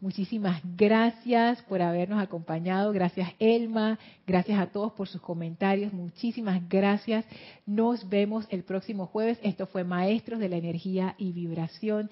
Muchísimas 0.00 0.62
gracias 0.76 1.60
por 1.62 1.82
habernos 1.82 2.22
acompañado. 2.22 2.92
Gracias 2.92 3.30
Elma. 3.40 3.98
Gracias 4.26 4.60
a 4.60 4.66
todos 4.66 4.92
por 4.92 5.08
sus 5.08 5.20
comentarios. 5.20 5.92
Muchísimas 5.92 6.68
gracias. 6.68 7.24
Nos 7.66 8.08
vemos 8.08 8.46
el 8.50 8.62
próximo 8.62 9.06
jueves. 9.06 9.40
Esto 9.42 9.66
fue 9.66 9.82
Maestros 9.82 10.38
de 10.38 10.48
la 10.48 10.56
Energía 10.56 11.16
y 11.18 11.32
Vibración. 11.32 12.10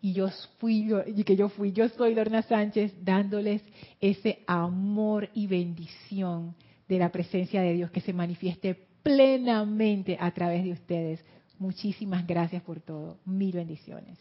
Y 0.00 0.14
yo 0.14 0.28
fui, 0.58 0.90
y 1.14 1.24
que 1.24 1.36
yo 1.36 1.48
fui, 1.50 1.72
yo 1.72 1.88
soy 1.90 2.14
Lorna 2.14 2.42
Sánchez, 2.42 2.94
dándoles 3.02 3.62
ese 4.00 4.40
amor 4.46 5.28
y 5.34 5.46
bendición 5.46 6.54
de 6.88 6.98
la 6.98 7.10
presencia 7.10 7.62
de 7.62 7.74
Dios 7.74 7.90
que 7.90 8.00
se 8.00 8.12
manifieste 8.12 8.74
plenamente 9.02 10.16
a 10.20 10.30
través 10.32 10.64
de 10.64 10.72
ustedes. 10.72 11.24
Muchísimas 11.58 12.26
gracias 12.26 12.62
por 12.62 12.80
todo. 12.80 13.18
Mil 13.24 13.52
bendiciones. 13.52 14.12